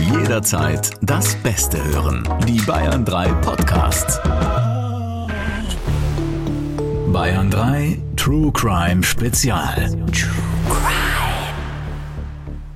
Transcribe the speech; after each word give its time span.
Jederzeit 0.00 0.90
das 1.02 1.34
Beste 1.36 1.82
hören. 1.84 2.28
Die 2.46 2.60
Bayern 2.60 3.04
3 3.04 3.28
Podcasts. 3.34 4.20
Bayern 7.12 7.50
3 7.50 7.98
True 8.16 8.52
Crime 8.52 9.02
Spezial. 9.02 9.88
True 10.12 10.30
Crime. 10.68 11.27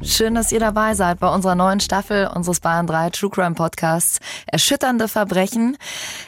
Schön, 0.04 0.35
dass 0.35 0.51
ihr 0.51 0.59
dabei 0.59 0.95
seid 0.95 1.21
bei 1.21 1.33
unserer 1.33 1.54
neuen 1.54 1.79
Staffel 1.79 2.27
unseres 2.27 2.59
Bayern 2.59 2.89
3 2.89 3.11
True 3.11 3.30
Crime 3.30 3.55
Podcasts. 3.55 4.18
Erschütternde 4.46 5.07
Verbrechen. 5.07 5.79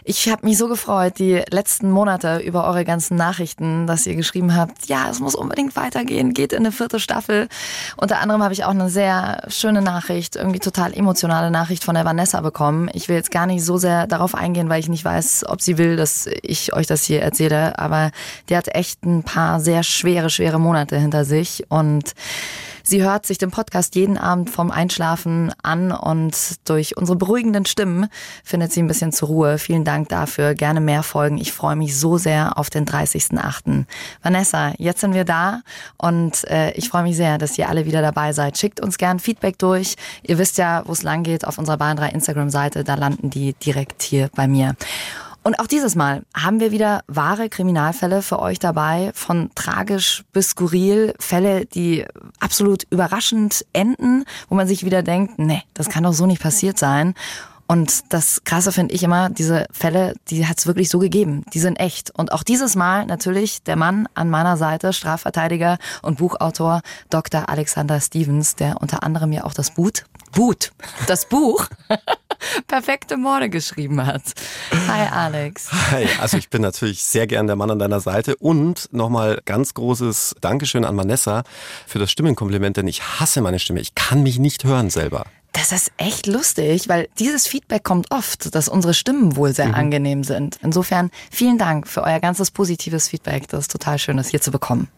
Ich 0.05 0.29
habe 0.29 0.47
mich 0.47 0.59
so 0.59 0.69
gefreut, 0.69 1.19
die 1.19 1.43
letzten 1.51 1.91
Monate 1.91 2.39
über 2.39 2.69
eure 2.69 2.85
ganzen 2.85 3.17
Nachrichten, 3.17 3.89
dass 3.89 4.07
ihr 4.07 4.15
geschrieben 4.15 4.55
habt, 4.55 4.87
ja, 4.87 5.11
es 5.11 5.19
muss 5.19 5.35
unbedingt 5.35 5.75
weitergehen, 5.75 6.35
geht 6.35 6.53
in 6.53 6.61
eine 6.61 6.71
vierte 6.71 7.01
Staffel. 7.01 7.49
Unter 7.97 8.21
anderem 8.21 8.45
habe 8.45 8.55
ich 8.55 8.65
auch 8.65 8.71
eine 8.71 8.91
sehr 8.91 9.43
schöne 9.49 9.83
Nachricht, 9.83 10.37
irgendwie 10.37 10.61
total 10.61 10.95
emotionale 10.95 11.51
Nachricht 11.51 11.83
von 11.83 11.97
der 11.97 12.05
Vanessa 12.05 12.43
bekommen. 12.43 12.89
Ich 12.93 13.09
will 13.09 13.17
jetzt 13.17 13.33
gar 13.33 13.47
nicht 13.47 13.65
so 13.65 13.77
sehr 13.77 14.07
darauf 14.07 14.37
eingehen, 14.37 14.69
weil 14.69 14.79
ich 14.79 14.89
nicht 14.89 15.05
weiß, 15.05 15.47
ob 15.49 15.61
sie 15.61 15.79
will, 15.79 15.97
dass 15.97 16.29
ich 16.43 16.75
euch 16.75 16.87
das 16.87 17.03
hier 17.03 17.23
erzähle, 17.23 17.77
aber 17.77 18.13
die 18.49 18.57
hat 18.57 18.73
echt 18.73 19.05
ein 19.05 19.25
paar 19.25 19.59
sehr 19.59 19.83
schwere, 19.83 20.31
schwere 20.31 20.61
Monate 20.61 20.97
hinter 20.97 21.25
sich 21.25 21.65
und 21.71 22.15
Sie 22.87 23.03
hört 23.03 23.25
sich 23.25 23.39
den 23.39 23.51
Podcast 23.51 23.95
jeden 23.95 24.19
Abend 24.19 24.51
vom 24.51 24.71
Einschlafen 24.71 25.55
an 25.63 25.91
und 25.91 26.37
durch 26.69 26.99
unsere 26.99 27.17
beruhigenden 27.17 27.65
Stimmen 27.65 28.09
findet 28.45 28.73
sie 28.73 28.83
ein 28.83 28.87
bisschen 28.87 29.11
zur 29.11 29.29
Ruhe. 29.29 29.57
Vielen 29.57 29.85
Dank 29.85 30.11
dafür. 30.11 30.55
Gerne 30.55 30.83
mehr 30.83 31.03
Folgen. 31.03 31.39
Ich 31.39 31.51
freue 31.51 31.77
mich 31.77 31.99
so 31.99 32.19
sehr 32.19 32.59
auf 32.59 32.69
den 32.69 32.85
30.8. 32.85 33.87
Vanessa, 34.23 34.75
jetzt 34.77 35.01
sind 35.01 35.15
wir 35.15 35.25
da 35.25 35.63
und 35.97 36.45
äh, 36.51 36.73
ich 36.73 36.91
freue 36.91 37.05
mich 37.05 37.17
sehr, 37.17 37.39
dass 37.39 37.57
ihr 37.57 37.71
alle 37.71 37.87
wieder 37.87 38.03
dabei 38.03 38.35
seid. 38.35 38.59
Schickt 38.59 38.83
uns 38.83 38.99
gern 38.99 39.19
Feedback 39.19 39.59
durch. 39.59 39.95
Ihr 40.23 40.37
wisst 40.37 40.59
ja, 40.59 40.83
wo 40.85 40.93
es 40.93 41.03
lang 41.03 41.23
geht 41.23 41.47
auf 41.47 41.57
unserer 41.57 41.79
Bahn 41.79 41.97
3 41.97 42.11
Instagram-Seite. 42.11 42.85
Da 42.85 42.97
landen 42.97 43.31
die 43.31 43.55
direkt 43.55 44.03
hier 44.03 44.29
bei 44.35 44.47
mir. 44.47 44.77
Und 45.47 45.61
auch 45.61 45.67
dieses 45.67 45.95
Mal 45.95 46.23
haben 46.35 46.59
wir 46.59 46.73
wieder 46.73 47.03
wahre 47.07 47.51
Kriminalfälle 47.51 48.23
für 48.23 48.39
euch 48.39 48.59
dabei, 48.59 49.13
von 49.15 49.51
tragisch 49.55 50.25
bis 50.33 50.51
skurril, 50.51 51.15
Fälle, 51.19 51.67
die 51.67 52.07
absolut 52.41 52.85
überraschend 52.89 53.67
enden, 53.75 54.25
wo 54.49 54.55
man 54.55 54.67
sich 54.67 54.87
wieder 54.87 55.03
denkt, 55.03 55.39
nee, 55.39 55.63
das 55.75 55.91
kann 55.91 56.03
doch 56.03 56.15
so 56.15 56.25
nicht 56.25 56.41
passiert 56.41 56.79
sein. 56.79 57.13
Und 57.67 58.13
das 58.13 58.43
Krasse 58.45 58.73
finde 58.73 58.95
ich 58.95 59.03
immer, 59.03 59.29
diese 59.29 59.67
Fälle, 59.71 60.15
die 60.29 60.47
hat 60.47 60.59
es 60.59 60.67
wirklich 60.67 60.89
so 60.89 60.99
gegeben. 60.99 61.45
Die 61.53 61.61
sind 61.61 61.77
echt. 61.77 62.11
Und 62.11 62.33
auch 62.33 62.43
dieses 62.43 62.75
Mal 62.75 63.05
natürlich 63.07 63.63
der 63.63 63.77
Mann 63.77 64.07
an 64.15 64.31
meiner 64.31 64.57
Seite, 64.57 64.93
Strafverteidiger 64.93 65.79
und 66.03 66.19
Buchautor 66.19 66.81
Dr. 67.11 67.49
Alexander 67.49 68.01
Stevens, 68.01 68.57
der 68.57 68.81
unter 68.81 69.03
anderem 69.03 69.33
ja 69.33 69.45
auch 69.45 69.55
das 69.55 69.73
Boot, 69.73 70.05
Boot, 70.33 70.73
das 71.07 71.27
Buch 71.27 71.69
perfekte 72.67 73.17
Morde 73.17 73.49
geschrieben 73.49 74.05
hat. 74.05 74.23
Hi 74.89 75.09
Alex. 75.11 75.71
Hi, 75.91 76.07
also 76.21 76.37
ich 76.37 76.51
bin 76.51 76.63
natürlich 76.63 77.03
sehr 77.03 77.27
gern 77.27 77.47
der 77.47 77.57
Mann 77.57 77.71
an 77.71 77.79
deiner 77.79 78.01
Seite 78.01 78.37
und 78.37 78.93
nochmal 78.93 79.41
ganz 79.45 79.75
großes 79.75 80.37
Dankeschön 80.41 80.85
an 80.85 80.97
Vanessa 80.97 81.45
für 81.87 81.99
das 81.99 82.11
Stimmenkompliment, 82.11 82.77
denn 82.77 82.89
ich 82.89 83.03
hasse 83.03 83.41
meine 83.41 83.59
Stimme. 83.59 83.81
Ich 83.81 83.95
kann 83.95 84.23
mich 84.23 84.39
nicht 84.39 84.65
hören 84.65 84.91
selber. 84.91 85.25
Das 85.55 85.71
ist 85.71 85.93
echt 85.99 86.27
lustig, 86.27 86.89
weil 86.89 87.09
dieses 87.21 87.47
Feedback 87.47 87.85
kommt 87.85 88.11
oft, 88.11 88.55
dass 88.57 88.69
unsere 88.69 88.93
Stimmen 88.93 89.37
wohl 89.37 89.55
sehr 89.55 89.69
mhm. 89.69 89.75
angenehm 89.75 90.25
sind. 90.25 90.59
Insofern 90.63 91.11
vielen 91.31 91.59
Dank 91.59 91.87
für 91.87 92.03
euer 92.03 92.19
ganzes 92.19 92.51
positives 92.51 93.09
Feedback. 93.09 93.47
Das 93.49 93.61
ist 93.61 93.71
total 93.71 94.01
schön, 94.01 94.17
das 94.17 94.29
hier 94.29 94.41
zu 94.41 94.51
bekommen. 94.51 94.89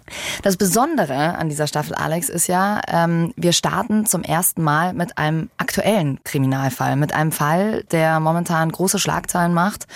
Das 0.42 0.56
Besondere 0.56 1.36
an 1.36 1.50
dieser 1.50 1.66
Staffel, 1.66 1.94
Alex, 1.94 2.30
ist 2.30 2.46
ja, 2.46 2.80
ähm, 2.88 3.34
wir 3.36 3.52
starten 3.52 4.06
zum 4.06 4.22
ersten 4.22 4.62
Mal 4.62 4.94
mit 4.94 5.18
einem 5.18 5.50
aktuellen 5.58 6.20
Kriminalfall, 6.24 6.96
mit 6.96 7.12
einem 7.12 7.32
Fall, 7.32 7.84
der 7.90 8.18
momentan 8.18 8.72
große 8.72 8.98
Schlagzeilen 8.98 9.52
macht. 9.52 9.86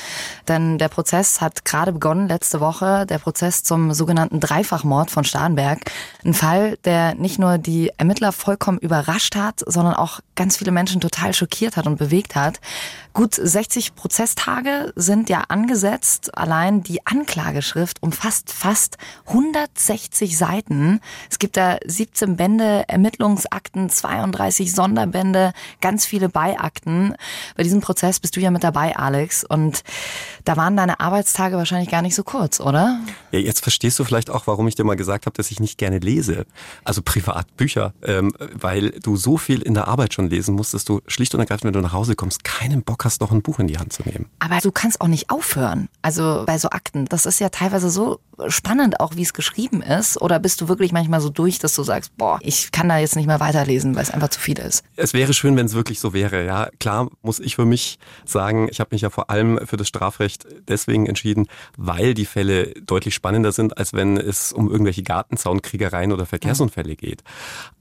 Denn 0.47 0.77
der 0.77 0.88
Prozess 0.88 1.41
hat 1.41 1.64
gerade 1.64 1.92
begonnen 1.92 2.28
letzte 2.28 2.61
Woche, 2.61 3.06
der 3.06 3.19
Prozess 3.19 3.62
zum 3.62 3.94
sogenannten 3.94 4.41
Dreifachmord 4.41 5.10
von 5.10 5.25
Starnberg. 5.25 5.81
Ein 6.22 6.34
Fall, 6.34 6.76
der 6.84 7.15
nicht 7.15 7.38
nur 7.38 7.56
die 7.56 7.93
Ermittler 7.97 8.32
vollkommen 8.32 8.78
überrascht 8.78 9.37
hat, 9.37 9.62
sondern 9.66 9.94
auch 9.94 10.20
ganz 10.34 10.50
ganz 10.50 10.56
viele 10.56 10.72
Menschen 10.72 11.00
total 11.00 11.33
schockiert 11.33 11.77
hat 11.77 11.87
und 11.87 11.97
bewegt 11.97 12.34
hat. 12.34 12.59
Gut 13.12 13.34
60 13.34 13.97
Prozesstage 13.97 14.93
sind 14.94 15.28
ja 15.28 15.43
angesetzt. 15.48 16.37
Allein 16.38 16.84
die 16.84 17.04
Anklageschrift 17.06 18.00
umfasst 18.03 18.53
fast 18.53 18.98
160 19.26 20.38
Seiten. 20.38 21.00
Es 21.28 21.41
gibt 21.41 21.56
da 21.56 21.78
17 21.84 22.37
Bände 22.37 22.84
Ermittlungsakten, 22.87 23.91
32 23.91 24.72
Sonderbände, 24.72 25.53
ganz 25.81 26.06
viele 26.06 26.28
Beiakten. 26.28 27.16
Bei 27.56 27.65
diesem 27.65 27.81
Prozess 27.81 28.20
bist 28.20 28.37
du 28.37 28.41
ja 28.41 28.53
mit 28.53 28.62
dabei, 28.62 28.97
Alex. 28.97 29.43
Und 29.43 29.82
da 30.44 30.56
waren 30.56 30.76
deine 30.76 31.00
Arbeitstage 31.00 31.56
wahrscheinlich 31.56 31.91
gar 31.91 32.03
nicht 32.03 32.15
so 32.15 32.22
kurz, 32.22 32.60
oder? 32.60 33.00
Ja, 33.32 33.41
jetzt 33.41 33.62
verstehst 33.62 33.99
du 33.99 34.04
vielleicht 34.04 34.31
auch, 34.31 34.47
warum 34.47 34.69
ich 34.69 34.76
dir 34.76 34.84
mal 34.84 34.97
gesagt 34.97 35.26
habe, 35.26 35.37
dass 35.37 35.50
ich 35.50 35.59
nicht 35.59 35.78
gerne 35.78 35.99
lese. 35.99 36.47
Also 36.84 37.03
Privatbücher, 37.03 37.93
ähm, 38.04 38.32
weil 38.38 38.91
du 38.91 39.16
so 39.16 39.37
viel 39.37 39.62
in 39.62 39.75
der 39.75 39.88
Arbeit 39.88 40.15
schon 40.15 40.31
lesen 40.31 40.54
musst, 40.54 40.75
dass 40.75 40.84
du 40.84 41.00
schlicht 41.09 41.34
und 41.34 41.41
ergreifend, 41.41 41.65
wenn 41.65 41.72
du 41.72 41.81
nach 41.81 41.93
Hause 41.93 42.15
kommst, 42.15 42.44
keinen 42.44 42.82
Bock 42.82 43.00
hast, 43.05 43.21
noch 43.21 43.33
ein 43.33 43.43
Buch 43.43 43.59
in 43.59 43.66
die 43.66 43.78
Hand 43.78 43.93
zu 43.93 44.03
nehmen. 44.03 44.27
Aber 44.38 44.59
du 44.59 44.71
kannst 44.72 45.00
auch 45.00 45.09
nicht 45.09 45.31
aufhören. 45.31 45.88
Also 46.03 46.44
bei 46.47 46.59
so 46.59 46.71
Akten, 46.71 47.06
das 47.06 47.27
ist 47.27 47.41
ja 47.41 47.49
teilweise 47.49 47.91
so 47.91 48.21
spannend, 48.49 49.00
auch 49.00 49.16
wie 49.16 49.22
es 49.22 49.33
geschrieben 49.33 49.83
ist. 49.83 50.21
Oder 50.21 50.38
bist 50.38 50.61
du 50.61 50.69
wirklich 50.69 50.93
manchmal 50.93 51.21
so 51.21 51.28
durch, 51.28 51.59
dass 51.59 51.75
du 51.75 51.83
sagst, 51.83 52.16
boah, 52.16 52.38
ich 52.43 52.72
kann 52.72 52.88
da 52.88 52.99
jetzt 52.99 53.16
nicht 53.16 53.27
mehr 53.27 53.41
weiterlesen, 53.41 53.94
weil 53.94 54.03
es 54.03 54.11
einfach 54.11 54.28
zu 54.28 54.41
viel 54.41 54.59
ist? 54.59 54.84
Es 54.97 55.12
wäre 55.12 55.34
schön, 55.34 55.56
wenn 55.56 55.66
es 55.66 55.75
wirklich 55.75 56.00
so 56.00 56.12
wäre. 56.12 56.44
Ja, 56.44 56.69
klar 56.78 57.09
muss 57.22 57.41
ich 57.41 57.56
für 57.56 57.65
mich 57.65 57.99
sagen, 58.25 58.69
ich 58.71 58.81
habe 58.81 58.91
mich 58.93 59.03
ja 59.03 59.11
vor 59.11 59.31
allem 59.31 59.61
für 59.67 59.77
das 59.77 59.88
Strafrecht 59.88 60.47
deswegen 60.69 61.06
entschieden, 61.06 61.47
weil 61.77 62.15
die 62.15 62.27
Fälle 62.27 62.75
deutlich 62.87 63.15
spannender 63.15 63.53
sind, 63.53 63.78
als 63.78 63.93
wenn 63.93 64.17
es 64.17 64.53
um 64.53 64.71
irgendwelche 64.71 65.03
Gartenzaunkriegereien 65.03 66.12
oder 66.12 66.27
Verkehrsunfälle 66.27 66.97
geht. 66.97 67.22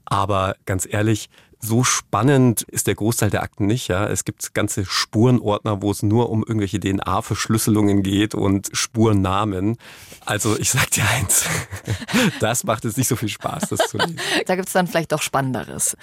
Aber 0.04 0.56
ganz 0.66 0.86
ehrlich, 0.90 1.30
so 1.60 1.84
spannend 1.84 2.62
ist 2.62 2.86
der 2.86 2.94
Großteil 2.94 3.30
der 3.30 3.42
Akten 3.42 3.66
nicht. 3.66 3.88
Ja. 3.88 4.06
Es 4.06 4.24
gibt 4.24 4.54
ganze 4.54 4.84
Spurenordner, 4.84 5.82
wo 5.82 5.90
es 5.90 6.02
nur 6.02 6.30
um 6.30 6.42
irgendwelche 6.42 6.80
DNA-Verschlüsselungen 6.80 8.02
geht 8.02 8.34
und 8.34 8.70
Spurennamen. 8.72 9.76
Also 10.24 10.58
ich 10.58 10.70
sag 10.70 10.90
dir 10.90 11.04
eins, 11.08 11.44
das 12.40 12.64
macht 12.64 12.84
es 12.84 12.96
nicht 12.96 13.08
so 13.08 13.16
viel 13.16 13.28
Spaß, 13.28 13.68
das 13.68 13.88
zu 13.88 13.98
lesen. 13.98 14.18
Da 14.46 14.56
gibt 14.56 14.68
es 14.68 14.72
dann 14.72 14.86
vielleicht 14.86 15.12
doch 15.12 15.22
Spannenderes. 15.22 15.96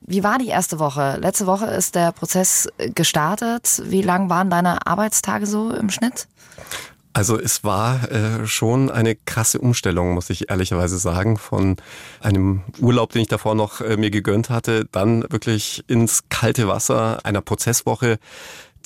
Wie 0.00 0.24
war 0.24 0.38
die 0.38 0.48
erste 0.48 0.78
Woche? 0.78 1.18
Letzte 1.20 1.46
Woche 1.46 1.66
ist 1.66 1.94
der 1.94 2.12
Prozess 2.12 2.68
gestartet. 2.94 3.82
Wie 3.84 4.02
lang 4.02 4.30
waren 4.30 4.50
deine 4.50 4.86
Arbeitstage 4.86 5.46
so 5.46 5.70
im 5.70 5.90
Schnitt? 5.90 6.26
Also 7.16 7.38
es 7.38 7.62
war 7.62 8.10
äh, 8.10 8.44
schon 8.44 8.90
eine 8.90 9.14
krasse 9.14 9.60
Umstellung, 9.60 10.14
muss 10.14 10.30
ich 10.30 10.50
ehrlicherweise 10.50 10.98
sagen, 10.98 11.38
von 11.38 11.76
einem 12.20 12.62
Urlaub, 12.80 13.12
den 13.12 13.22
ich 13.22 13.28
davor 13.28 13.54
noch 13.54 13.80
äh, 13.80 13.96
mir 13.96 14.10
gegönnt 14.10 14.50
hatte, 14.50 14.86
dann 14.90 15.22
wirklich 15.30 15.84
ins 15.86 16.24
kalte 16.28 16.66
Wasser 16.66 17.20
einer 17.24 17.40
Prozesswoche 17.40 18.18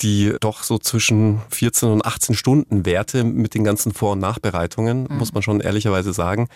die 0.01 0.35
doch 0.39 0.63
so 0.63 0.77
zwischen 0.77 1.41
14 1.49 1.89
und 1.89 2.05
18 2.05 2.35
Stunden 2.35 2.85
Werte 2.85 3.23
mit 3.23 3.53
den 3.53 3.63
ganzen 3.63 3.93
Vor- 3.93 4.13
und 4.13 4.19
Nachbereitungen, 4.19 5.07
mhm. 5.09 5.17
muss 5.17 5.33
man 5.33 5.43
schon 5.43 5.59
ehrlicherweise 5.59 6.13
sagen. 6.13 6.47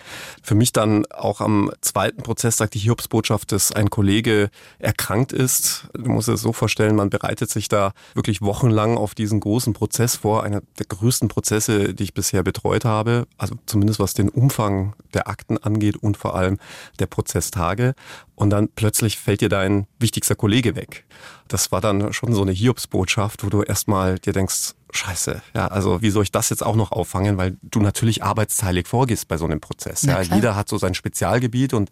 Für 0.42 0.54
mich 0.54 0.72
dann 0.72 1.06
auch 1.06 1.40
am 1.40 1.70
zweiten 1.80 2.22
Prozesstag 2.22 2.70
die 2.70 2.78
Hiobsbotschaft, 2.78 3.52
dass 3.52 3.72
ein 3.72 3.90
Kollege 3.90 4.50
erkrankt 4.78 5.32
ist. 5.32 5.88
Du 5.94 6.10
musst 6.10 6.28
es 6.28 6.40
so 6.40 6.52
vorstellen, 6.52 6.96
man 6.96 7.10
bereitet 7.10 7.50
sich 7.50 7.68
da 7.68 7.92
wirklich 8.14 8.42
wochenlang 8.42 8.96
auf 8.96 9.14
diesen 9.14 9.40
großen 9.40 9.72
Prozess 9.72 10.16
vor, 10.16 10.42
einer 10.42 10.62
der 10.78 10.86
größten 10.86 11.28
Prozesse, 11.28 11.94
die 11.94 12.04
ich 12.04 12.14
bisher 12.14 12.42
betreut 12.42 12.84
habe, 12.84 13.26
also 13.38 13.54
zumindest 13.66 14.00
was 14.00 14.14
den 14.14 14.28
Umfang 14.28 14.94
der 15.12 15.28
Akten 15.28 15.58
angeht 15.58 15.96
und 15.96 16.16
vor 16.16 16.34
allem 16.34 16.58
der 16.98 17.06
Prozesstage. 17.06 17.94
Und 18.36 18.50
dann 18.50 18.68
plötzlich 18.68 19.18
fällt 19.18 19.40
dir 19.40 19.48
dein 19.48 19.86
wichtigster 19.98 20.34
Kollege 20.34 20.74
weg. 20.74 21.04
Das 21.48 21.70
war 21.70 21.80
dann 21.80 22.12
schon 22.12 22.34
so 22.34 22.42
eine 22.42 22.52
Hiobsbotschaft, 22.52 23.33
wo 23.42 23.48
du 23.48 23.62
erstmal 23.62 24.18
dir 24.18 24.32
denkst, 24.32 24.74
scheiße, 24.92 25.42
ja, 25.54 25.66
also 25.66 26.02
wie 26.02 26.10
soll 26.10 26.22
ich 26.22 26.32
das 26.32 26.50
jetzt 26.50 26.64
auch 26.64 26.76
noch 26.76 26.92
auffangen, 26.92 27.36
weil 27.36 27.56
du 27.62 27.80
natürlich 27.80 28.22
arbeitsteilig 28.22 28.86
vorgehst 28.86 29.28
bei 29.28 29.36
so 29.36 29.44
einem 29.44 29.60
Prozess. 29.60 30.02
Ja, 30.02 30.20
ja 30.20 30.34
jeder 30.34 30.56
hat 30.56 30.68
so 30.68 30.78
sein 30.78 30.94
Spezialgebiet 30.94 31.74
und 31.74 31.90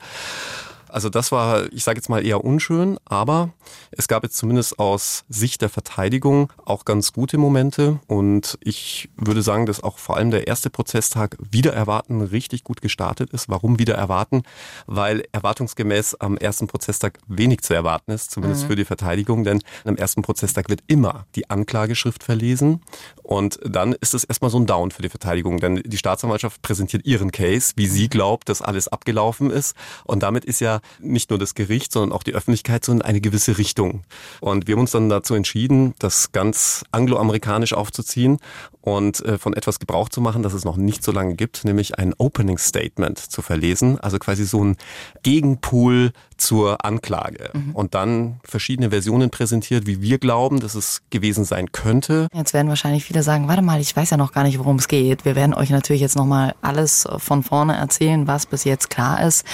also 0.93 1.09
das 1.09 1.33
war, 1.33 1.73
ich 1.73 1.85
sage 1.85 1.99
jetzt 1.99 2.09
mal 2.09 2.25
eher 2.25 2.45
unschön, 2.45 2.99
aber 3.07 3.51
es 3.91 4.09
gab 4.09 4.23
jetzt 4.25 4.37
zumindest 4.37 4.79
aus 4.79 5.25
Sicht 5.29 5.63
der 5.63 5.71
Verteidigung 5.71 6.53
auch 6.65 6.85
ganz 6.85 7.13
gute 7.13 7.39
Momente 7.39 7.99
und 8.09 8.59
ich 8.61 9.09
würde 9.17 9.43
sagen, 9.43 9.65
dass 9.65 9.83
auch 9.83 9.97
vor 9.97 10.19
allem 10.19 10.31
der 10.31 10.47
erste 10.47 10.69
Prozesstag 10.69 11.39
wieder 11.51 11.73
erwarten 11.73 12.21
richtig 12.21 12.63
gut 12.63 12.83
gestartet 12.83 13.31
ist. 13.31 13.49
Warum 13.49 13.79
wieder 13.79 13.95
erwarten? 13.95 14.43
Weil 14.87 15.25
erwartungsgemäß 15.33 16.17
am 16.17 16.37
ersten 16.37 16.67
Prozesstag 16.67 17.19
wenig 17.27 17.63
zu 17.63 17.73
erwarten 17.73 18.13
ist, 18.13 18.31
zumindest 18.31 18.65
mhm. 18.65 18.67
für 18.69 18.77
die 18.77 18.85
Verteidigung, 18.85 19.45
denn 19.45 19.63
am 19.85 19.97
ersten 19.97 20.21
Prozesstag 20.21 20.69
wird 20.69 20.81
immer 20.89 21.27
die 21.37 21.49
Anklageschrift 21.49 22.23
verlesen 22.23 22.83
und 23.23 23.59
dann 23.65 23.95
ist 23.95 24.13
es 24.13 24.25
erstmal 24.25 24.51
so 24.51 24.59
ein 24.59 24.67
Down 24.67 24.91
für 24.91 25.03
die 25.03 25.09
Verteidigung, 25.09 25.59
denn 25.59 25.77
die 25.87 25.97
Staatsanwaltschaft 25.97 26.61
präsentiert 26.61 27.07
ihren 27.07 27.33
Case, 27.33 27.73
wie 27.77 27.87
sie 27.87 28.11
glaubt, 28.11 28.51
dass 28.51 28.61
alles 28.61 28.89
abgelaufen 28.89 29.51
ist 29.51 29.75
und 30.05 30.23
damit 30.23 30.45
ist 30.45 30.61
ja 30.61 30.82
nicht 31.01 31.31
nur 31.31 31.39
das 31.39 31.55
Gericht, 31.55 31.93
sondern 31.93 32.13
auch 32.13 32.23
die 32.23 32.35
Öffentlichkeit 32.35 32.85
so 32.85 32.93
in 32.93 33.03
eine 33.03 33.21
gewisse 33.21 33.59
Richtung. 33.59 34.03
Und 34.41 34.67
wir 34.67 34.75
haben 34.75 34.81
uns 34.81 34.93
dann 34.93 35.09
dazu 35.09 35.35
entschieden, 35.35 35.95
das 35.99 36.33
ganz 36.33 36.85
angloamerikanisch 36.91 37.73
aufzuziehen 37.73 38.39
und 38.83 39.25
äh, 39.25 39.39
von 39.39 39.55
etwas 39.55 39.79
Gebrauch 39.79 40.09
zu 40.09 40.21
machen, 40.21 40.43
das 40.43 40.53
es 40.53 40.65
noch 40.65 40.77
nicht 40.77 41.03
so 41.03 41.13
lange 41.13 41.35
gibt, 41.35 41.65
nämlich 41.65 41.99
ein 41.99 42.15
Opening 42.19 42.59
Statement 42.59 43.19
zu 43.19 43.41
verlesen, 43.41 43.99
also 44.01 44.19
quasi 44.19 44.45
so 44.45 44.63
ein 44.63 44.77
Gegenpool 45.23 46.13
zur 46.37 46.85
Anklage 46.85 47.51
mhm. 47.53 47.71
und 47.75 47.95
dann 47.95 48.41
verschiedene 48.45 48.91
Versionen 48.91 49.31
präsentiert, 49.31 49.87
wie 49.87 50.03
wir 50.03 50.19
glauben, 50.19 50.59
dass 50.59 50.75
es 50.75 51.03
gewesen 51.11 51.45
sein 51.45 51.71
könnte. 51.71 52.27
Jetzt 52.35 52.53
werden 52.53 52.69
wahrscheinlich 52.69 53.05
viele 53.05 53.23
sagen, 53.23 53.47
warte 53.47 53.63
mal, 53.63 53.81
ich 53.81 53.95
weiß 53.95 54.11
ja 54.11 54.17
noch 54.17 54.33
gar 54.33 54.43
nicht, 54.43 54.59
worum 54.59 54.77
es 54.77 54.89
geht. 54.89 55.25
Wir 55.25 55.37
werden 55.37 55.55
euch 55.55 55.71
natürlich 55.71 56.03
jetzt 56.03 56.17
nochmal 56.17 56.55
alles 56.61 57.07
von 57.19 57.45
vorne 57.45 57.77
erzählen, 57.77 58.27
was 58.27 58.47
bis 58.47 58.65
jetzt 58.65 58.91
klar 58.91 59.25
ist. 59.25 59.45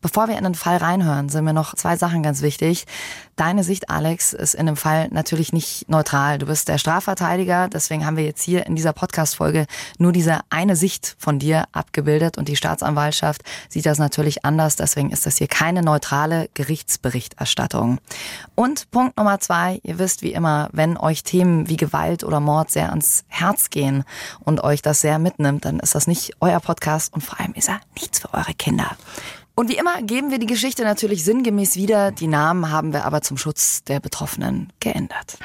Bevor 0.00 0.28
wir 0.28 0.38
in 0.38 0.44
den 0.44 0.54
Fall 0.54 0.76
reinhören, 0.76 1.28
sind 1.28 1.44
mir 1.44 1.52
noch 1.52 1.74
zwei 1.74 1.96
Sachen 1.96 2.22
ganz 2.22 2.40
wichtig. 2.42 2.86
Deine 3.38 3.62
Sicht, 3.62 3.88
Alex, 3.88 4.32
ist 4.32 4.56
in 4.56 4.66
dem 4.66 4.76
Fall 4.76 5.06
natürlich 5.12 5.52
nicht 5.52 5.88
neutral. 5.88 6.38
Du 6.38 6.46
bist 6.46 6.68
der 6.68 6.76
Strafverteidiger, 6.76 7.68
deswegen 7.68 8.04
haben 8.04 8.16
wir 8.16 8.24
jetzt 8.24 8.42
hier 8.42 8.66
in 8.66 8.74
dieser 8.74 8.92
Podcast-Folge 8.92 9.66
nur 9.96 10.10
diese 10.10 10.40
eine 10.50 10.74
Sicht 10.74 11.14
von 11.20 11.38
dir 11.38 11.66
abgebildet 11.70 12.36
und 12.36 12.48
die 12.48 12.56
Staatsanwaltschaft 12.56 13.42
sieht 13.68 13.86
das 13.86 13.98
natürlich 13.98 14.44
anders, 14.44 14.74
deswegen 14.74 15.10
ist 15.10 15.24
das 15.24 15.36
hier 15.36 15.46
keine 15.46 15.82
neutrale 15.82 16.50
Gerichtsberichterstattung. 16.54 18.00
Und 18.56 18.90
Punkt 18.90 19.16
Nummer 19.16 19.38
zwei, 19.38 19.78
ihr 19.84 20.00
wisst 20.00 20.22
wie 20.22 20.32
immer, 20.32 20.68
wenn 20.72 20.96
euch 20.96 21.22
Themen 21.22 21.68
wie 21.68 21.76
Gewalt 21.76 22.24
oder 22.24 22.40
Mord 22.40 22.72
sehr 22.72 22.90
ans 22.90 23.22
Herz 23.28 23.70
gehen 23.70 24.02
und 24.40 24.64
euch 24.64 24.82
das 24.82 25.00
sehr 25.00 25.20
mitnimmt, 25.20 25.64
dann 25.64 25.78
ist 25.78 25.94
das 25.94 26.08
nicht 26.08 26.32
euer 26.40 26.58
Podcast 26.58 27.14
und 27.14 27.22
vor 27.22 27.38
allem 27.38 27.52
ist 27.54 27.68
er 27.68 27.78
nichts 27.94 28.18
für 28.18 28.34
eure 28.34 28.54
Kinder. 28.54 28.96
Und 29.58 29.68
wie 29.68 29.76
immer 29.76 30.00
geben 30.02 30.30
wir 30.30 30.38
die 30.38 30.46
Geschichte 30.46 30.84
natürlich 30.84 31.24
sinngemäß 31.24 31.74
wieder. 31.74 32.12
Die 32.12 32.28
Namen 32.28 32.70
haben 32.70 32.92
wir 32.92 33.04
aber 33.04 33.22
zum 33.22 33.36
Schutz 33.36 33.82
der 33.82 33.98
Betroffenen 33.98 34.72
geändert. 34.78 35.36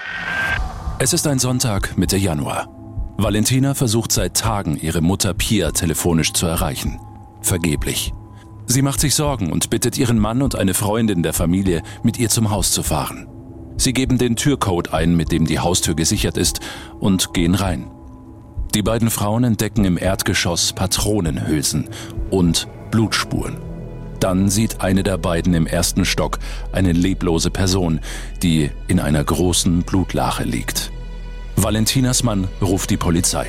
Es 0.99 1.13
ist 1.13 1.25
ein 1.25 1.39
Sonntag 1.39 1.97
Mitte 1.97 2.15
Januar. 2.15 2.69
Valentina 3.17 3.73
versucht 3.73 4.11
seit 4.11 4.37
Tagen, 4.37 4.77
ihre 4.79 5.01
Mutter 5.01 5.33
Pia 5.33 5.71
telefonisch 5.71 6.31
zu 6.33 6.45
erreichen. 6.45 6.99
Vergeblich. 7.41 8.13
Sie 8.67 8.83
macht 8.83 8.99
sich 8.99 9.15
Sorgen 9.15 9.51
und 9.51 9.71
bittet 9.71 9.97
ihren 9.97 10.19
Mann 10.19 10.43
und 10.43 10.53
eine 10.53 10.75
Freundin 10.75 11.23
der 11.23 11.33
Familie, 11.33 11.81
mit 12.03 12.19
ihr 12.19 12.29
zum 12.29 12.51
Haus 12.51 12.71
zu 12.71 12.83
fahren. 12.83 13.27
Sie 13.77 13.93
geben 13.93 14.19
den 14.19 14.35
Türcode 14.35 14.93
ein, 14.93 15.15
mit 15.15 15.31
dem 15.31 15.47
die 15.47 15.57
Haustür 15.57 15.95
gesichert 15.95 16.37
ist, 16.37 16.59
und 16.99 17.33
gehen 17.33 17.55
rein. 17.55 17.89
Die 18.75 18.83
beiden 18.83 19.09
Frauen 19.09 19.43
entdecken 19.43 19.85
im 19.85 19.97
Erdgeschoss 19.97 20.71
Patronenhülsen 20.73 21.89
und 22.29 22.67
Blutspuren. 22.91 23.72
Dann 24.23 24.47
sieht 24.47 24.79
eine 24.79 25.03
der 25.03 25.17
beiden 25.17 25.53
im 25.53 25.67
ersten 25.67 26.05
Stock 26.05 26.39
eine 26.71 26.93
leblose 26.93 27.49
Person, 27.49 27.99
die 28.41 28.71
in 28.87 29.01
einer 29.01 29.21
großen 29.21 29.83
Blutlache 29.83 30.45
liegt. 30.45 30.93
Valentinas 31.57 32.23
Mann 32.23 32.47
ruft 32.61 32.89
die 32.89 32.95
Polizei. 32.95 33.47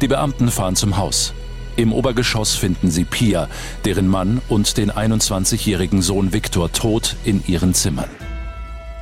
Die 0.00 0.08
Beamten 0.08 0.50
fahren 0.50 0.74
zum 0.74 0.96
Haus. 0.96 1.34
Im 1.76 1.92
Obergeschoss 1.92 2.56
finden 2.56 2.90
sie 2.90 3.04
Pia, 3.04 3.46
deren 3.84 4.08
Mann 4.08 4.42
und 4.48 4.76
den 4.76 4.90
21-jährigen 4.90 6.02
Sohn 6.02 6.32
Viktor 6.32 6.72
tot 6.72 7.14
in 7.22 7.44
ihren 7.46 7.72
Zimmern. 7.72 8.10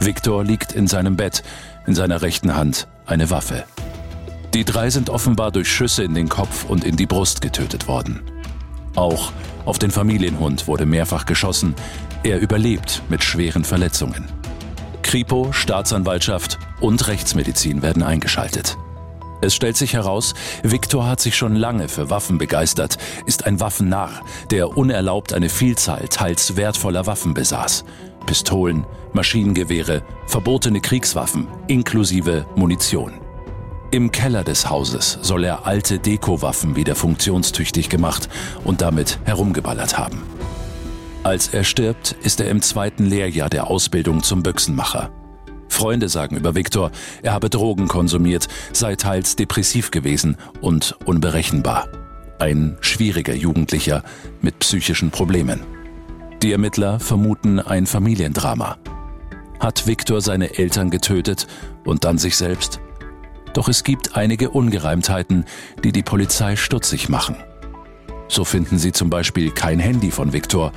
Viktor 0.01 0.45
liegt 0.45 0.73
in 0.73 0.87
seinem 0.87 1.17
Bett, 1.17 1.43
in 1.87 1.95
seiner 1.95 2.21
rechten 2.21 2.57
Hand 2.57 2.89
eine 3.07 3.31
Waffe. 3.31 3.65
Die 4.53 4.67
drei 4.67 4.91
sind 4.91 5.09
offenbar 5.09 5.51
durch 5.51 5.73
Schüsse 5.73 6.05
in 6.05 6.13
den 6.13 6.29
Kopf 6.29 6.67
und 6.69 6.85
in 6.85 6.97
die 6.97 7.07
Brust 7.07 7.41
getötet 7.41 7.89
worden. 7.89 8.21
Auch 8.97 9.33
auf 9.67 9.79
den 9.79 9.91
Familienhund 9.91 10.67
wurde 10.69 10.87
mehrfach 10.87 11.27
geschossen. 11.27 11.75
Er 12.23 12.41
überlebt 12.41 13.03
mit 13.09 13.23
schweren 13.23 13.65
Verletzungen. 13.65 14.25
Kripo, 15.03 15.53
Staatsanwaltschaft 15.53 16.59
und 16.81 17.07
Rechtsmedizin 17.07 17.83
werden 17.83 18.03
eingeschaltet. 18.03 18.79
Es 19.43 19.55
stellt 19.55 19.77
sich 19.77 19.93
heraus, 19.93 20.35
Viktor 20.63 21.07
hat 21.07 21.21
sich 21.21 21.37
schon 21.37 21.55
lange 21.55 21.89
für 21.89 22.09
Waffen 22.11 22.39
begeistert, 22.39 22.97
ist 23.27 23.45
ein 23.45 23.61
Waffennarr, 23.61 24.23
der 24.51 24.77
unerlaubt 24.77 25.33
eine 25.33 25.49
Vielzahl 25.49 26.09
teils 26.09 26.57
wertvoller 26.57 27.07
Waffen 27.07 27.35
besaß. 27.35 27.85
Pistolen, 28.25 28.87
Maschinengewehre, 29.13 30.03
verbotene 30.27 30.81
Kriegswaffen 30.81 31.47
inklusive 31.69 32.47
Munition. 32.57 33.26
Im 33.93 34.11
Keller 34.11 34.43
des 34.43 34.69
Hauses 34.69 35.19
soll 35.23 35.45
er 35.45 35.65
alte 35.67 36.01
Dekowaffen 36.01 36.75
wieder 36.75 36.97
funktionstüchtig 36.97 37.89
gemacht 37.89 38.29
und 38.65 38.81
damit 38.81 39.21
herumgeballert 39.25 39.97
haben. 39.97 40.23
Als 41.23 41.49
er 41.49 41.63
stirbt, 41.63 42.17
ist 42.23 42.41
er 42.41 42.51
im 42.51 42.63
zweiten 42.63 43.07
Lehrjahr 43.07 43.49
der 43.49 43.69
Ausbildung 43.69 44.23
zum 44.25 44.43
Büchsenmacher. 44.43 45.11
Freunde 45.69 46.09
sagen 46.09 46.37
über 46.37 46.55
Viktor, 46.55 46.91
er 47.23 47.33
habe 47.33 47.49
Drogen 47.49 47.87
konsumiert, 47.87 48.49
sei 48.73 48.97
teils 48.97 49.37
depressiv 49.37 49.91
gewesen 49.91 50.37
und 50.61 50.97
unberechenbar. 51.05 51.89
Ein 52.39 52.77
schwieriger 52.81 53.35
Jugendlicher 53.35 54.03
mit 54.41 54.59
psychischen 54.59 55.11
Problemen. 55.11 55.61
Die 56.43 56.53
Ermittler 56.53 56.99
vermuten 56.99 57.61
ein 57.61 57.87
Familiendrama. 57.87 58.79
Hat 59.61 59.87
Viktor 59.87 60.21
seine 60.21 60.59
Eltern 60.59 60.91
getötet 60.91 61.47
und 61.85 62.05
dann 62.05 62.19
sich 62.19 62.37
selbst? 62.37 62.81
Doch 63.57 63.69
es 63.69 63.85
gibt 63.85 64.19
einige 64.19 64.51
Ungereimtheiten, 64.51 65.47
die 65.83 65.91
die 65.91 66.03
Polizei 66.03 66.57
stutzig 66.57 67.09
machen. 67.09 67.37
So 68.29 68.45
finden 68.45 68.77
sie 68.77 68.93
zum 68.93 69.09
Beispiel 69.09 69.51
kein 69.51 69.79
Handy 69.79 70.11
von 70.11 70.35
Viktor 70.35 70.73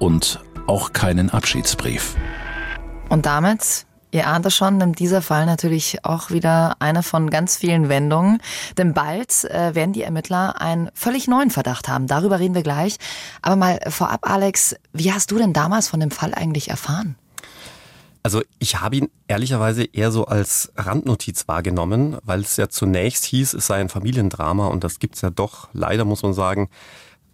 und 0.00 0.42
auch 0.66 0.92
keinen 0.92 1.30
Abschiedsbrief. 1.30 2.16
Und 3.08 3.24
damit 3.26 3.86
Ihr 4.10 4.28
ahnt 4.28 4.46
es 4.46 4.54
schon, 4.54 4.76
nimmt 4.76 5.00
dieser 5.00 5.22
Fall 5.22 5.44
natürlich 5.44 6.04
auch 6.04 6.30
wieder 6.30 6.76
eine 6.78 7.02
von 7.02 7.30
ganz 7.30 7.56
vielen 7.56 7.88
Wendungen. 7.88 8.38
Denn 8.78 8.94
bald 8.94 9.42
äh, 9.46 9.74
werden 9.74 9.92
die 9.92 10.02
Ermittler 10.02 10.60
einen 10.60 10.88
völlig 10.94 11.26
neuen 11.26 11.50
Verdacht 11.50 11.88
haben. 11.88 12.06
Darüber 12.06 12.38
reden 12.38 12.54
wir 12.54 12.62
gleich. 12.62 12.96
Aber 13.42 13.56
mal 13.56 13.80
vorab, 13.88 14.20
Alex, 14.22 14.76
wie 14.92 15.12
hast 15.12 15.32
du 15.32 15.38
denn 15.38 15.52
damals 15.52 15.88
von 15.88 15.98
dem 15.98 16.12
Fall 16.12 16.32
eigentlich 16.32 16.70
erfahren? 16.70 17.16
Also 18.24 18.40
ich 18.58 18.80
habe 18.80 18.96
ihn 18.96 19.10
ehrlicherweise 19.28 19.84
eher 19.84 20.10
so 20.10 20.24
als 20.24 20.72
Randnotiz 20.76 21.46
wahrgenommen, 21.46 22.16
weil 22.24 22.40
es 22.40 22.56
ja 22.56 22.70
zunächst 22.70 23.26
hieß, 23.26 23.52
es 23.52 23.66
sei 23.66 23.76
ein 23.76 23.90
Familiendrama 23.90 24.66
und 24.68 24.82
das 24.82 24.98
gibt's 24.98 25.20
ja 25.20 25.28
doch, 25.28 25.68
leider 25.74 26.06
muss 26.06 26.22
man 26.22 26.32
sagen, 26.32 26.70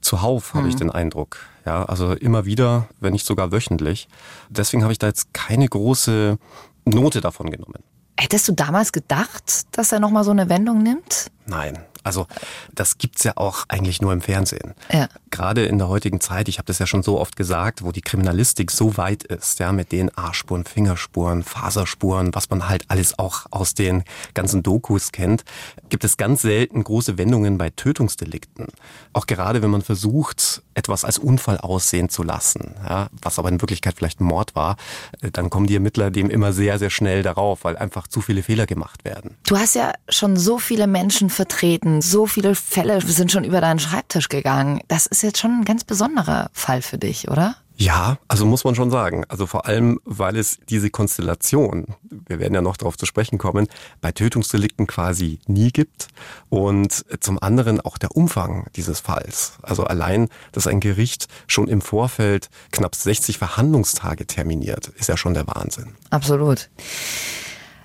zuhauf, 0.00 0.52
habe 0.54 0.69
ich 0.69 0.75
mhm. 0.75 0.78
den 0.78 0.90
Eindruck. 0.90 1.38
Ja, 1.64 1.84
also 1.84 2.14
immer 2.14 2.44
wieder, 2.44 2.88
wenn 2.98 3.12
nicht 3.12 3.25
sogar 3.25 3.52
wöchentlich. 3.52 4.08
Deswegen 4.48 4.82
habe 4.82 4.92
ich 4.92 4.98
da 4.98 5.06
jetzt 5.06 5.32
keine 5.32 5.69
große 5.69 6.38
Note 6.87 7.20
davon 7.20 7.50
genommen. 7.50 7.84
Hättest 8.19 8.48
du 8.48 8.53
damals 8.53 8.91
gedacht, 8.91 9.67
dass 9.72 9.93
er 9.93 10.00
nochmal 10.00 10.24
so 10.24 10.32
eine 10.32 10.48
Wendung 10.48 10.82
nimmt? 10.82 11.31
Nein, 11.46 11.79
also 12.02 12.26
das 12.74 12.98
gibt's 12.98 13.24
ja 13.24 13.36
auch 13.36 13.64
eigentlich 13.69 14.00
nur 14.00 14.12
im 14.12 14.20
Fernsehen. 14.20 14.74
Ja. 14.92 15.08
Gerade 15.30 15.64
in 15.64 15.78
der 15.78 15.88
heutigen 15.88 16.20
Zeit, 16.20 16.48
ich 16.48 16.58
habe 16.58 16.66
das 16.66 16.78
ja 16.78 16.86
schon 16.86 17.02
so 17.02 17.19
oft 17.19 17.36
gesagt, 17.36 17.82
wo 17.82 17.92
die 17.92 18.00
Kriminalistik 18.00 18.70
so 18.70 18.96
weit 18.96 19.22
ist, 19.24 19.58
ja, 19.58 19.72
mit 19.72 19.92
den 19.92 20.16
A-Spuren, 20.16 20.64
Fingerspuren, 20.64 21.42
Faserspuren, 21.42 22.34
was 22.34 22.50
man 22.50 22.69
halt 22.69 22.84
alles 22.88 23.19
auch 23.19 23.46
aus 23.50 23.74
den 23.74 24.04
ganzen 24.34 24.62
Dokus 24.62 25.12
kennt, 25.12 25.44
gibt 25.88 26.04
es 26.04 26.16
ganz 26.16 26.42
selten 26.42 26.82
große 26.84 27.19
Wendungen 27.19 27.58
bei 27.58 27.70
Tötungsdelikten. 27.70 28.69
Auch 29.12 29.26
gerade 29.26 29.62
wenn 29.62 29.70
man 29.70 29.82
versucht, 29.82 30.62
etwas 30.74 31.04
als 31.04 31.19
Unfall 31.19 31.58
aussehen 31.58 32.08
zu 32.08 32.22
lassen, 32.22 32.74
ja, 32.88 33.08
was 33.20 33.38
aber 33.38 33.48
in 33.48 33.60
Wirklichkeit 33.60 33.94
vielleicht 33.96 34.20
ein 34.20 34.24
Mord 34.24 34.54
war, 34.54 34.76
dann 35.32 35.50
kommen 35.50 35.66
die 35.66 35.74
Ermittler 35.74 36.10
dem 36.10 36.30
immer 36.30 36.52
sehr, 36.52 36.78
sehr 36.78 36.90
schnell 36.90 37.22
darauf, 37.22 37.64
weil 37.64 37.76
einfach 37.76 38.06
zu 38.06 38.20
viele 38.20 38.42
Fehler 38.42 38.66
gemacht 38.66 39.04
werden. 39.04 39.36
Du 39.46 39.56
hast 39.56 39.74
ja 39.74 39.92
schon 40.08 40.36
so 40.36 40.58
viele 40.58 40.86
Menschen 40.86 41.30
vertreten, 41.30 41.90
so 42.01 42.27
viele 42.27 42.55
Fälle 42.55 43.01
sind 43.01 43.32
schon 43.32 43.44
über 43.44 43.61
deinen 43.61 43.79
Schreibtisch 43.79 44.29
gegangen. 44.29 44.81
Das 44.89 45.06
ist 45.06 45.23
jetzt 45.23 45.39
schon 45.39 45.61
ein 45.61 45.65
ganz 45.65 45.85
besonderer 45.85 46.51
Fall 46.53 46.82
für 46.82 46.99
dich, 46.99 47.29
oder? 47.29 47.56
Ja, 47.81 48.19
also 48.29 48.44
muss 48.44 48.65
man 48.65 48.75
schon 48.75 48.91
sagen. 48.91 49.25
Also 49.29 49.47
vor 49.47 49.65
allem, 49.65 50.01
weil 50.05 50.37
es 50.37 50.59
diese 50.69 50.91
Konstellation, 50.91 51.87
wir 52.11 52.39
werden 52.39 52.53
ja 52.53 52.61
noch 52.61 52.77
darauf 52.77 52.99
zu 52.99 53.06
sprechen 53.06 53.39
kommen, 53.39 53.69
bei 54.03 54.13
Tötungsdelikten 54.13 54.87
quasi 54.87 55.39
nie 55.47 55.70
gibt. 55.70 56.09
Und 56.51 57.06
zum 57.20 57.43
anderen 57.43 57.81
auch 57.81 57.97
der 57.97 58.15
Umfang 58.15 58.67
dieses 58.77 59.01
Falls. 59.01 59.55
Also 59.63 59.85
allein, 59.85 60.29
dass 60.53 60.67
ein 60.67 60.81
Gericht 60.81 61.29
schon 61.47 61.69
im 61.69 61.81
Vorfeld 61.81 62.51
knapp 62.70 62.94
60 62.94 63.39
Verhandlungstage 63.39 64.27
terminiert, 64.27 64.89
ist 64.99 65.09
ja 65.09 65.17
schon 65.17 65.32
der 65.32 65.47
Wahnsinn. 65.47 65.94
Absolut. 66.11 66.69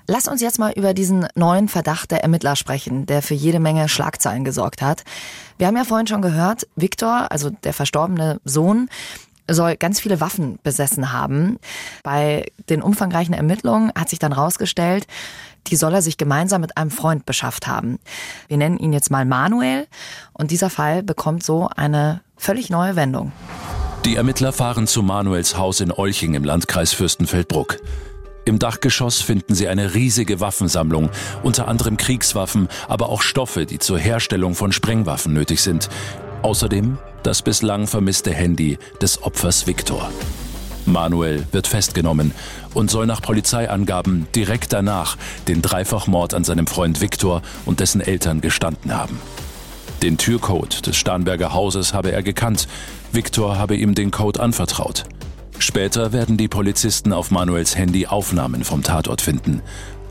Lass 0.08 0.28
uns 0.28 0.40
jetzt 0.40 0.58
mal 0.58 0.72
über 0.72 0.94
diesen 0.94 1.26
neuen 1.34 1.68
Verdacht 1.68 2.12
der 2.12 2.22
Ermittler 2.22 2.54
sprechen, 2.54 3.06
der 3.06 3.22
für 3.22 3.34
jede 3.34 3.58
Menge 3.58 3.88
Schlagzeilen 3.88 4.44
gesorgt 4.44 4.80
hat. 4.80 5.02
Wir 5.58 5.66
haben 5.66 5.76
ja 5.76 5.84
vorhin 5.84 6.06
schon 6.06 6.22
gehört, 6.22 6.66
Viktor, 6.76 7.26
also 7.30 7.50
der 7.50 7.72
verstorbene 7.72 8.40
Sohn, 8.44 8.88
soll 9.50 9.76
ganz 9.76 10.00
viele 10.00 10.20
Waffen 10.20 10.58
besessen 10.62 11.12
haben. 11.12 11.58
Bei 12.02 12.46
den 12.68 12.82
umfangreichen 12.82 13.34
Ermittlungen 13.34 13.92
hat 13.96 14.08
sich 14.08 14.18
dann 14.18 14.32
rausgestellt, 14.32 15.06
die 15.68 15.76
soll 15.76 15.94
er 15.94 16.02
sich 16.02 16.16
gemeinsam 16.16 16.60
mit 16.60 16.76
einem 16.76 16.90
Freund 16.90 17.26
beschafft 17.26 17.66
haben. 17.66 17.98
Wir 18.46 18.56
nennen 18.56 18.78
ihn 18.78 18.92
jetzt 18.92 19.10
mal 19.10 19.24
Manuel 19.24 19.88
und 20.32 20.52
dieser 20.52 20.70
Fall 20.70 21.02
bekommt 21.02 21.42
so 21.42 21.68
eine 21.74 22.20
völlig 22.36 22.70
neue 22.70 22.94
Wendung. 22.94 23.32
Die 24.04 24.14
Ermittler 24.14 24.52
fahren 24.52 24.86
zu 24.86 25.02
Manuels 25.02 25.56
Haus 25.58 25.80
in 25.80 25.90
Olching 25.90 26.34
im 26.34 26.44
Landkreis 26.44 26.92
Fürstenfeldbruck. 26.92 27.78
Im 28.46 28.60
Dachgeschoss 28.60 29.20
finden 29.20 29.56
sie 29.56 29.66
eine 29.66 29.94
riesige 29.94 30.38
Waffensammlung, 30.38 31.10
unter 31.42 31.66
anderem 31.66 31.96
Kriegswaffen, 31.96 32.68
aber 32.86 33.08
auch 33.08 33.20
Stoffe, 33.20 33.66
die 33.66 33.80
zur 33.80 33.98
Herstellung 33.98 34.54
von 34.54 34.70
Sprengwaffen 34.70 35.34
nötig 35.34 35.62
sind. 35.62 35.88
Außerdem 36.42 36.96
das 37.24 37.42
bislang 37.42 37.88
vermisste 37.88 38.32
Handy 38.32 38.78
des 39.02 39.20
Opfers 39.20 39.66
Viktor. 39.66 40.12
Manuel 40.84 41.44
wird 41.50 41.66
festgenommen 41.66 42.30
und 42.72 42.88
soll 42.88 43.06
nach 43.06 43.20
Polizeiangaben 43.20 44.28
direkt 44.32 44.72
danach 44.72 45.16
den 45.48 45.60
Dreifachmord 45.60 46.32
an 46.32 46.44
seinem 46.44 46.68
Freund 46.68 47.00
Viktor 47.00 47.42
und 47.64 47.80
dessen 47.80 48.00
Eltern 48.00 48.40
gestanden 48.40 48.94
haben. 48.94 49.18
Den 50.02 50.18
Türcode 50.18 50.86
des 50.86 50.96
Starnberger 50.96 51.52
Hauses 51.52 51.92
habe 51.92 52.12
er 52.12 52.22
gekannt. 52.22 52.68
Viktor 53.10 53.58
habe 53.58 53.74
ihm 53.74 53.96
den 53.96 54.12
Code 54.12 54.38
anvertraut. 54.38 55.04
Später 55.58 56.12
werden 56.12 56.36
die 56.36 56.48
Polizisten 56.48 57.12
auf 57.12 57.30
Manuels 57.30 57.76
Handy 57.76 58.06
Aufnahmen 58.06 58.64
vom 58.64 58.82
Tatort 58.82 59.22
finden. 59.22 59.62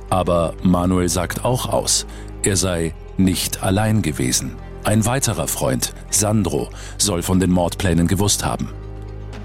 Aber 0.09 0.53
Manuel 0.63 1.09
sagt 1.09 1.45
auch 1.45 1.67
aus, 1.67 2.05
er 2.43 2.57
sei 2.57 2.93
nicht 3.17 3.63
allein 3.63 4.01
gewesen. 4.01 4.55
Ein 4.83 5.05
weiterer 5.05 5.47
Freund, 5.47 5.93
Sandro, 6.09 6.69
soll 6.97 7.23
von 7.23 7.39
den 7.39 7.51
Mordplänen 7.51 8.07
gewusst 8.07 8.45
haben. 8.45 8.69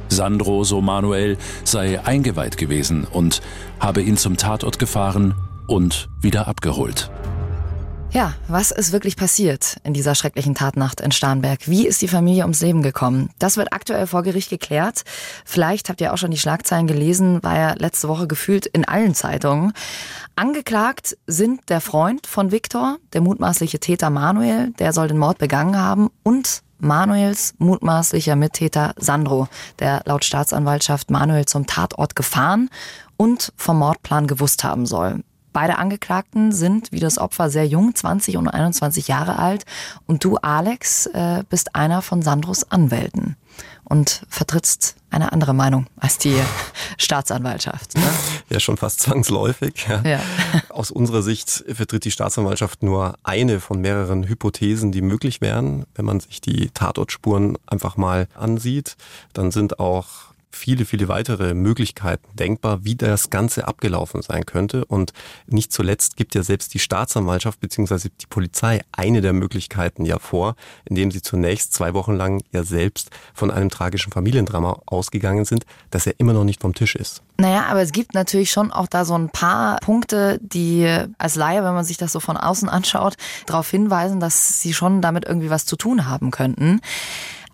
Sandro, 0.09 0.65
so 0.65 0.81
Manuel, 0.81 1.39
sei 1.65 2.01
eingeweiht 2.05 2.57
gewesen 2.57 3.07
und 3.11 3.41
habe 3.79 4.03
ihn 4.03 4.17
zum 4.17 4.37
Tatort 4.37 4.79
gefahren 4.79 5.35
und 5.67 6.09
wieder 6.21 6.49
abgeholt. 6.49 7.11
Ja, 8.13 8.35
was 8.49 8.73
ist 8.73 8.91
wirklich 8.91 9.17
passiert 9.17 9.77
in 9.85 9.95
dieser 9.95 10.17
schrecklichen 10.17 10.57
Tatnacht 10.57 11.01
in 11.01 11.13
Starnberg? 11.13 11.69
Wie 11.69 11.87
ist 11.87 12.03
die 12.03 12.09
Familie 12.09 12.43
ums 12.43 12.61
Leben 12.61 12.83
gekommen? 12.83 13.31
Das 13.39 13.57
wird 13.57 13.73
aktuell 13.73 14.09
vor 14.09 14.25
Gericht 14.25 14.51
geklärt. 14.51 15.05
Vielleicht 15.45 15.89
habt 15.89 16.01
ihr 16.01 16.13
auch 16.13 16.19
schon 16.19 16.33
die 16.33 16.39
Schlagzeilen 16.39 16.89
gelesen, 16.89 17.41
war 17.45 17.57
ja 17.57 17.75
letzte 17.79 18.09
Woche 18.09 18.27
gefühlt 18.27 18.67
in 18.67 18.85
allen 18.85 19.15
Zeitungen. 19.15 19.73
Angeklagt 20.35 21.17
sind 21.29 21.69
der 21.69 21.81
Freund 21.81 22.27
von 22.27 22.51
Viktor, 22.51 22.99
der 23.13 23.21
mutmaßliche 23.21 23.79
Täter 23.79 24.11
Manuel, 24.11 24.73
der 24.81 24.93
soll 24.93 25.07
den 25.07 25.19
Mord 25.19 25.39
begangen 25.39 25.79
haben, 25.79 26.11
und 26.25 26.63
Manuels 26.81 27.55
mutmaßlicher 27.59 28.35
Mittäter 28.35 28.93
Sandro, 28.97 29.47
der 29.79 30.03
laut 30.05 30.25
Staatsanwaltschaft 30.25 31.13
Manuel 31.13 31.45
zum 31.45 31.67
Tatort 31.67 32.17
gefahren 32.17 32.71
und 33.17 33.53
vom 33.57 33.79
Mordplan 33.79 34.27
gewusst 34.27 34.65
haben 34.65 34.87
soll. 34.87 35.23
Beide 35.53 35.79
Angeklagten 35.79 36.53
sind 36.53 36.93
wie 36.93 37.01
das 37.01 37.19
Opfer 37.19 37.51
sehr 37.51 37.67
jung, 37.67 37.95
20 37.95 38.37
und 38.37 38.49
21 38.49 39.09
Jahre 39.09 39.39
alt. 39.39 39.65
Und 40.07 40.25
du, 40.25 40.37
Alex, 40.37 41.07
äh, 41.07 41.43
bist 41.49 41.75
einer 41.75 42.03
von 42.03 42.23
Sandros 42.23 42.71
Anwälten 42.71 43.37
und 43.85 44.23
vertrittst 44.29 44.95
eine 45.11 45.33
andere 45.33 45.53
Meinung 45.53 45.87
als 45.97 46.19
die 46.19 46.37
Staatsanwaltschaft. 46.99 47.97
Ne? 47.97 48.03
Ja, 48.49 48.61
schon 48.61 48.77
fast 48.77 49.01
zwangsläufig. 49.01 49.87
Ja. 49.89 50.03
Ja. 50.03 50.21
Aus 50.69 50.93
unserer 50.93 51.23
Sicht 51.23 51.65
vertritt 51.67 52.05
die 52.05 52.13
Staatsanwaltschaft 52.13 52.85
nur 52.85 53.17
eine 53.25 53.59
von 53.59 53.81
mehreren 53.81 54.29
Hypothesen, 54.29 54.93
die 54.93 55.03
möglich 55.03 55.41
wären. 55.41 55.85
Wenn 55.95 56.05
man 56.05 56.21
sich 56.21 56.41
die 56.41 56.71
Tatortspuren 56.71 57.59
einfach 57.67 57.97
mal 57.97 58.29
ansieht, 58.35 58.97
dann 59.33 59.51
sind 59.51 59.81
auch 59.81 60.30
viele, 60.51 60.85
viele 60.85 61.09
weitere 61.09 61.55
Möglichkeiten 61.55 62.27
denkbar, 62.37 62.85
wie 62.85 62.97
das 62.97 63.31
Ganze 63.31 63.69
abgelaufen 63.69 64.23
sein 64.23 64.47
könnte. 64.47 64.85
Und 64.85 65.13
nicht 65.47 65.73
zuletzt 65.73 66.17
gibt 66.17 66.35
ja 66.35 66.43
selbst 66.43 66.75
die 66.75 66.79
Staatsanwaltschaft 66.79 67.61
bzw. 67.61 68.09
die 68.21 68.27
Polizei 68.27 68.81
eine 68.93 69.21
der 69.21 69.33
Möglichkeiten 69.33 70.05
ja 70.05 70.19
vor, 70.19 70.57
indem 70.85 71.11
sie 71.11 71.23
zunächst 71.23 71.73
zwei 71.73 71.95
Wochen 71.95 72.15
lang 72.15 72.43
ja 72.53 72.65
selbst 72.65 73.11
von 73.35 73.51
einem 73.51 73.71
tragischen 73.71 74.13
Familiendrama 74.13 74.83
ausgegangen 74.87 75.45
sind, 75.45 75.65
das 75.91 76.05
ja 76.05 76.13
immer 76.19 76.33
noch 76.33 76.45
nicht 76.45 76.61
vom 76.61 76.75
Tisch 76.75 76.97
ist. 76.97 77.23
Naja, 77.39 77.67
aber 77.71 77.81
es 77.81 77.93
gibt 77.93 78.13
natürlich 78.15 78.51
schon 78.51 78.71
auch 78.71 78.87
da 78.87 79.07
so 79.07 79.17
ein 79.17 79.31
paar 79.31 79.79
Punkte, 79.81 80.39
die 80.43 80.87
als 81.17 81.37
Laie, 81.37 81.65
wenn 81.65 81.73
man 81.73 81.85
sich 81.85 81.97
das 81.97 82.13
so 82.13 82.21
von 82.21 82.37
außen 82.37 82.69
anschaut, 82.69 83.17
darauf 83.47 83.71
hinweisen, 83.71 84.21
dass 84.21 84.61
sie 84.61 84.75
schon 84.75 85.01
damit 85.01 85.25
irgendwie 85.25 85.49
was 85.49 85.65
zu 85.65 85.77
tun 85.77 86.07
haben 86.07 86.31
könnten. 86.31 86.81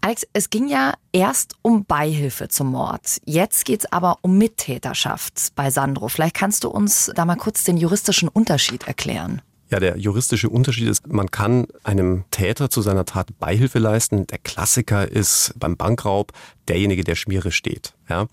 Alex, 0.06 0.25
es 0.34 0.50
ging 0.50 0.68
ja 0.68 0.94
erst 1.10 1.56
um 1.62 1.84
Beihilfe 1.84 2.46
zum 2.46 2.68
Mord. 2.68 3.20
Jetzt 3.25 3.64
geht 3.64 3.80
es 3.80 3.92
aber 3.92 4.18
um 4.22 4.38
Mittäterschaft 4.38 5.48
bei 5.56 5.68
Sandro. 5.68 6.06
Vielleicht 6.06 6.36
kannst 6.36 6.62
du 6.62 6.68
uns 6.68 7.10
da 7.16 7.25
mal 7.25 7.34
kurz 7.34 7.64
den 7.64 7.76
juristischen 7.76 8.28
Unterschied 8.28 8.86
erklären. 8.86 9.42
Ja, 9.68 9.80
der 9.80 9.98
juristische 9.98 10.48
Unterschied 10.48 10.86
ist, 10.86 11.08
man 11.08 11.32
kann 11.32 11.66
einem 11.82 12.22
Täter 12.30 12.70
zu 12.70 12.82
seiner 12.82 13.04
Tat 13.04 13.36
Beihilfe 13.40 13.80
leisten. 13.80 14.28
Der 14.28 14.38
Klassiker 14.38 15.10
ist 15.10 15.52
beim 15.58 15.76
Bankraub 15.76 16.30
derjenige, 16.68 17.02
der 17.02 17.16
Schmiere 17.16 17.50
steht. 17.50 17.94
Ja, 18.08 18.28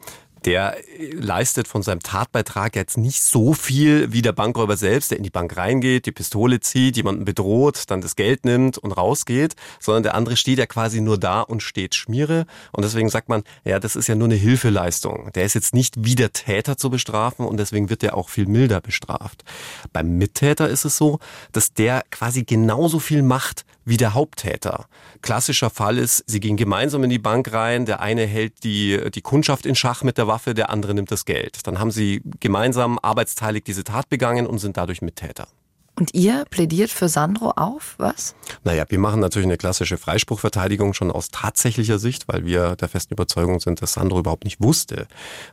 der 0.46 0.78
leistet 1.14 1.68
von 1.68 1.82
seinem 1.82 2.02
Tatbeitrag 2.02 2.76
jetzt 2.76 2.98
nicht 2.98 3.22
so 3.22 3.54
viel 3.54 4.12
wie 4.12 4.22
der 4.22 4.34
Bankräuber 4.34 4.78
selbst, 4.78 5.12
der 5.12 5.18
in 5.18 5.24
die 5.24 5.30
Bank 5.30 5.56
reingeht, 5.58 6.06
die 6.06 6.12
Pistole 6.12 6.60
zieht, 6.60 6.98
jemanden 6.98 7.26
bedroht, 7.26 7.84
dann 7.88 8.02
das 8.02 8.16
Geld 8.16 8.46
nimmt 8.46 8.78
und 8.78 8.92
rausgeht, 8.92 9.56
sondern 9.80 10.04
der 10.04 10.16
andere 10.16 10.38
steht 10.38 10.60
ja 10.60 10.66
quasi 10.66 11.02
nur 11.02 11.18
da 11.18 11.42
und 11.42 11.64
steht 11.64 11.96
Schmiere. 11.96 12.46
Und 12.72 12.84
deswegen 12.84 13.10
sagt 13.10 13.30
man, 13.30 13.44
ja, 13.64 13.80
das 13.80 13.96
ist 13.96 14.08
ja 14.08 14.16
nur 14.16 14.28
eine 14.28 14.36
Hilfeleistung. 14.36 15.32
Der 15.34 15.46
ist 15.46 15.54
jetzt 15.54 15.74
nicht 15.74 16.04
wie 16.04 16.16
der 16.16 16.34
Täter 16.34 16.78
zu 16.78 16.90
bestrafen 16.90 17.46
und 17.46 17.58
deswegen 17.58 17.90
wird 17.90 18.04
er 18.04 18.16
auch 18.18 18.30
viel 18.30 18.46
milder 18.46 18.82
bestraft. 18.82 19.44
Beim 19.92 20.18
Mittäter 20.18 20.70
ist 20.70 20.86
es 20.86 20.98
so, 20.98 21.20
dass 21.52 21.74
der 21.74 22.04
quasi 22.12 22.44
genauso 22.44 23.00
viel 23.00 23.24
macht 23.24 23.66
wie 23.86 23.98
der 23.98 24.14
Haupttäter. 24.14 24.86
Klassischer 25.22 25.70
Fall 25.70 25.98
ist, 25.98 26.24
sie 26.28 26.40
gehen 26.40 26.58
gemeinsam 26.58 27.04
in 27.04 27.10
die 27.10 27.20
Bank 27.20 27.52
rein, 27.54 27.86
der 27.86 28.00
eine 28.00 28.26
hält 28.26 28.64
die, 28.64 29.12
die 29.12 29.22
Kundschaft 29.22 29.66
in 29.66 29.76
Schach 29.76 30.04
mit 30.04 30.18
der 30.18 30.28
Waffe, 30.28 30.54
der 30.54 30.70
andere 30.70 30.94
nimmt 30.94 31.12
das 31.12 31.26
Geld. 31.26 31.66
Dann 31.68 31.80
haben 31.80 31.92
sie 31.92 32.22
gemeinsam 32.40 33.00
arbeitsteilig 33.02 33.64
diese 33.64 33.84
Tat 33.84 34.10
begangen 34.10 34.48
und 34.48 34.60
sind 34.60 34.78
dadurch 34.78 35.02
Mittäter. 35.02 35.48
Und 35.96 36.16
ihr 36.16 36.46
plädiert 36.50 36.90
für 36.90 37.08
Sandro 37.08 37.52
auf, 37.52 37.96
was? 38.00 38.34
Naja, 38.64 38.86
wir 38.90 38.98
machen 38.98 39.20
natürlich 39.20 39.46
eine 39.46 39.58
klassische 39.58 39.98
Freispruchverteidigung 39.98 40.94
schon 40.94 41.12
aus 41.12 41.30
tatsächlicher 41.30 42.00
Sicht, 42.00 42.28
weil 42.28 42.46
wir 42.46 42.76
der 42.76 42.90
festen 42.90 43.14
Überzeugung 43.14 43.60
sind, 43.60 43.82
dass 43.82 43.94
Sandro 43.94 44.20
überhaupt 44.20 44.44
nicht 44.44 44.60
wusste, 44.60 45.08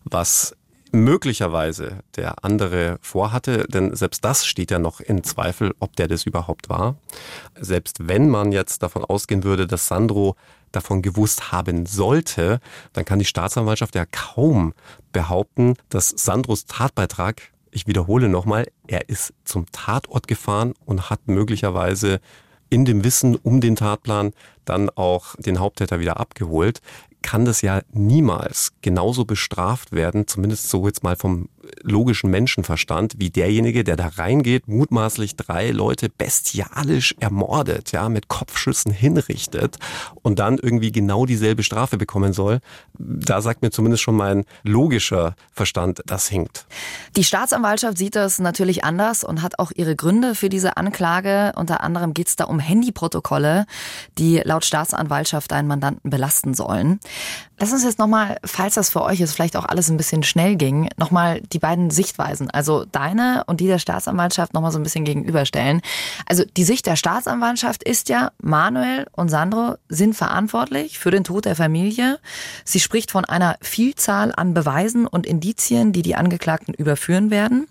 was 0.05 0.57
möglicherweise 0.93 2.01
der 2.17 2.45
andere 2.45 2.99
vorhatte, 3.01 3.67
denn 3.69 3.95
selbst 3.95 4.25
das 4.25 4.47
steht 4.47 4.71
ja 4.71 4.79
noch 4.79 5.01
in 5.01 5.25
Zweifel, 5.25 5.75
ob 5.79 5.97
der 5.97 6.09
das 6.09 6.25
überhaupt 6.25 6.69
war. 6.69 6.97
Selbst 7.59 8.09
wenn 8.09 8.29
man 8.29 8.53
jetzt 8.53 8.83
davon 8.83 9.05
ausgehen 9.05 9.45
würde, 9.45 9.67
dass 9.67 9.89
Sandro 9.89 10.37
davon 10.73 11.03
gewusst 11.03 11.53
haben 11.53 11.87
sollte, 11.87 12.61
dann 12.93 13.05
kann 13.05 13.19
die 13.19 13.25
Staatsanwaltschaft 13.25 13.95
ja 13.95 14.07
kaum 14.07 14.73
behaupten, 15.13 15.75
dass 15.89 16.11
Sandros 16.11 16.67
Tatbeitrag, 16.67 17.43
ich 17.71 17.87
wiederhole 17.87 18.29
nochmal, 18.29 18.69
er 18.87 19.09
ist 19.09 19.33
zum 19.45 19.67
Tatort 19.73 20.29
gefahren 20.29 20.75
und 20.85 21.11
hat 21.11 21.27
möglicherweise 21.27 22.21
in 22.69 22.85
dem 22.85 23.03
Wissen 23.03 23.35
um 23.35 23.61
den 23.61 23.75
Tatplan 23.75 24.33
dann 24.65 24.91
auch 24.91 25.35
den 25.37 25.59
Haupttäter 25.59 25.99
wieder 25.99 26.21
abgeholt 26.21 26.81
kann 27.23 27.45
das 27.45 27.63
ja 27.63 27.83
niemals 27.93 28.73
genauso 28.83 29.25
bestraft 29.25 29.93
werden, 29.93 30.27
zumindest 30.27 30.69
so 30.69 30.87
jetzt 30.87 31.03
mal 31.03 31.17
vom 31.17 31.49
logischen 31.83 32.31
Menschenverstand, 32.31 33.15
wie 33.19 33.31
derjenige, 33.31 33.85
der 33.85 33.97
da 33.97 34.09
reingeht, 34.09 34.69
mutmaßlich 34.69 35.37
drei 35.37 35.71
Leute 35.71 36.09
bestialisch 36.09 37.15
ermordet, 37.21 37.93
ja, 37.93 38.09
mit 38.09 38.29
Kopfschüssen 38.29 38.93
hinrichtet 38.93 39.79
und 40.23 40.39
dann 40.39 40.59
irgendwie 40.59 40.93
genau 40.93 41.27
dieselbe 41.27 41.63
Strafe 41.63 41.97
bekommen 41.97 42.33
soll. 42.33 42.61
Da 42.99 43.41
sagt 43.41 43.63
mir 43.63 43.71
zumindest 43.71 44.03
schon 44.03 44.17
mein 44.17 44.45
logischer 44.63 45.35
Verstand, 45.53 46.03
das 46.07 46.29
hinkt. 46.29 46.67
Die 47.17 47.25
Staatsanwaltschaft 47.25 47.99
sieht 47.99 48.17
das 48.17 48.39
natürlich 48.39 48.85
anders 48.85 49.25
und 49.25 49.43
hat 49.43 49.59
auch 49.59 49.73
ihre 49.75 49.97
Gründe 49.97 50.35
für 50.35 50.49
diese 50.49 50.77
Anklage. 50.77 51.53
Unter 51.57 51.83
anderem 51.83 52.15
geht 52.15 52.29
es 52.29 52.37
da 52.37 52.45
um 52.45 52.59
Handyprotokolle, 52.59 53.67
die 54.19 54.41
laut 54.45 54.65
Staatsanwaltschaft 54.65 55.53
einen 55.53 55.69
Mandanten 55.69 56.11
belasten 56.11 56.55
sollen. 56.55 57.01
Lass 57.59 57.73
uns 57.73 57.85
jetzt 57.85 57.99
nochmal, 57.99 58.39
falls 58.45 58.75
das 58.75 58.89
für 58.89 59.03
euch 59.03 59.19
jetzt 59.19 59.35
vielleicht 59.35 59.57
auch 59.57 59.67
alles 59.67 59.91
ein 59.91 59.99
bisschen 59.99 60.23
schnell 60.23 60.57
ging, 60.57 60.89
nochmal 60.97 61.43
die 61.53 61.60
beiden 61.61 61.91
Sichtweisen, 61.91 62.51
also 62.51 62.85
deine 62.85 63.45
und 63.47 63.61
die 63.61 63.67
der 63.67 63.79
Staatsanwaltschaft 63.79 64.55
nochmal 64.55 64.73
so 64.73 64.79
ein 64.79 64.83
bisschen 64.83 65.05
gegenüberstellen. 65.05 65.81
Also 66.27 66.45
die 66.45 66.65
Sicht 66.65 66.87
der 66.87 66.97
Staatsanwaltschaft 66.97 67.83
ist 67.83 68.09
ja, 68.09 68.33
Manuel 68.43 69.07
und 69.13 69.29
Sandro 69.29 69.77
sind 69.89 70.15
verantwortlich 70.15 70.99
für 70.99 71.11
den 71.11 71.25
Tod 71.25 71.45
der 71.45 71.57
Familie. 71.57 72.19
Sie 72.65 72.81
spricht 72.81 73.11
von 73.11 73.25
einer 73.25 73.57
Vielzahl 73.61 74.33
an 74.35 74.55
Beweisen 74.55 75.07
und 75.07 75.27
Indizien, 75.27 75.93
die 75.93 76.03
die 76.03 76.17
Angeklagten 76.17 76.75
überführen 76.75 77.31
werden. 77.31 77.69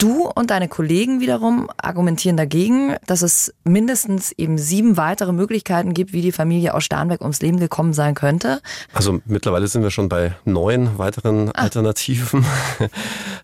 Du 0.00 0.30
und 0.34 0.50
deine 0.50 0.66
Kollegen 0.66 1.20
wiederum 1.20 1.68
argumentieren 1.76 2.38
dagegen, 2.38 2.96
dass 3.06 3.20
es 3.20 3.52
mindestens 3.64 4.32
eben 4.32 4.56
sieben 4.56 4.96
weitere 4.96 5.30
Möglichkeiten 5.32 5.92
gibt, 5.92 6.14
wie 6.14 6.22
die 6.22 6.32
Familie 6.32 6.72
aus 6.72 6.84
Starnberg 6.84 7.20
ums 7.20 7.42
Leben 7.42 7.60
gekommen 7.60 7.92
sein 7.92 8.14
könnte. 8.14 8.62
Also 8.94 9.20
mittlerweile 9.26 9.68
sind 9.68 9.82
wir 9.82 9.90
schon 9.90 10.08
bei 10.08 10.34
neun 10.46 10.96
weiteren 10.96 11.50
ah. 11.50 11.62
Alternativen. 11.62 12.46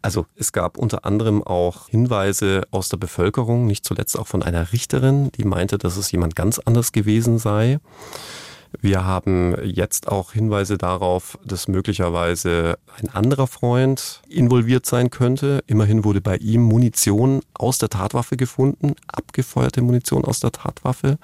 Also 0.02 0.26
es 0.36 0.52
gab 0.52 0.78
unter 0.78 1.04
anderem 1.04 1.42
auch 1.42 1.88
Hinweise 1.88 2.62
aus 2.70 2.88
der 2.88 2.96
Bevölkerung, 2.96 3.66
nicht 3.66 3.84
zuletzt 3.84 4.16
auch 4.16 4.28
von 4.28 4.42
einer 4.42 4.72
Richterin, 4.72 5.32
die 5.32 5.44
meinte, 5.44 5.78
dass 5.78 5.96
es 5.96 6.12
jemand 6.12 6.36
ganz 6.36 6.60
anders 6.60 6.92
gewesen 6.92 7.38
sei. 7.38 7.80
Wir 8.80 9.04
haben 9.04 9.56
jetzt 9.64 10.08
auch 10.08 10.32
Hinweise 10.32 10.78
darauf, 10.78 11.38
dass 11.44 11.68
möglicherweise 11.68 12.78
ein 13.00 13.08
anderer 13.08 13.46
Freund 13.46 14.22
involviert 14.28 14.86
sein 14.86 15.10
könnte. 15.10 15.62
Immerhin 15.66 16.04
wurde 16.04 16.20
bei 16.20 16.36
ihm 16.36 16.62
Munition 16.62 17.40
aus 17.54 17.78
der 17.78 17.88
Tatwaffe 17.88 18.36
gefunden, 18.36 18.94
abgefeuerte 19.06 19.82
Munition 19.82 20.24
aus 20.24 20.40
der 20.40 20.52
Tatwaffe. 20.52 21.18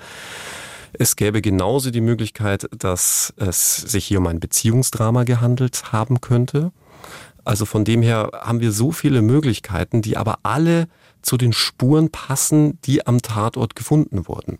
Es 0.92 1.16
gäbe 1.16 1.40
genauso 1.40 1.90
die 1.90 2.00
Möglichkeit, 2.00 2.68
dass 2.76 3.32
es 3.36 3.76
sich 3.76 4.04
hier 4.04 4.18
um 4.18 4.26
ein 4.26 4.40
Beziehungsdrama 4.40 5.24
gehandelt 5.24 5.92
haben 5.92 6.20
könnte. 6.20 6.70
Also 7.44 7.64
von 7.64 7.84
dem 7.84 8.02
her 8.02 8.30
haben 8.34 8.60
wir 8.60 8.72
so 8.72 8.92
viele 8.92 9.22
Möglichkeiten, 9.22 10.02
die 10.02 10.16
aber 10.16 10.40
alle 10.42 10.88
zu 11.22 11.36
den 11.36 11.52
Spuren 11.52 12.10
passen, 12.10 12.78
die 12.84 13.06
am 13.06 13.22
Tatort 13.22 13.74
gefunden 13.74 14.28
wurden. 14.28 14.58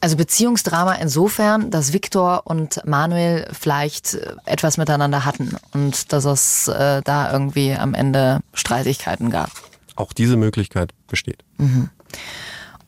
Also 0.00 0.16
Beziehungsdrama 0.16 0.94
insofern, 0.94 1.70
dass 1.70 1.92
Viktor 1.92 2.42
und 2.44 2.84
Manuel 2.84 3.48
vielleicht 3.52 4.14
äh, 4.14 4.34
etwas 4.46 4.78
miteinander 4.78 5.24
hatten 5.24 5.56
und 5.72 6.12
dass 6.12 6.24
es 6.24 6.68
äh, 6.68 7.02
da 7.02 7.32
irgendwie 7.32 7.72
am 7.72 7.94
Ende 7.94 8.40
Streitigkeiten 8.54 9.30
gab. 9.30 9.50
Auch 9.96 10.12
diese 10.12 10.36
Möglichkeit 10.36 10.92
besteht. 11.06 11.44
Mhm. 11.58 11.90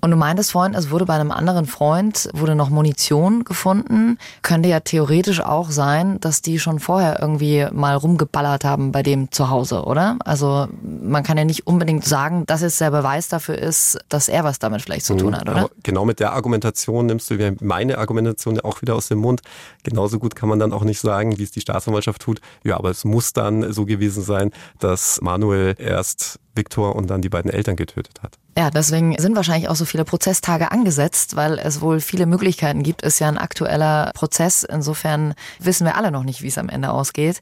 Und 0.05 0.11
du 0.11 0.19
meintest 0.19 0.53
vorhin, 0.53 0.75
es 0.75 0.91
wurde 0.91 1.07
bei 1.07 1.15
einem 1.15 1.31
anderen 1.31 1.65
Freund, 1.65 2.29
wurde 2.35 2.55
noch 2.55 2.69
Munition 2.69 3.43
gefunden. 3.43 4.19
Könnte 4.43 4.69
ja 4.69 4.81
theoretisch 4.81 5.41
auch 5.41 5.71
sein, 5.71 6.21
dass 6.21 6.43
die 6.43 6.59
schon 6.59 6.79
vorher 6.79 7.21
irgendwie 7.23 7.67
mal 7.73 7.95
rumgeballert 7.95 8.65
haben 8.65 8.93
bei 8.93 9.03
dem 9.03 9.33
zu 9.33 9.49
Hause, 9.49 9.85
oder? 9.85 10.19
Also 10.23 10.69
man 10.83 11.23
kann 11.23 11.39
ja 11.39 11.47
nicht 11.47 11.67
unbedingt 11.67 12.05
sagen, 12.05 12.45
dass 12.45 12.61
es 12.61 12.77
der 12.77 12.91
Beweis 12.91 13.29
dafür 13.29 13.57
ist, 13.57 13.99
dass 14.11 14.29
er 14.29 14.45
was 14.45 14.59
damit 14.59 14.83
vielleicht 14.83 15.07
zu 15.07 15.17
tun 15.17 15.31
mhm. 15.31 15.37
hat, 15.37 15.49
oder? 15.49 15.57
Aber 15.57 15.71
genau 15.83 16.05
mit 16.05 16.21
der 16.21 16.35
Argumentation 16.35 17.07
nimmst 17.07 17.31
du 17.31 17.57
meine 17.63 17.97
Argumentation 17.97 18.61
auch 18.61 18.83
wieder 18.83 18.97
aus 18.97 19.09
dem 19.09 19.21
Mund. 19.21 19.41
Genauso 19.85 20.19
gut 20.19 20.37
kann 20.37 20.51
man 20.51 20.59
dann 20.59 20.75
auch 20.75 20.85
nicht 20.85 21.01
sagen, 21.01 21.39
wie 21.39 21.45
es 21.45 21.51
die 21.51 21.63
Staatsanwaltschaft 21.63 22.21
tut. 22.21 22.43
Ja, 22.63 22.77
aber 22.77 22.91
es 22.91 23.07
muss 23.07 23.33
dann 23.33 23.73
so 23.73 23.87
gewesen 23.87 24.23
sein, 24.23 24.51
dass 24.81 25.23
Manuel 25.23 25.77
erst 25.79 26.41
Viktor 26.55 26.95
und 26.95 27.09
dann 27.09 27.23
die 27.23 27.31
beiden 27.31 27.51
Eltern 27.51 27.77
getötet 27.77 28.23
hat. 28.23 28.39
Ja, 28.57 28.71
deswegen 28.71 29.17
sind 29.19 29.35
wahrscheinlich 29.35 29.69
auch 29.69 29.75
so 29.75 29.85
viele 29.85 30.05
Prozesstage 30.05 30.71
angesetzt, 30.71 31.35
weil 31.35 31.59
es 31.59 31.81
wohl 31.81 32.01
viele 32.01 32.27
Möglichkeiten 32.27 32.85
gibt. 32.85 33.03
Ist 33.03 33.19
ja 33.19 33.29
ein 33.29 33.39
aktueller 33.39 34.13
Prozess. 34.15 34.63
Insofern 34.63 35.35
wissen 35.59 35.85
wir 35.85 35.97
alle 35.97 36.13
noch 36.13 36.23
nicht, 36.23 36.43
wie 36.43 36.49
es 36.49 36.59
am 36.59 36.69
Ende 36.69 36.91
ausgeht. 36.91 37.41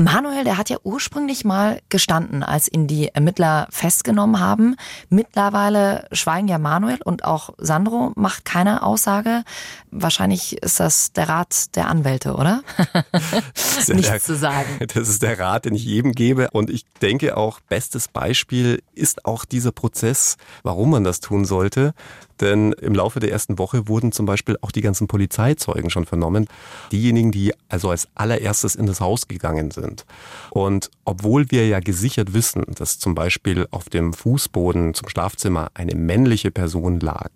Manuel, 0.00 0.44
der 0.44 0.56
hat 0.56 0.70
ja 0.70 0.76
ursprünglich 0.84 1.44
mal 1.44 1.80
gestanden, 1.88 2.44
als 2.44 2.70
ihn 2.72 2.86
die 2.86 3.08
Ermittler 3.08 3.66
festgenommen 3.68 4.38
haben. 4.38 4.76
Mittlerweile 5.10 6.06
schweigen 6.12 6.46
ja 6.46 6.58
Manuel 6.58 7.00
und 7.04 7.24
auch 7.24 7.50
Sandro 7.58 8.12
macht 8.14 8.44
keine 8.44 8.84
Aussage. 8.84 9.42
Wahrscheinlich 9.90 10.62
ist 10.62 10.78
das 10.78 11.12
der 11.14 11.28
Rat 11.28 11.74
der 11.74 11.88
Anwälte, 11.88 12.34
oder? 12.34 12.62
Nichts 13.88 14.08
der, 14.08 14.20
zu 14.20 14.36
sagen. 14.36 14.68
Das 14.94 15.08
ist 15.08 15.20
der 15.20 15.36
Rat, 15.36 15.64
den 15.64 15.74
ich 15.74 15.84
jedem 15.84 16.12
gebe. 16.12 16.48
Und 16.52 16.70
ich 16.70 16.84
denke 17.02 17.36
auch, 17.36 17.58
bestes 17.58 18.06
Beispiel 18.06 18.80
ist 18.94 19.24
auch 19.24 19.44
dieser 19.44 19.72
Prozess, 19.72 20.27
warum 20.62 20.90
man 20.90 21.04
das 21.04 21.20
tun 21.20 21.44
sollte. 21.44 21.94
Denn 22.40 22.72
im 22.72 22.94
Laufe 22.94 23.20
der 23.20 23.32
ersten 23.32 23.58
Woche 23.58 23.88
wurden 23.88 24.12
zum 24.12 24.26
Beispiel 24.26 24.56
auch 24.60 24.70
die 24.70 24.80
ganzen 24.80 25.08
Polizeizeugen 25.08 25.90
schon 25.90 26.04
vernommen. 26.04 26.46
Diejenigen, 26.92 27.32
die 27.32 27.52
also 27.68 27.90
als 27.90 28.08
allererstes 28.14 28.74
in 28.74 28.86
das 28.86 29.00
Haus 29.00 29.28
gegangen 29.28 29.70
sind. 29.70 30.04
Und 30.50 30.90
obwohl 31.04 31.50
wir 31.50 31.66
ja 31.66 31.80
gesichert 31.80 32.34
wissen, 32.34 32.64
dass 32.76 32.98
zum 32.98 33.14
Beispiel 33.14 33.66
auf 33.70 33.88
dem 33.88 34.12
Fußboden 34.12 34.94
zum 34.94 35.08
Schlafzimmer 35.08 35.70
eine 35.74 35.94
männliche 35.94 36.50
Person 36.50 37.00
lag, 37.00 37.30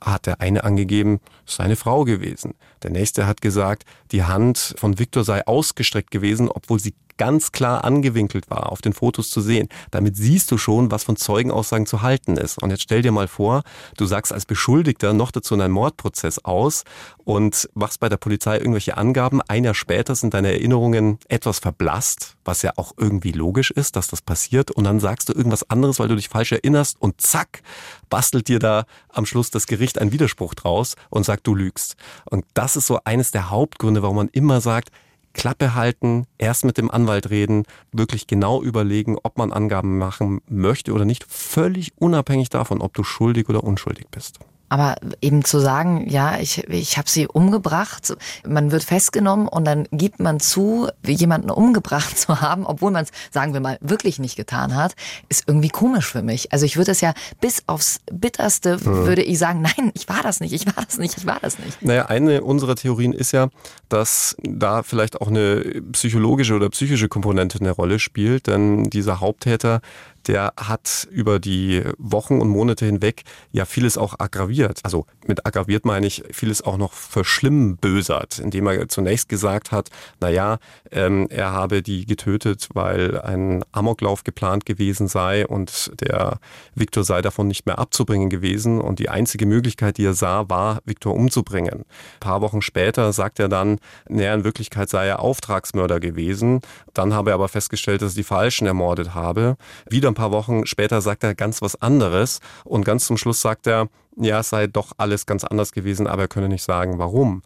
hat 0.00 0.26
der 0.26 0.40
eine 0.40 0.64
angegeben, 0.64 1.20
seine 1.46 1.76
Frau 1.76 2.04
gewesen. 2.04 2.54
Der 2.82 2.90
nächste 2.90 3.26
hat 3.26 3.40
gesagt, 3.40 3.84
die 4.10 4.24
Hand 4.24 4.74
von 4.78 4.98
Viktor 4.98 5.24
sei 5.24 5.46
ausgestreckt 5.46 6.10
gewesen, 6.10 6.48
obwohl 6.48 6.80
sie 6.80 6.94
ganz 7.22 7.52
klar 7.52 7.84
angewinkelt 7.84 8.50
war, 8.50 8.72
auf 8.72 8.82
den 8.82 8.92
Fotos 8.92 9.30
zu 9.30 9.40
sehen. 9.40 9.68
Damit 9.90 10.16
siehst 10.16 10.50
du 10.50 10.58
schon, 10.58 10.90
was 10.90 11.04
von 11.04 11.16
Zeugenaussagen 11.16 11.86
zu 11.86 12.02
halten 12.02 12.36
ist. 12.36 12.60
Und 12.60 12.70
jetzt 12.70 12.82
stell 12.82 13.02
dir 13.02 13.12
mal 13.12 13.28
vor, 13.28 13.62
du 13.96 14.06
sagst 14.06 14.32
als 14.32 14.46
Beschuldigter 14.46 15.12
noch 15.12 15.30
dazu 15.30 15.54
in 15.54 15.60
einem 15.60 15.74
Mordprozess 15.74 16.44
aus 16.44 16.84
und 17.18 17.68
machst 17.74 18.00
bei 18.00 18.08
der 18.08 18.16
Polizei 18.16 18.58
irgendwelche 18.58 18.96
Angaben. 18.96 19.40
Ein 19.42 19.64
Jahr 19.64 19.74
später 19.74 20.14
sind 20.14 20.34
deine 20.34 20.52
Erinnerungen 20.52 21.18
etwas 21.28 21.58
verblasst, 21.58 22.36
was 22.44 22.62
ja 22.62 22.72
auch 22.76 22.92
irgendwie 22.96 23.32
logisch 23.32 23.70
ist, 23.70 23.96
dass 23.96 24.08
das 24.08 24.22
passiert. 24.22 24.70
Und 24.70 24.84
dann 24.84 25.00
sagst 25.00 25.28
du 25.28 25.32
irgendwas 25.32 25.68
anderes, 25.70 25.98
weil 25.98 26.08
du 26.08 26.16
dich 26.16 26.28
falsch 26.28 26.52
erinnerst 26.52 27.00
und 27.00 27.20
zack, 27.20 27.62
bastelt 28.10 28.48
dir 28.48 28.58
da 28.58 28.84
am 29.08 29.26
Schluss 29.26 29.50
das 29.50 29.66
Gericht 29.66 29.98
einen 29.98 30.12
Widerspruch 30.12 30.54
draus 30.54 30.96
und 31.08 31.24
sagt, 31.24 31.31
du 31.40 31.54
lügst. 31.54 31.96
Und 32.30 32.44
das 32.54 32.76
ist 32.76 32.86
so 32.86 33.00
eines 33.04 33.30
der 33.30 33.50
Hauptgründe, 33.50 34.02
warum 34.02 34.16
man 34.16 34.28
immer 34.28 34.60
sagt, 34.60 34.90
Klappe 35.34 35.74
halten, 35.74 36.26
erst 36.38 36.64
mit 36.64 36.76
dem 36.76 36.90
Anwalt 36.90 37.30
reden, 37.30 37.64
wirklich 37.90 38.26
genau 38.26 38.62
überlegen, 38.62 39.16
ob 39.22 39.38
man 39.38 39.52
Angaben 39.52 39.98
machen 39.98 40.42
möchte 40.48 40.92
oder 40.92 41.04
nicht, 41.04 41.24
völlig 41.24 41.92
unabhängig 41.96 42.50
davon, 42.50 42.82
ob 42.82 42.94
du 42.94 43.02
schuldig 43.02 43.48
oder 43.48 43.64
unschuldig 43.64 44.06
bist. 44.10 44.40
Aber 44.72 44.96
eben 45.20 45.44
zu 45.44 45.58
sagen, 45.58 46.08
ja, 46.08 46.38
ich, 46.40 46.66
ich 46.68 46.96
habe 46.96 47.06
sie 47.06 47.26
umgebracht, 47.26 48.16
man 48.48 48.72
wird 48.72 48.82
festgenommen 48.82 49.46
und 49.46 49.66
dann 49.66 49.86
gibt 49.92 50.18
man 50.18 50.40
zu, 50.40 50.88
jemanden 51.06 51.50
umgebracht 51.50 52.18
zu 52.18 52.40
haben, 52.40 52.64
obwohl 52.64 52.90
man 52.90 53.04
es, 53.04 53.10
sagen 53.30 53.52
wir 53.52 53.60
mal, 53.60 53.76
wirklich 53.82 54.18
nicht 54.18 54.34
getan 54.34 54.74
hat, 54.74 54.94
ist 55.28 55.44
irgendwie 55.46 55.68
komisch 55.68 56.06
für 56.06 56.22
mich. 56.22 56.52
Also 56.52 56.64
ich 56.64 56.78
würde 56.78 56.92
es 56.92 57.02
ja 57.02 57.12
bis 57.38 57.64
aufs 57.66 58.00
Bitterste, 58.10 58.78
mhm. 58.78 59.04
würde 59.04 59.22
ich 59.22 59.38
sagen, 59.38 59.60
nein, 59.60 59.92
ich 59.92 60.08
war 60.08 60.22
das 60.22 60.40
nicht, 60.40 60.54
ich 60.54 60.64
war 60.64 60.82
das 60.82 60.96
nicht, 60.96 61.18
ich 61.18 61.26
war 61.26 61.38
das 61.42 61.58
nicht. 61.58 61.82
Naja, 61.82 62.06
eine 62.06 62.42
unserer 62.42 62.74
Theorien 62.74 63.12
ist 63.12 63.32
ja, 63.32 63.48
dass 63.90 64.36
da 64.42 64.82
vielleicht 64.82 65.20
auch 65.20 65.28
eine 65.28 65.82
psychologische 65.92 66.54
oder 66.54 66.70
psychische 66.70 67.10
Komponente 67.10 67.58
eine 67.60 67.72
Rolle 67.72 67.98
spielt, 67.98 68.46
denn 68.46 68.84
dieser 68.84 69.20
Haupttäter 69.20 69.82
der 70.28 70.52
hat 70.56 71.08
über 71.10 71.38
die 71.38 71.82
Wochen 71.98 72.40
und 72.40 72.48
Monate 72.48 72.86
hinweg 72.86 73.22
ja 73.50 73.64
vieles 73.64 73.98
auch 73.98 74.14
aggraviert. 74.18 74.80
Also 74.82 75.06
mit 75.26 75.46
aggraviert 75.46 75.84
meine 75.84 76.06
ich 76.06 76.22
vieles 76.30 76.62
auch 76.62 76.76
noch 76.76 76.92
verschlimmbösert, 76.92 78.38
indem 78.38 78.66
er 78.66 78.88
zunächst 78.88 79.28
gesagt 79.28 79.72
hat, 79.72 79.88
na 80.20 80.28
ja, 80.28 80.58
ähm, 80.90 81.26
er 81.30 81.52
habe 81.52 81.82
die 81.82 82.06
getötet, 82.06 82.68
weil 82.74 83.20
ein 83.20 83.64
Amoklauf 83.72 84.24
geplant 84.24 84.66
gewesen 84.66 85.08
sei 85.08 85.46
und 85.46 85.90
der 86.00 86.38
Viktor 86.74 87.04
sei 87.04 87.22
davon 87.22 87.48
nicht 87.48 87.66
mehr 87.66 87.78
abzubringen 87.78 88.30
gewesen 88.30 88.80
und 88.80 88.98
die 88.98 89.08
einzige 89.08 89.46
Möglichkeit, 89.46 89.98
die 89.98 90.04
er 90.04 90.14
sah, 90.14 90.48
war, 90.48 90.80
Viktor 90.84 91.14
umzubringen. 91.14 91.80
Ein 91.80 92.20
paar 92.20 92.40
Wochen 92.40 92.62
später 92.62 93.12
sagt 93.12 93.40
er 93.40 93.48
dann, 93.48 93.78
naja, 94.08 94.34
in 94.34 94.44
Wirklichkeit 94.44 94.88
sei 94.88 95.06
er 95.06 95.20
Auftragsmörder 95.20 96.00
gewesen. 96.00 96.60
Dann 96.94 97.14
habe 97.14 97.30
er 97.30 97.34
aber 97.34 97.48
festgestellt, 97.48 98.02
dass 98.02 98.12
er 98.12 98.16
die 98.16 98.22
Falschen 98.22 98.66
ermordet 98.66 99.14
habe. 99.14 99.56
Wieder 99.88 100.11
ein 100.12 100.14
paar 100.14 100.32
Wochen 100.32 100.66
später 100.66 101.00
sagt 101.00 101.24
er 101.24 101.34
ganz 101.34 101.62
was 101.62 101.80
anderes 101.80 102.40
und 102.64 102.84
ganz 102.84 103.06
zum 103.06 103.16
Schluss 103.16 103.40
sagt 103.40 103.66
er, 103.66 103.88
ja, 104.16 104.40
es 104.40 104.50
sei 104.50 104.66
doch 104.66 104.92
alles 104.98 105.26
ganz 105.26 105.44
anders 105.44 105.72
gewesen, 105.72 106.06
aber 106.06 106.22
er 106.22 106.28
könne 106.28 106.48
nicht 106.48 106.62
sagen, 106.62 106.98
warum. 106.98 107.42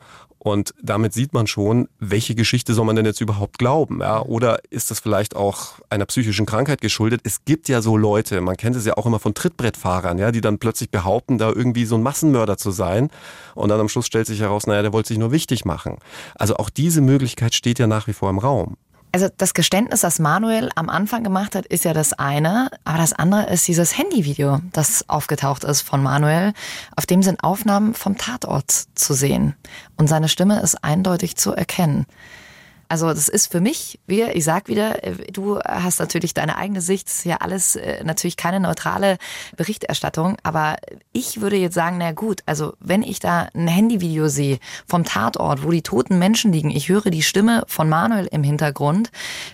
Und 0.46 0.74
damit 0.80 1.12
sieht 1.12 1.32
man 1.32 1.48
schon, 1.48 1.88
welche 1.98 2.36
Geschichte 2.36 2.72
soll 2.72 2.84
man 2.84 2.94
denn 2.94 3.04
jetzt 3.04 3.20
überhaupt 3.20 3.58
glauben? 3.58 3.98
Ja? 4.00 4.22
Oder 4.22 4.60
ist 4.70 4.92
das 4.92 5.00
vielleicht 5.00 5.34
auch 5.34 5.80
einer 5.90 6.06
psychischen 6.06 6.46
Krankheit 6.46 6.80
geschuldet? 6.80 7.22
Es 7.24 7.44
gibt 7.44 7.68
ja 7.68 7.82
so 7.82 7.96
Leute, 7.96 8.40
man 8.40 8.56
kennt 8.56 8.76
es 8.76 8.86
ja 8.86 8.96
auch 8.96 9.06
immer 9.06 9.18
von 9.18 9.34
Trittbrettfahrern, 9.34 10.18
ja, 10.18 10.30
die 10.30 10.40
dann 10.40 10.58
plötzlich 10.58 10.90
behaupten, 10.90 11.38
da 11.38 11.48
irgendwie 11.48 11.84
so 11.84 11.96
ein 11.96 12.02
Massenmörder 12.04 12.58
zu 12.58 12.70
sein. 12.70 13.10
Und 13.56 13.70
dann 13.70 13.80
am 13.80 13.88
Schluss 13.88 14.06
stellt 14.06 14.28
sich 14.28 14.38
heraus, 14.38 14.68
naja, 14.68 14.82
der 14.82 14.92
wollte 14.92 15.08
sich 15.08 15.18
nur 15.18 15.32
wichtig 15.32 15.64
machen. 15.64 15.98
Also 16.36 16.56
auch 16.58 16.70
diese 16.70 17.00
Möglichkeit 17.00 17.52
steht 17.52 17.80
ja 17.80 17.88
nach 17.88 18.06
wie 18.06 18.12
vor 18.12 18.30
im 18.30 18.38
Raum. 18.38 18.76
Also 19.16 19.30
das 19.34 19.54
Geständnis, 19.54 20.02
das 20.02 20.18
Manuel 20.18 20.68
am 20.74 20.90
Anfang 20.90 21.24
gemacht 21.24 21.54
hat, 21.54 21.64
ist 21.64 21.86
ja 21.86 21.94
das 21.94 22.12
eine, 22.12 22.68
aber 22.84 22.98
das 22.98 23.14
andere 23.14 23.46
ist 23.46 23.66
dieses 23.66 23.96
Handyvideo, 23.96 24.60
das 24.74 25.08
aufgetaucht 25.08 25.64
ist 25.64 25.80
von 25.80 26.02
Manuel. 26.02 26.52
Auf 26.96 27.06
dem 27.06 27.22
sind 27.22 27.42
Aufnahmen 27.42 27.94
vom 27.94 28.18
Tatort 28.18 28.70
zu 28.94 29.14
sehen 29.14 29.54
und 29.96 30.06
seine 30.06 30.28
Stimme 30.28 30.60
ist 30.60 30.84
eindeutig 30.84 31.34
zu 31.36 31.52
erkennen. 31.52 32.04
Also 32.88 33.08
das 33.08 33.28
ist 33.28 33.50
für 33.50 33.60
mich, 33.60 33.98
wie 34.06 34.22
ich 34.22 34.44
sag 34.44 34.68
wieder, 34.68 35.02
äh, 35.04 35.30
du 35.32 35.58
hast 35.60 35.98
natürlich 35.98 36.34
deine 36.34 36.56
eigene 36.56 36.80
Sicht, 36.80 37.08
ist 37.08 37.24
ja 37.24 37.36
alles 37.38 37.76
äh, 37.76 38.04
natürlich 38.04 38.36
keine 38.36 38.60
neutrale 38.60 39.18
Berichterstattung, 39.56 40.36
aber 40.42 40.76
ich 41.12 41.40
würde 41.40 41.56
jetzt 41.56 41.74
sagen, 41.74 41.98
na 41.98 42.12
gut, 42.12 42.42
also 42.46 42.74
wenn 42.80 43.02
ich 43.02 43.18
da 43.18 43.48
ein 43.54 43.68
Handyvideo 43.68 44.28
sehe 44.28 44.58
vom 44.86 45.04
Tatort, 45.04 45.64
wo 45.64 45.70
die 45.70 45.82
toten 45.82 46.18
Menschen 46.18 46.52
liegen, 46.52 46.70
ich 46.70 46.88
höre 46.88 47.10
die 47.10 47.22
Stimme 47.22 47.64
von 47.66 47.88
Manuel 47.88 48.26
im 48.26 48.42
Hintergrund, 48.42 49.10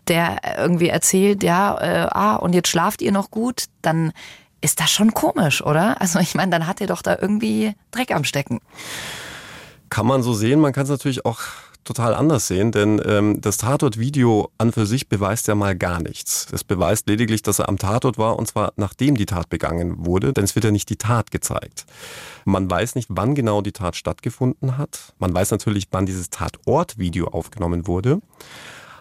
der 0.09 0.39
irgendwie 0.59 0.89
erzählt, 0.89 1.43
ja, 1.43 1.79
äh, 1.81 2.09
ah, 2.11 2.37
und 2.37 2.55
jetzt 2.55 2.69
schlaft 2.69 3.03
ihr 3.03 3.13
noch 3.13 3.31
gut, 3.31 3.65
dann 3.81 4.13
ist 4.61 4.81
das 4.81 4.91
schon 4.91 5.13
komisch, 5.13 5.63
oder? 5.63 6.01
Also 6.01 6.21
ich 6.21 6.35
meine, 6.35 6.51
dann 6.51 6.67
hat 6.67 6.81
er 6.81 6.87
doch 6.87 7.03
da 7.03 7.19
irgendwie 7.21 7.75
Dreck 7.91 8.13
am 8.13 8.25
Stecken. 8.25 8.61
Kann 9.91 10.07
man 10.07 10.23
so 10.23 10.33
sehen, 10.33 10.61
man 10.61 10.73
kann 10.73 10.85
es 10.85 10.91
natürlich 10.91 11.27
auch 11.27 11.41
total 11.85 12.15
anders 12.15 12.47
sehen, 12.47 12.73
denn 12.73 13.01
ähm, 13.05 13.41
das 13.41 13.57
Tatort-Video 13.59 14.51
an 14.59 14.73
für 14.73 14.87
sich 14.87 15.09
beweist 15.09 15.49
ja 15.49 15.55
mal 15.55 15.77
gar 15.77 16.01
nichts. 16.01 16.47
Es 16.53 16.65
beweist 16.65 17.09
lediglich, 17.09 17.43
dass 17.43 17.59
er 17.59 17.69
am 17.69 17.79
Tatort 17.79 18.19
war 18.19 18.39
und 18.39 18.47
zwar 18.47 18.73
nachdem 18.77 19.17
die 19.17 19.27
Tat 19.27 19.49
begangen 19.49 20.07
wurde, 20.07 20.33
denn 20.33 20.45
es 20.45 20.55
wird 20.55 20.65
ja 20.65 20.71
nicht 20.71 20.89
die 20.91 20.97
Tat 20.97 21.31
gezeigt. 21.31 21.87
Man 22.45 22.71
weiß 22.71 22.95
nicht, 22.95 23.09
wann 23.11 23.35
genau 23.35 23.63
die 23.63 23.73
Tat 23.73 23.97
stattgefunden 23.97 24.79
hat. 24.79 25.15
Man 25.19 25.35
weiß 25.35 25.51
natürlich, 25.51 25.89
wann 25.91 26.07
dieses 26.07 26.31
Tatort-Video 26.31 27.29
aufgenommen 27.29 27.87
wurde. 27.87 28.21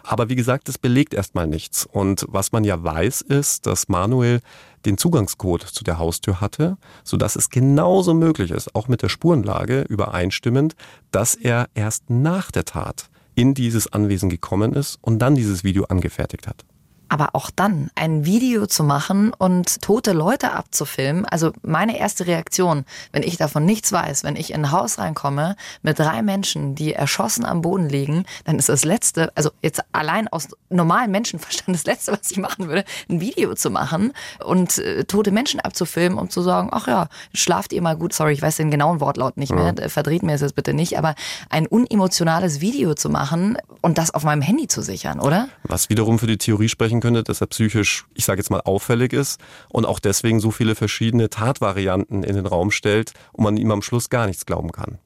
Aber 0.04 0.28
wie 0.28 0.36
gesagt, 0.36 0.68
das 0.68 0.78
belegt 0.78 1.14
erstmal 1.14 1.46
nichts. 1.46 1.86
Und 1.86 2.26
was 2.28 2.52
man 2.52 2.64
ja 2.64 2.82
weiß, 2.82 3.22
ist, 3.22 3.66
dass 3.66 3.88
Manuel 3.88 4.40
den 4.84 4.98
Zugangscode 4.98 5.62
zu 5.62 5.84
der 5.84 5.98
Haustür 5.98 6.40
hatte, 6.40 6.76
sodass 7.04 7.36
es 7.36 7.50
genauso 7.50 8.14
möglich 8.14 8.50
ist, 8.50 8.74
auch 8.74 8.88
mit 8.88 9.02
der 9.02 9.08
Spurenlage 9.08 9.82
übereinstimmend, 9.82 10.74
dass 11.10 11.34
er 11.34 11.68
erst 11.74 12.10
nach 12.10 12.50
der 12.50 12.64
Tat 12.64 13.08
in 13.34 13.54
dieses 13.54 13.92
Anwesen 13.92 14.28
gekommen 14.28 14.72
ist 14.72 14.98
und 15.00 15.20
dann 15.20 15.34
dieses 15.34 15.64
Video 15.64 15.84
angefertigt 15.84 16.46
hat. 16.46 16.64
Aber 17.12 17.34
auch 17.34 17.50
dann 17.50 17.90
ein 17.94 18.24
Video 18.24 18.64
zu 18.64 18.82
machen 18.84 19.34
und 19.36 19.82
tote 19.82 20.12
Leute 20.12 20.52
abzufilmen, 20.52 21.26
also 21.26 21.52
meine 21.60 21.98
erste 21.98 22.26
Reaktion, 22.26 22.86
wenn 23.12 23.22
ich 23.22 23.36
davon 23.36 23.66
nichts 23.66 23.92
weiß, 23.92 24.24
wenn 24.24 24.34
ich 24.34 24.50
in 24.54 24.64
ein 24.64 24.72
Haus 24.72 24.96
reinkomme 24.96 25.56
mit 25.82 25.98
drei 25.98 26.22
Menschen, 26.22 26.74
die 26.74 26.94
erschossen 26.94 27.44
am 27.44 27.60
Boden 27.60 27.90
liegen, 27.90 28.24
dann 28.44 28.58
ist 28.58 28.70
das 28.70 28.86
Letzte, 28.86 29.30
also 29.34 29.50
jetzt 29.60 29.82
allein 29.92 30.26
aus 30.28 30.48
normalem 30.70 31.10
Menschenverstand, 31.10 31.76
das 31.76 31.84
Letzte, 31.84 32.12
was 32.12 32.30
ich 32.30 32.38
machen 32.38 32.68
würde, 32.68 32.84
ein 33.10 33.20
Video 33.20 33.54
zu 33.56 33.68
machen 33.68 34.14
und 34.42 34.78
äh, 34.78 35.04
tote 35.04 35.32
Menschen 35.32 35.60
abzufilmen, 35.60 36.18
um 36.18 36.30
zu 36.30 36.40
sagen, 36.40 36.70
ach 36.72 36.86
ja, 36.86 37.08
schlaft 37.34 37.74
ihr 37.74 37.82
mal 37.82 37.94
gut, 37.94 38.14
sorry, 38.14 38.32
ich 38.32 38.40
weiß 38.40 38.56
den 38.56 38.70
genauen 38.70 39.00
Wortlaut 39.00 39.36
nicht 39.36 39.52
mehr, 39.52 39.74
ja. 39.78 39.88
verdreht 39.90 40.22
mir 40.22 40.32
es 40.32 40.40
jetzt 40.40 40.54
bitte 40.54 40.72
nicht, 40.72 40.96
aber 40.96 41.14
ein 41.50 41.66
unemotionales 41.66 42.62
Video 42.62 42.94
zu 42.94 43.10
machen 43.10 43.58
und 43.82 43.98
das 43.98 44.14
auf 44.14 44.24
meinem 44.24 44.40
Handy 44.40 44.66
zu 44.66 44.80
sichern, 44.80 45.20
oder? 45.20 45.50
Was 45.64 45.90
wiederum 45.90 46.18
für 46.18 46.26
die 46.26 46.38
Theorie 46.38 46.70
sprechen 46.70 47.01
könnte, 47.02 47.22
dass 47.22 47.42
er 47.42 47.48
psychisch, 47.48 48.06
ich 48.14 48.24
sage 48.24 48.40
jetzt 48.40 48.50
mal, 48.50 48.62
auffällig 48.62 49.12
ist 49.12 49.38
und 49.68 49.84
auch 49.84 49.98
deswegen 49.98 50.40
so 50.40 50.50
viele 50.50 50.74
verschiedene 50.74 51.28
Tatvarianten 51.28 52.22
in 52.22 52.34
den 52.34 52.46
Raum 52.46 52.70
stellt 52.70 53.12
und 53.32 53.44
man 53.44 53.58
ihm 53.58 53.70
am 53.70 53.82
Schluss 53.82 54.08
gar 54.08 54.26
nichts 54.26 54.46
glauben 54.46 54.72
kann. 54.72 54.98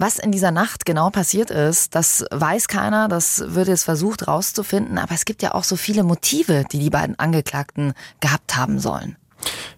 Was 0.00 0.20
in 0.20 0.30
dieser 0.30 0.52
Nacht 0.52 0.86
genau 0.86 1.10
passiert 1.10 1.50
ist, 1.50 1.96
das 1.96 2.24
weiß 2.30 2.68
keiner, 2.68 3.08
das 3.08 3.42
wird 3.54 3.66
jetzt 3.66 3.82
versucht 3.82 4.28
rauszufinden, 4.28 4.96
aber 4.96 5.12
es 5.12 5.24
gibt 5.24 5.42
ja 5.42 5.54
auch 5.54 5.64
so 5.64 5.74
viele 5.74 6.04
Motive, 6.04 6.64
die 6.70 6.78
die 6.78 6.90
beiden 6.90 7.18
Angeklagten 7.18 7.94
gehabt 8.20 8.56
haben 8.56 8.78
sollen. 8.78 9.16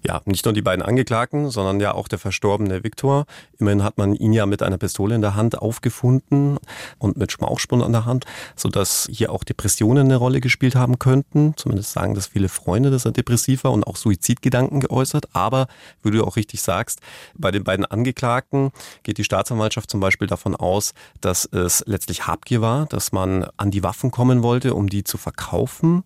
Ja, 0.03 0.23
nicht 0.25 0.45
nur 0.45 0.55
die 0.55 0.63
beiden 0.63 0.83
Angeklagten, 0.83 1.51
sondern 1.51 1.81
ja 1.81 1.93
auch 1.93 2.09
der 2.09 2.19
verstorbene 2.19 2.83
Viktor. 2.85 3.27
Immerhin 3.59 3.85
hat 3.85 3.99
man 3.99 4.15
ihn 4.15 4.33
ja 4.33 4.47
mit 4.47 4.63
einer 4.63 4.79
Pistole 4.79 5.15
in 5.15 5.21
der 5.21 5.35
Hand 5.35 5.59
aufgefunden 5.59 6.59
und 6.99 7.17
mit 7.17 7.33
Schmauchspuren 7.33 7.83
an 7.83 7.93
der 7.93 8.07
Hand, 8.07 8.25
sodass 8.57 9.09
hier 9.11 9.31
auch 9.33 9.45
Depressionen 9.45 10.07
eine 10.07 10.17
Rolle 10.17 10.41
gespielt 10.41 10.75
haben 10.75 10.99
könnten. 10.99 11.55
Zumindest 11.57 11.93
sagen 11.93 12.15
das 12.15 12.29
viele 12.29 12.49
Freunde, 12.49 12.91
dass 12.91 13.05
er 13.05 13.13
depressiv 13.13 13.65
war 13.65 13.73
und 13.73 13.87
auch 13.87 13.97
Suizidgedanken 13.97 14.81
geäußert. 14.81 15.35
Aber, 15.35 15.67
wie 16.03 16.11
du 16.11 16.25
auch 16.25 16.37
richtig 16.37 16.63
sagst, 16.63 17.01
bei 17.35 17.51
den 17.51 17.65
beiden 17.65 17.85
Angeklagten 17.85 18.71
geht 19.03 19.19
die 19.19 19.25
Staatsanwaltschaft 19.25 19.91
zum 19.91 20.01
Beispiel 20.01 20.29
davon 20.29 20.57
aus, 20.57 20.95
dass 21.21 21.45
es 21.45 21.85
letztlich 21.87 22.27
Habgier 22.27 22.63
war, 22.63 22.87
dass 22.87 23.13
man 23.13 23.47
an 23.57 23.71
die 23.71 23.83
Waffen 23.83 24.11
kommen 24.11 24.43
wollte, 24.43 24.75
um 24.75 24.89
die 24.89 25.05
zu 25.05 25.19
verkaufen. 25.19 26.05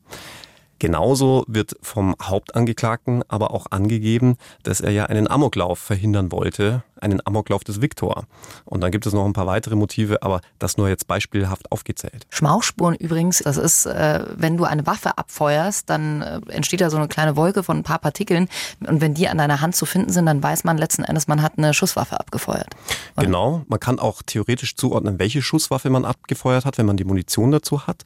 Genauso 0.84 1.44
wird 1.48 1.76
vom 1.80 2.14
Hauptangeklagten 2.20 3.22
aber 3.28 3.52
auch 3.52 3.68
angegeben, 3.70 4.36
dass 4.64 4.82
er 4.82 4.90
ja 4.90 5.06
einen 5.06 5.26
Amoklauf 5.26 5.78
verhindern 5.78 6.30
wollte, 6.30 6.82
einen 7.04 7.20
Amoklauf 7.24 7.62
des 7.62 7.80
Viktor. 7.80 8.24
Und 8.64 8.80
dann 8.80 8.90
gibt 8.90 9.06
es 9.06 9.12
noch 9.12 9.24
ein 9.24 9.32
paar 9.32 9.46
weitere 9.46 9.76
Motive, 9.76 10.22
aber 10.22 10.40
das 10.58 10.76
nur 10.76 10.88
jetzt 10.88 11.06
beispielhaft 11.06 11.70
aufgezählt. 11.70 12.26
Schmauchspuren 12.30 12.94
übrigens, 12.96 13.38
das 13.38 13.56
ist, 13.56 13.86
äh, 13.86 14.24
wenn 14.34 14.56
du 14.56 14.64
eine 14.64 14.86
Waffe 14.86 15.18
abfeuerst, 15.18 15.88
dann 15.88 16.22
äh, 16.22 16.40
entsteht 16.48 16.80
da 16.80 16.90
so 16.90 16.96
eine 16.96 17.08
kleine 17.08 17.36
Wolke 17.36 17.62
von 17.62 17.78
ein 17.78 17.82
paar 17.82 17.98
Partikeln. 17.98 18.48
Und 18.86 19.00
wenn 19.00 19.14
die 19.14 19.28
an 19.28 19.38
deiner 19.38 19.60
Hand 19.60 19.76
zu 19.76 19.86
finden 19.86 20.12
sind, 20.12 20.26
dann 20.26 20.42
weiß 20.42 20.64
man 20.64 20.78
letzten 20.78 21.04
Endes, 21.04 21.28
man 21.28 21.42
hat 21.42 21.58
eine 21.58 21.74
Schusswaffe 21.74 22.18
abgefeuert. 22.18 22.74
Oder? 23.16 23.26
Genau, 23.26 23.64
man 23.68 23.78
kann 23.78 23.98
auch 23.98 24.22
theoretisch 24.22 24.76
zuordnen, 24.76 25.18
welche 25.18 25.42
Schusswaffe 25.42 25.90
man 25.90 26.04
abgefeuert 26.04 26.64
hat, 26.64 26.78
wenn 26.78 26.86
man 26.86 26.96
die 26.96 27.04
Munition 27.04 27.50
dazu 27.50 27.86
hat. 27.86 28.02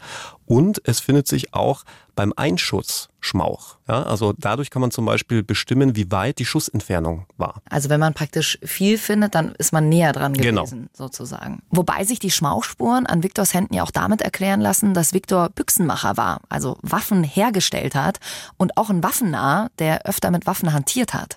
Und 0.47 0.81
es 0.85 1.01
findet 1.01 1.29
sich 1.29 1.55
auch 1.55 1.85
beim 2.17 2.33
Einschuss 2.35 3.09
Schmauch. 3.29 3.77
Ja, 3.87 4.03
also 4.03 4.35
dadurch 4.37 4.71
kann 4.71 4.81
man 4.81 4.91
zum 4.91 5.05
Beispiel 5.05 5.43
bestimmen, 5.43 5.95
wie 5.97 6.11
weit 6.11 6.39
die 6.39 6.45
Schussentfernung 6.45 7.27
war. 7.37 7.63
Also 7.71 7.89
wenn 7.89 8.01
man 8.01 8.15
praktisch 8.15 8.59
viel 8.63 8.99
findet, 8.99 9.35
dann 9.35 9.53
ist 9.59 9.73
man 9.73 9.89
näher 9.89 10.13
dran 10.13 10.35
genau. 10.35 10.63
gewesen, 10.63 10.89
genau. 10.93 10.93
sozusagen. 10.93 11.63
Wobei 11.71 12.05
sich 12.05 12.19
die 12.19 12.31
Schmauchspuren 12.31 13.07
an 13.07 13.23
Viktors 13.23 13.55
Händen 13.55 13.75
ja 13.75 13.83
auch 13.83 13.91
damit 13.91 14.23
erklären 14.23 14.61
lassen, 14.61 14.95
dass 14.95 15.13
Viktor 15.13 15.51
Büchsenmacher 15.51 16.17
war, 16.17 16.41
also 16.49 16.79
Waffen 16.83 17.23
hergestellt 17.23 17.95
hat 17.95 18.19
und 18.57 18.77
auch 18.77 18.91
ein 18.91 19.03
Waffennah, 19.03 19.71
der 19.79 20.07
öfter 20.07 20.31
mit 20.31 20.47
Waffen 20.47 20.73
hantiert 20.73 21.15
hat. 21.15 21.37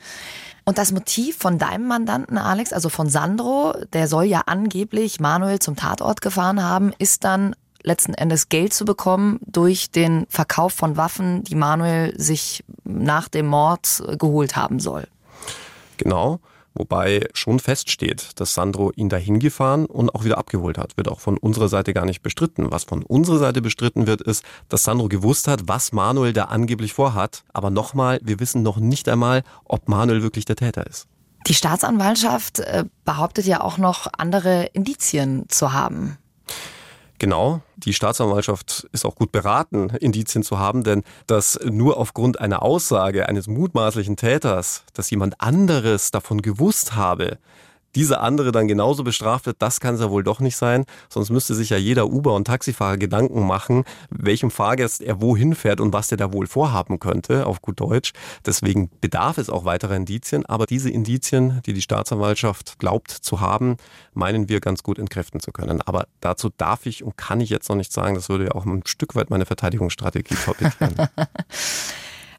Und 0.64 0.78
das 0.78 0.92
Motiv 0.92 1.38
von 1.38 1.58
deinem 1.58 1.88
Mandanten, 1.88 2.38
Alex, 2.38 2.72
also 2.72 2.90
von 2.90 3.10
Sandro, 3.10 3.74
der 3.94 4.08
soll 4.08 4.26
ja 4.26 4.44
angeblich 4.46 5.20
Manuel 5.20 5.60
zum 5.60 5.76
Tatort 5.76 6.22
gefahren 6.22 6.64
haben, 6.64 6.94
ist 7.00 7.24
dann 7.24 7.56
letzten 7.84 8.14
Endes 8.14 8.50
Geld 8.50 8.74
zu 8.74 8.86
bekommen 8.86 9.40
durch 9.46 9.92
den 9.92 10.26
Verkauf 10.30 10.74
von 10.74 10.98
Waffen, 10.98 11.44
die 11.44 11.56
Manuel 11.56 12.14
sich 12.20 12.64
nach 12.84 13.28
dem 13.28 13.48
Mord 13.48 14.04
geholt 14.18 14.56
haben 14.56 14.80
soll. 14.80 15.08
Genau. 15.98 16.40
Wobei 16.74 17.28
schon 17.34 17.60
feststeht, 17.60 18.40
dass 18.40 18.54
Sandro 18.54 18.92
ihn 18.96 19.10
dahin 19.10 19.40
gefahren 19.40 19.86
und 19.86 20.16
auch 20.16 20.24
wieder 20.24 20.38
abgeholt 20.38 20.78
hat. 20.78 20.96
Wird 20.96 21.10
auch 21.10 21.20
von 21.20 21.38
unserer 21.38 21.68
Seite 21.68 21.94
gar 21.94 22.06
nicht 22.06 22.22
bestritten. 22.22 22.72
Was 22.72 22.86
von 22.86 23.04
unserer 23.04 23.40
Seite 23.40 23.62
bestritten 23.62 24.08
wird, 24.08 24.22
ist, 24.22 24.46
dass 24.70 24.84
Sandro 24.84 25.10
gewusst 25.10 25.50
hat, 25.50 25.68
was 25.68 25.92
Manuel 25.92 26.32
da 26.32 26.46
angeblich 26.46 26.94
vorhat. 26.94 27.44
Aber 27.52 27.70
nochmal, 27.70 28.20
wir 28.24 28.40
wissen 28.40 28.64
noch 28.64 28.78
nicht 28.78 29.10
einmal, 29.10 29.44
ob 29.66 29.90
Manuel 29.90 30.22
wirklich 30.22 30.46
der 30.46 30.56
Täter 30.56 30.88
ist. 30.88 31.08
Die 31.48 31.56
Staatsanwaltschaft 31.56 32.60
äh, 32.60 32.86
behauptet 33.04 33.46
ja 33.46 33.62
auch 33.62 33.78
noch 33.78 34.08
andere 34.18 34.66
Indizien 34.74 35.46
zu 35.50 35.74
haben. 35.74 36.18
Genau, 37.22 37.62
die 37.76 37.94
Staatsanwaltschaft 37.94 38.90
ist 38.94 39.06
auch 39.06 39.14
gut 39.14 39.32
beraten, 39.32 39.92
Indizien 39.92 40.42
zu 40.42 40.58
haben, 40.58 40.84
denn 40.84 41.04
dass 41.28 41.60
nur 41.64 41.98
aufgrund 41.98 42.40
einer 42.40 42.64
Aussage 42.64 43.30
eines 43.30 43.46
mutmaßlichen 43.46 44.18
Täters, 44.18 44.86
dass 44.96 45.12
jemand 45.12 45.40
anderes 45.40 46.10
davon 46.10 46.42
gewusst 46.42 46.96
habe, 46.96 47.38
dieser 47.96 48.22
andere 48.22 48.52
dann 48.52 48.68
genauso 48.68 49.04
bestraft 49.04 49.46
wird, 49.46 49.62
das 49.62 49.80
kann 49.80 49.96
es 49.96 50.02
ja 50.02 50.10
wohl 50.10 50.24
doch 50.24 50.40
nicht 50.40 50.58
sein. 50.58 50.86
Sonst 51.10 51.30
müsste 51.30 51.56
sich 51.56 51.70
ja 51.70 51.78
jeder 51.78 52.08
Uber- 52.08 52.34
und 52.34 52.46
Taxifahrer 52.46 52.98
Gedanken 52.98 53.46
machen, 53.46 53.84
welchem 54.10 54.52
Fahrgast 54.52 55.02
er 55.02 55.22
wohin 55.22 55.56
fährt 55.56 55.82
und 55.82 55.94
was 55.94 56.08
der 56.08 56.18
da 56.18 56.34
wohl 56.34 56.48
vorhaben 56.48 57.00
könnte, 57.00 57.46
auf 57.46 57.62
gut 57.62 57.80
Deutsch. 57.80 58.14
Deswegen 58.46 58.90
bedarf 59.02 59.38
es 59.38 59.50
auch 59.50 59.66
weiterer 59.66 59.96
Indizien. 59.96 60.46
Aber 60.46 60.66
diese 60.66 60.90
Indizien, 60.90 61.62
die 61.66 61.74
die 61.74 61.82
Staatsanwaltschaft 61.82 62.80
glaubt 62.80 63.12
zu 63.12 63.40
haben, 63.40 63.78
meinen 64.14 64.50
wir 64.50 64.60
ganz 64.60 64.84
gut 64.84 65.00
entkräften 65.00 65.40
zu 65.40 65.52
können. 65.52 65.82
Aber 65.82 66.08
dazu 66.20 66.50
darf 66.56 66.86
ich 66.86 67.04
und 67.04 67.18
kann 67.18 67.42
ich 67.42 67.50
jetzt 67.50 67.70
noch 67.70 67.76
nicht 67.76 67.92
sagen. 67.92 68.16
Das 68.16 68.30
würde 68.30 68.46
ja 68.46 68.52
auch 68.52 68.66
ein 68.66 68.84
Stück 68.86 69.16
weit 69.16 69.30
meine 69.30 69.46
Verteidigungsstrategie 69.46 70.36
torpedieren. 70.46 70.96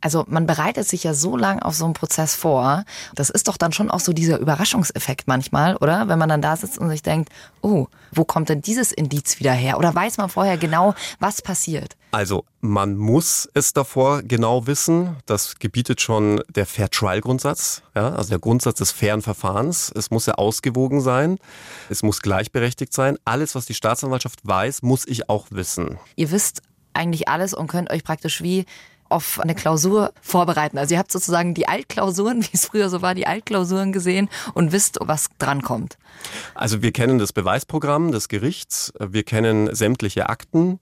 Also 0.02 0.24
man 0.28 0.46
bereitet 0.46 0.86
sich 0.86 1.04
ja 1.04 1.14
so 1.14 1.36
lang 1.36 1.60
auf 1.60 1.74
so 1.74 1.84
einen 1.84 1.94
Prozess 1.94 2.34
vor. 2.34 2.84
Das 3.14 3.30
ist 3.30 3.48
doch 3.48 3.56
dann 3.56 3.72
schon 3.72 3.90
auch 3.90 4.00
so 4.00 4.12
dieser 4.12 4.38
Überraschungseffekt 4.38 5.28
manchmal, 5.28 5.76
oder? 5.76 6.08
Wenn 6.08 6.18
man 6.18 6.28
dann 6.28 6.42
da 6.42 6.56
sitzt 6.56 6.78
und 6.78 6.90
sich 6.90 7.02
denkt, 7.02 7.30
oh, 7.62 7.86
wo 8.10 8.24
kommt 8.24 8.48
denn 8.48 8.60
dieses 8.60 8.92
Indiz 8.92 9.38
wieder 9.38 9.52
her? 9.52 9.78
Oder 9.78 9.94
weiß 9.94 10.18
man 10.18 10.28
vorher 10.28 10.58
genau, 10.58 10.94
was 11.20 11.40
passiert? 11.40 11.96
Also 12.10 12.44
man 12.60 12.96
muss 12.96 13.48
es 13.54 13.72
davor 13.72 14.22
genau 14.22 14.66
wissen. 14.66 15.16
Das 15.26 15.54
gebietet 15.56 16.00
schon 16.00 16.42
der 16.54 16.66
Fair 16.66 16.90
Trial 16.90 17.20
Grundsatz, 17.20 17.82
ja, 17.94 18.10
also 18.10 18.30
der 18.30 18.38
Grundsatz 18.40 18.78
des 18.78 18.90
fairen 18.90 19.22
Verfahrens. 19.22 19.90
Es 19.94 20.10
muss 20.10 20.26
ja 20.26 20.34
ausgewogen 20.34 21.00
sein, 21.00 21.38
es 21.88 22.02
muss 22.02 22.20
gleichberechtigt 22.20 22.92
sein. 22.92 23.18
Alles, 23.24 23.54
was 23.54 23.66
die 23.66 23.74
Staatsanwaltschaft 23.74 24.40
weiß, 24.42 24.82
muss 24.82 25.06
ich 25.06 25.30
auch 25.30 25.46
wissen. 25.50 25.98
Ihr 26.16 26.32
wisst 26.32 26.60
eigentlich 26.94 27.28
alles 27.28 27.54
und 27.54 27.68
könnt 27.68 27.90
euch 27.90 28.04
praktisch 28.04 28.42
wie 28.42 28.66
auf 29.12 29.40
eine 29.40 29.54
Klausur 29.54 30.12
vorbereiten. 30.20 30.78
Also 30.78 30.94
ihr 30.94 30.98
habt 30.98 31.12
sozusagen 31.12 31.54
die 31.54 31.68
Altklausuren, 31.68 32.42
wie 32.42 32.50
es 32.52 32.66
früher 32.66 32.88
so 32.88 33.02
war, 33.02 33.14
die 33.14 33.26
Altklausuren 33.26 33.92
gesehen 33.92 34.28
und 34.54 34.72
wisst, 34.72 34.98
was 35.00 35.28
drankommt. 35.38 35.98
Also 36.54 36.82
wir 36.82 36.92
kennen 36.92 37.18
das 37.18 37.32
Beweisprogramm 37.32 38.12
des 38.12 38.28
Gerichts, 38.28 38.92
wir 38.98 39.22
kennen 39.22 39.74
sämtliche 39.74 40.28
Akten 40.28 40.80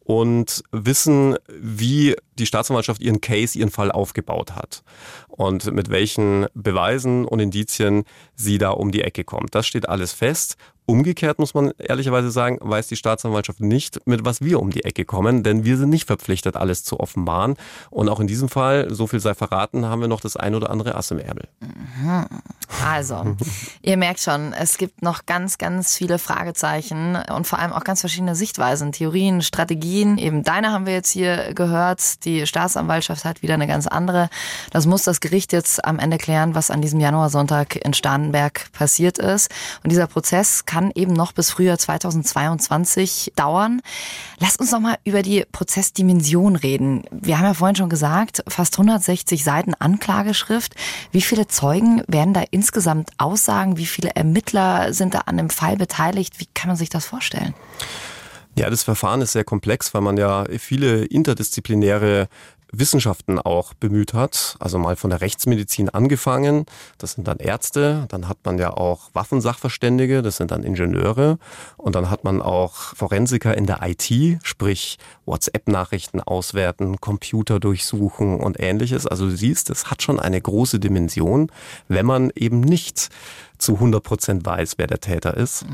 und 0.00 0.62
wissen, 0.72 1.36
wie 1.48 2.16
die 2.38 2.46
Staatsanwaltschaft 2.46 3.00
ihren 3.00 3.20
Case, 3.20 3.58
ihren 3.58 3.70
Fall 3.70 3.90
aufgebaut 3.90 4.54
hat 4.54 4.82
und 5.28 5.72
mit 5.72 5.90
welchen 5.90 6.46
Beweisen 6.54 7.24
und 7.24 7.40
Indizien 7.40 8.04
sie 8.34 8.58
da 8.58 8.70
um 8.70 8.90
die 8.90 9.02
Ecke 9.02 9.24
kommt. 9.24 9.54
Das 9.54 9.66
steht 9.66 9.88
alles 9.88 10.12
fest 10.12 10.56
Umgekehrt 10.90 11.38
muss 11.38 11.52
man 11.52 11.72
ehrlicherweise 11.76 12.30
sagen, 12.30 12.56
weiß 12.62 12.86
die 12.86 12.96
Staatsanwaltschaft 12.96 13.60
nicht, 13.60 14.06
mit 14.06 14.24
was 14.24 14.40
wir 14.40 14.58
um 14.58 14.70
die 14.70 14.84
Ecke 14.84 15.04
kommen, 15.04 15.42
denn 15.42 15.62
wir 15.62 15.76
sind 15.76 15.90
nicht 15.90 16.06
verpflichtet, 16.06 16.56
alles 16.56 16.82
zu 16.82 16.98
offenbaren. 16.98 17.56
Und 17.90 18.08
auch 18.08 18.20
in 18.20 18.26
diesem 18.26 18.48
Fall, 18.48 18.86
so 18.88 19.06
viel 19.06 19.20
sei 19.20 19.34
verraten, 19.34 19.84
haben 19.84 20.00
wir 20.00 20.08
noch 20.08 20.22
das 20.22 20.38
ein 20.38 20.54
oder 20.54 20.70
andere 20.70 20.94
Ass 20.94 21.10
im 21.10 21.18
Ärmel. 21.18 21.46
Mhm. 21.60 22.24
Also, 22.86 23.36
ihr 23.82 23.98
merkt 23.98 24.20
schon, 24.20 24.54
es 24.54 24.78
gibt 24.78 25.02
noch 25.02 25.26
ganz, 25.26 25.58
ganz 25.58 25.94
viele 25.94 26.18
Fragezeichen 26.18 27.18
und 27.36 27.46
vor 27.46 27.58
allem 27.58 27.74
auch 27.74 27.84
ganz 27.84 28.00
verschiedene 28.00 28.34
Sichtweisen, 28.34 28.90
Theorien, 28.92 29.42
Strategien. 29.42 30.16
Eben 30.16 30.42
deine 30.42 30.72
haben 30.72 30.86
wir 30.86 30.94
jetzt 30.94 31.10
hier 31.10 31.52
gehört. 31.52 32.24
Die 32.28 32.46
Staatsanwaltschaft 32.46 33.24
hat 33.24 33.40
wieder 33.40 33.54
eine 33.54 33.66
ganz 33.66 33.86
andere. 33.86 34.28
Das 34.70 34.84
muss 34.84 35.02
das 35.02 35.20
Gericht 35.20 35.50
jetzt 35.54 35.82
am 35.86 35.98
Ende 35.98 36.18
klären, 36.18 36.54
was 36.54 36.70
an 36.70 36.82
diesem 36.82 37.00
Januarsonntag 37.00 37.76
in 37.76 37.94
Starnberg 37.94 38.70
passiert 38.72 39.16
ist. 39.16 39.50
Und 39.82 39.90
dieser 39.90 40.06
Prozess 40.06 40.66
kann 40.66 40.90
eben 40.94 41.14
noch 41.14 41.32
bis 41.32 41.50
Frühjahr 41.50 41.78
2022 41.78 43.32
dauern. 43.34 43.80
Lass 44.40 44.56
uns 44.56 44.72
noch 44.72 44.80
mal 44.80 44.98
über 45.04 45.22
die 45.22 45.46
Prozessdimension 45.50 46.56
reden. 46.56 47.04
Wir 47.10 47.38
haben 47.38 47.46
ja 47.46 47.54
vorhin 47.54 47.76
schon 47.76 47.88
gesagt, 47.88 48.44
fast 48.46 48.74
160 48.74 49.42
Seiten 49.42 49.72
Anklageschrift. 49.72 50.74
Wie 51.10 51.22
viele 51.22 51.48
Zeugen 51.48 52.02
werden 52.08 52.34
da 52.34 52.44
insgesamt 52.50 53.08
aussagen? 53.16 53.78
Wie 53.78 53.86
viele 53.86 54.10
Ermittler 54.10 54.92
sind 54.92 55.14
da 55.14 55.20
an 55.20 55.38
dem 55.38 55.48
Fall 55.48 55.78
beteiligt? 55.78 56.40
Wie 56.40 56.46
kann 56.52 56.68
man 56.68 56.76
sich 56.76 56.90
das 56.90 57.06
vorstellen? 57.06 57.54
Ja, 58.58 58.70
das 58.70 58.82
Verfahren 58.82 59.20
ist 59.20 59.30
sehr 59.30 59.44
komplex, 59.44 59.94
weil 59.94 60.00
man 60.00 60.16
ja 60.16 60.44
viele 60.58 61.04
interdisziplinäre 61.04 62.26
Wissenschaften 62.72 63.38
auch 63.38 63.72
bemüht 63.72 64.14
hat. 64.14 64.56
Also 64.58 64.80
mal 64.80 64.96
von 64.96 65.10
der 65.10 65.20
Rechtsmedizin 65.20 65.90
angefangen. 65.90 66.66
Das 66.98 67.12
sind 67.12 67.28
dann 67.28 67.38
Ärzte. 67.38 68.06
Dann 68.08 68.28
hat 68.28 68.38
man 68.42 68.58
ja 68.58 68.70
auch 68.70 69.10
Waffensachverständige. 69.12 70.22
Das 70.22 70.38
sind 70.38 70.50
dann 70.50 70.64
Ingenieure. 70.64 71.38
Und 71.76 71.94
dann 71.94 72.10
hat 72.10 72.24
man 72.24 72.42
auch 72.42 72.74
Forensiker 72.96 73.56
in 73.56 73.66
der 73.66 73.78
IT, 73.84 74.40
sprich 74.42 74.98
WhatsApp-Nachrichten 75.24 76.20
auswerten, 76.20 77.00
Computer 77.00 77.60
durchsuchen 77.60 78.40
und 78.40 78.58
ähnliches. 78.58 79.06
Also 79.06 79.26
du 79.26 79.36
siehst, 79.36 79.70
es 79.70 79.88
hat 79.88 80.02
schon 80.02 80.18
eine 80.18 80.40
große 80.40 80.80
Dimension, 80.80 81.52
wenn 81.86 82.06
man 82.06 82.32
eben 82.34 82.58
nicht 82.58 83.08
zu 83.58 83.74
100 83.74 84.02
Prozent 84.02 84.46
weiß, 84.46 84.74
wer 84.78 84.86
der 84.86 85.00
Täter 85.00 85.36
ist. 85.36 85.64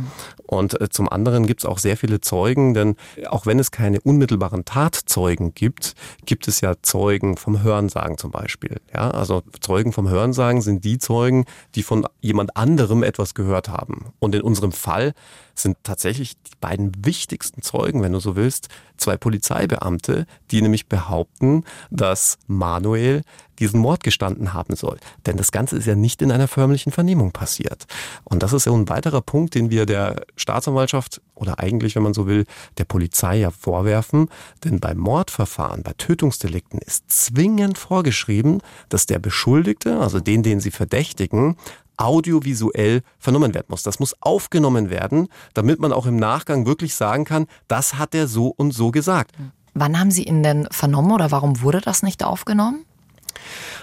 Und 0.46 0.80
äh, 0.80 0.88
zum 0.88 1.08
anderen 1.08 1.46
gibt 1.46 1.60
es 1.60 1.66
auch 1.66 1.78
sehr 1.78 1.96
viele 1.96 2.20
Zeugen, 2.20 2.74
denn 2.74 2.96
auch 3.28 3.46
wenn 3.46 3.58
es 3.58 3.70
keine 3.70 4.00
unmittelbaren 4.00 4.64
Tatzeugen 4.64 5.54
gibt, 5.54 5.94
gibt 6.24 6.48
es 6.48 6.60
ja 6.60 6.74
Zeugen 6.82 7.36
vom 7.36 7.62
Hörensagen 7.62 8.18
zum 8.18 8.30
Beispiel. 8.30 8.80
Ja, 8.92 9.10
also 9.10 9.42
Zeugen 9.60 9.92
vom 9.92 10.08
Hörensagen 10.08 10.62
sind 10.62 10.84
die 10.84 10.98
Zeugen, 10.98 11.44
die 11.74 11.82
von 11.82 12.06
jemand 12.20 12.56
anderem 12.56 13.02
etwas 13.02 13.34
gehört 13.34 13.68
haben. 13.68 14.06
Und 14.18 14.34
in 14.34 14.42
unserem 14.42 14.72
Fall 14.72 15.14
sind 15.54 15.76
tatsächlich 15.82 16.34
die 16.42 16.56
beiden 16.60 16.92
wichtigsten 17.04 17.62
Zeugen, 17.62 18.02
wenn 18.02 18.12
du 18.12 18.20
so 18.20 18.36
willst, 18.36 18.68
zwei 18.96 19.16
Polizeibeamte, 19.16 20.26
die 20.50 20.62
nämlich 20.62 20.88
behaupten, 20.88 21.64
dass 21.90 22.38
Manuel 22.46 23.22
diesen 23.58 23.80
Mord 23.80 24.02
gestanden 24.02 24.52
haben 24.54 24.76
soll. 24.76 24.98
Denn 25.26 25.36
das 25.36 25.52
Ganze 25.52 25.76
ist 25.76 25.86
ja 25.86 25.94
nicht 25.94 26.22
in 26.22 26.32
einer 26.32 26.48
förmlichen 26.48 26.92
Vernehmung 26.92 27.32
passiert. 27.32 27.86
Und 28.24 28.42
das 28.42 28.52
ist 28.52 28.66
ja 28.66 28.72
ein 28.72 28.88
weiterer 28.88 29.20
Punkt, 29.20 29.54
den 29.54 29.70
wir 29.70 29.86
der 29.86 30.24
Staatsanwaltschaft 30.36 31.20
oder 31.34 31.58
eigentlich, 31.58 31.96
wenn 31.96 32.02
man 32.02 32.14
so 32.14 32.26
will, 32.26 32.44
der 32.78 32.84
Polizei 32.84 33.38
ja 33.38 33.50
vorwerfen. 33.50 34.28
Denn 34.64 34.80
bei 34.80 34.94
Mordverfahren, 34.94 35.82
bei 35.82 35.92
Tötungsdelikten 35.96 36.78
ist 36.78 37.10
zwingend 37.10 37.78
vorgeschrieben, 37.78 38.60
dass 38.88 39.06
der 39.06 39.18
Beschuldigte, 39.18 39.98
also 39.98 40.20
den, 40.20 40.42
den 40.42 40.60
sie 40.60 40.70
verdächtigen, 40.70 41.56
audiovisuell 41.96 43.02
vernommen 43.18 43.54
werden 43.54 43.66
muss. 43.68 43.82
Das 43.82 44.00
muss 44.00 44.14
aufgenommen 44.20 44.90
werden, 44.90 45.28
damit 45.54 45.80
man 45.80 45.92
auch 45.92 46.06
im 46.06 46.16
Nachgang 46.16 46.66
wirklich 46.66 46.94
sagen 46.94 47.24
kann, 47.24 47.46
das 47.68 47.94
hat 47.94 48.14
er 48.14 48.26
so 48.26 48.48
und 48.48 48.72
so 48.72 48.90
gesagt. 48.90 49.32
Wann 49.74 49.98
haben 49.98 50.10
Sie 50.10 50.24
ihn 50.24 50.42
denn 50.42 50.68
vernommen 50.70 51.12
oder 51.12 51.30
warum 51.30 51.60
wurde 51.62 51.80
das 51.80 52.02
nicht 52.02 52.22
aufgenommen? 52.22 52.84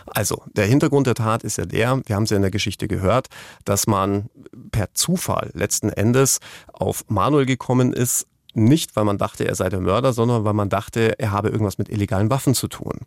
Also, 0.07 0.43
der 0.53 0.65
Hintergrund 0.65 1.07
der 1.07 1.15
Tat 1.15 1.43
ist 1.43 1.57
ja 1.57 1.65
der, 1.65 2.01
wir 2.05 2.15
haben 2.15 2.23
es 2.23 2.29
ja 2.29 2.35
in 2.35 2.41
der 2.41 2.51
Geschichte 2.51 2.87
gehört, 2.87 3.27
dass 3.65 3.87
man 3.87 4.29
per 4.71 4.93
Zufall 4.93 5.51
letzten 5.53 5.89
Endes 5.89 6.39
auf 6.73 7.05
Manuel 7.07 7.45
gekommen 7.45 7.93
ist, 7.93 8.27
nicht, 8.53 8.95
weil 8.95 9.05
man 9.05 9.17
dachte, 9.17 9.47
er 9.47 9.55
sei 9.55 9.69
der 9.69 9.79
Mörder, 9.79 10.11
sondern 10.11 10.43
weil 10.43 10.53
man 10.53 10.69
dachte, 10.69 11.17
er 11.19 11.31
habe 11.31 11.49
irgendwas 11.49 11.77
mit 11.77 11.89
illegalen 11.89 12.29
Waffen 12.29 12.53
zu 12.53 12.67
tun. 12.67 12.99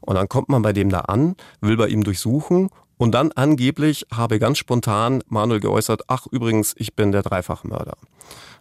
Und 0.00 0.14
dann 0.14 0.28
kommt 0.28 0.48
man 0.48 0.62
bei 0.62 0.72
dem 0.72 0.88
da 0.88 1.00
an, 1.00 1.36
will 1.60 1.76
bei 1.76 1.88
ihm 1.88 2.02
durchsuchen 2.02 2.70
und 2.98 3.12
dann 3.12 3.32
angeblich 3.32 4.06
habe 4.12 4.38
ganz 4.38 4.58
spontan 4.58 5.22
Manuel 5.28 5.60
geäußert, 5.60 6.04
ach 6.08 6.26
übrigens, 6.30 6.74
ich 6.78 6.94
bin 6.94 7.12
der 7.12 7.22
Dreifachmörder. 7.22 7.96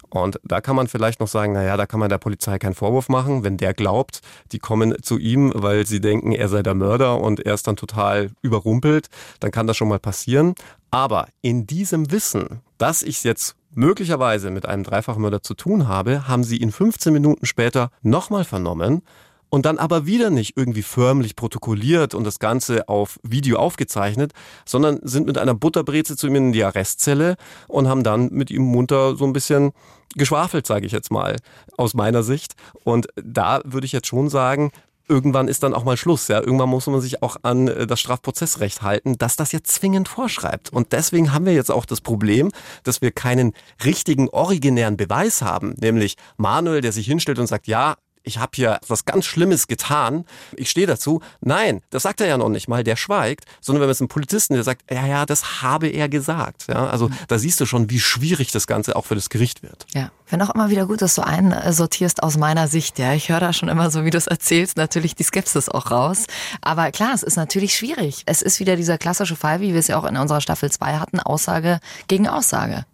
Und 0.10 0.40
da 0.44 0.62
kann 0.62 0.76
man 0.76 0.88
vielleicht 0.88 1.20
noch 1.20 1.28
sagen, 1.28 1.54
naja, 1.54 1.78
da 1.78 1.86
kann 1.86 2.00
man 2.00 2.10
der 2.10 2.18
Polizei 2.18 2.58
keinen 2.60 2.74
Vorwurf 2.74 3.10
machen, 3.10 3.44
wenn 3.44 3.58
der 3.58 3.74
glaubt, 3.74 4.22
die 4.52 4.60
kommen 4.60 4.96
zu 5.02 5.18
ihm, 5.18 5.52
weil 5.56 5.86
sie 5.86 6.02
denken, 6.02 6.32
er 6.32 6.48
sei 6.48 6.64
der 6.64 6.76
Mörder 6.76 7.20
und 7.20 7.40
er 7.46 7.54
ist 7.54 7.68
dann 7.68 7.76
total 7.76 8.32
überrumpelt, 8.42 9.08
dann 9.40 9.52
kann 9.52 9.68
das 9.68 9.78
schon 9.78 9.90
mal 9.90 10.00
passieren. 10.00 10.56
Aber 10.92 11.28
in 11.42 11.68
diesem 11.68 12.12
Wissen, 12.12 12.62
dass 12.78 13.04
ich 13.04 13.24
jetzt 13.24 13.56
möglicherweise 13.74 14.50
mit 14.50 14.66
einem 14.66 14.84
Dreifachmörder 14.84 15.42
zu 15.42 15.54
tun 15.54 15.88
habe, 15.88 16.28
haben 16.28 16.44
sie 16.44 16.58
ihn 16.58 16.72
15 16.72 17.12
Minuten 17.12 17.46
später 17.46 17.90
nochmal 18.02 18.46
vernommen 18.46 19.02
und 19.50 19.66
dann 19.66 19.78
aber 19.78 20.06
wieder 20.06 20.30
nicht 20.30 20.58
irgendwie 20.58 20.84
förmlich 20.84 21.36
protokolliert 21.36 22.14
und 22.14 22.24
das 22.24 22.40
Ganze 22.40 22.88
auf 22.90 23.20
Video 23.24 23.58
aufgezeichnet, 23.58 24.34
sondern 24.66 25.00
sind 25.04 25.28
mit 25.28 25.38
einer 25.38 25.54
Butterbreze 25.54 26.16
zu 26.16 26.28
ihm 26.28 26.36
in 26.36 26.52
die 26.52 26.64
Arrestzelle 26.64 27.36
und 27.68 27.88
haben 27.88 28.04
dann 28.04 28.30
mit 28.32 28.52
ihm 28.52 28.64
munter 28.64 29.16
so 29.16 29.26
ein 29.26 29.34
bisschen 29.34 29.72
geschwafelt, 30.16 30.66
sage 30.66 30.86
ich 30.86 30.92
jetzt 30.92 31.12
mal, 31.12 31.36
aus 31.78 31.94
meiner 31.94 32.24
Sicht. 32.24 32.54
Und 32.84 33.08
da 33.16 33.62
würde 33.66 33.86
ich 33.86 33.92
jetzt 33.92 34.08
schon 34.08 34.30
sagen, 34.30 34.72
irgendwann 35.08 35.48
ist 35.48 35.64
dann 35.64 35.74
auch 35.74 35.84
mal 35.84 35.98
Schluss. 35.98 36.28
Ja, 36.28 36.40
irgendwann 36.40 36.70
muss 36.70 36.88
man 36.88 37.02
sich 37.02 37.22
auch 37.22 37.38
an 37.44 37.68
äh, 37.68 37.88
das 37.88 38.00
Strafprozessrecht 38.00 38.82
halten, 38.82 39.18
dass 39.18 39.36
das 39.36 39.52
jetzt 39.52 39.72
zwingend 39.72 40.08
vorschreibt. 40.08 40.72
Und 40.72 40.92
deswegen 40.92 41.34
haben 41.34 41.46
wir 41.46 41.54
jetzt 41.54 41.72
auch 41.72 41.86
das 41.86 42.02
Problem, 42.02 42.52
dass 42.84 43.02
wir 43.02 43.12
keinen 43.12 43.54
richtigen 43.84 44.30
originären 44.30 44.98
Beweis 44.98 45.42
haben, 45.42 45.76
nämlich 45.80 46.16
Manuel, 46.38 46.82
der 46.82 46.92
sich 46.92 47.08
hinstellt 47.08 47.40
und 47.40 47.48
sagt, 47.48 47.68
ja, 47.68 47.96
ich 48.26 48.40
habe 48.40 48.52
hier 48.56 48.80
was 48.88 49.06
ganz 49.06 49.26
Schlimmes 49.26 49.68
getan, 49.68 50.26
ich 50.56 50.70
stehe 50.70 50.88
dazu. 50.88 51.22
Nein, 51.42 51.82
das 51.90 52.04
sagt 52.04 52.22
er 52.22 52.28
ja 52.28 52.38
noch 52.38 52.50
nicht 52.50 52.68
mal, 52.68 52.84
der 52.84 52.96
schweigt, 52.96 53.46
sondern 53.62 53.82
wenn 53.82 53.88
man 53.88 53.92
es 53.92 54.02
einem 54.02 54.10
Polizisten, 54.10 54.56
der 54.56 54.64
sagt, 54.64 54.84
ja, 54.92 55.06
ja, 55.06 55.26
das 55.26 55.62
habe 55.62 55.88
er 55.88 56.10
gesagt. 56.10 56.68
Ja, 56.68 56.88
also 56.88 57.10
mhm. 57.10 57.18
da 57.28 57.38
siehst 57.38 57.60
du 57.60 57.66
schon, 57.66 57.90
wie 57.90 58.00
schwierig 58.00 58.52
das 58.52 58.68
Ganze 58.68 58.96
auch 58.96 59.06
für 59.06 59.16
das 59.16 59.30
Gericht 59.30 59.64
wird. 59.64 59.86
Ja, 59.94 60.12
finde 60.26 60.46
auch 60.46 60.54
immer 60.54 60.70
wieder 60.70 60.86
gut, 60.88 61.02
dass 61.02 61.16
du 61.16 61.22
einsortierst 61.22 62.24
aus 62.24 62.38
meiner 62.38 62.68
Sicht. 62.68 63.00
Ja, 63.00 63.14
ich 63.14 63.30
höre 63.30 63.40
da 63.40 63.54
schon 63.54 63.70
immer 63.70 63.92
so, 63.92 64.04
wie 64.06 64.10
du 64.10 64.18
es 64.18 64.28
erzählst, 64.28 64.78
natürlich 64.78 65.16
die 65.16 65.24
Skepsis 65.24 65.70
auch 65.70 65.92
raus. 65.92 66.26
Aber 66.62 66.92
klar, 66.92 67.14
es 67.14 67.24
ist 67.24 67.38
natürlich 67.38 67.76
schwierig. 67.76 68.24
Es 68.26 68.42
ist 68.42 68.60
wieder 68.60 68.76
dieser 68.76 68.98
klassische 68.98 69.36
Fall, 69.36 69.62
wie 69.62 69.74
wir 69.74 69.80
es 69.80 69.88
ja 69.88 69.98
auch 69.98 70.06
in 70.06 70.18
unserer 70.18 70.42
Staffel 70.42 70.72
2 70.72 70.98
hatten, 70.98 71.20
Aussage 71.20 71.80
gegen 72.08 72.28
Aussage. 72.28 72.86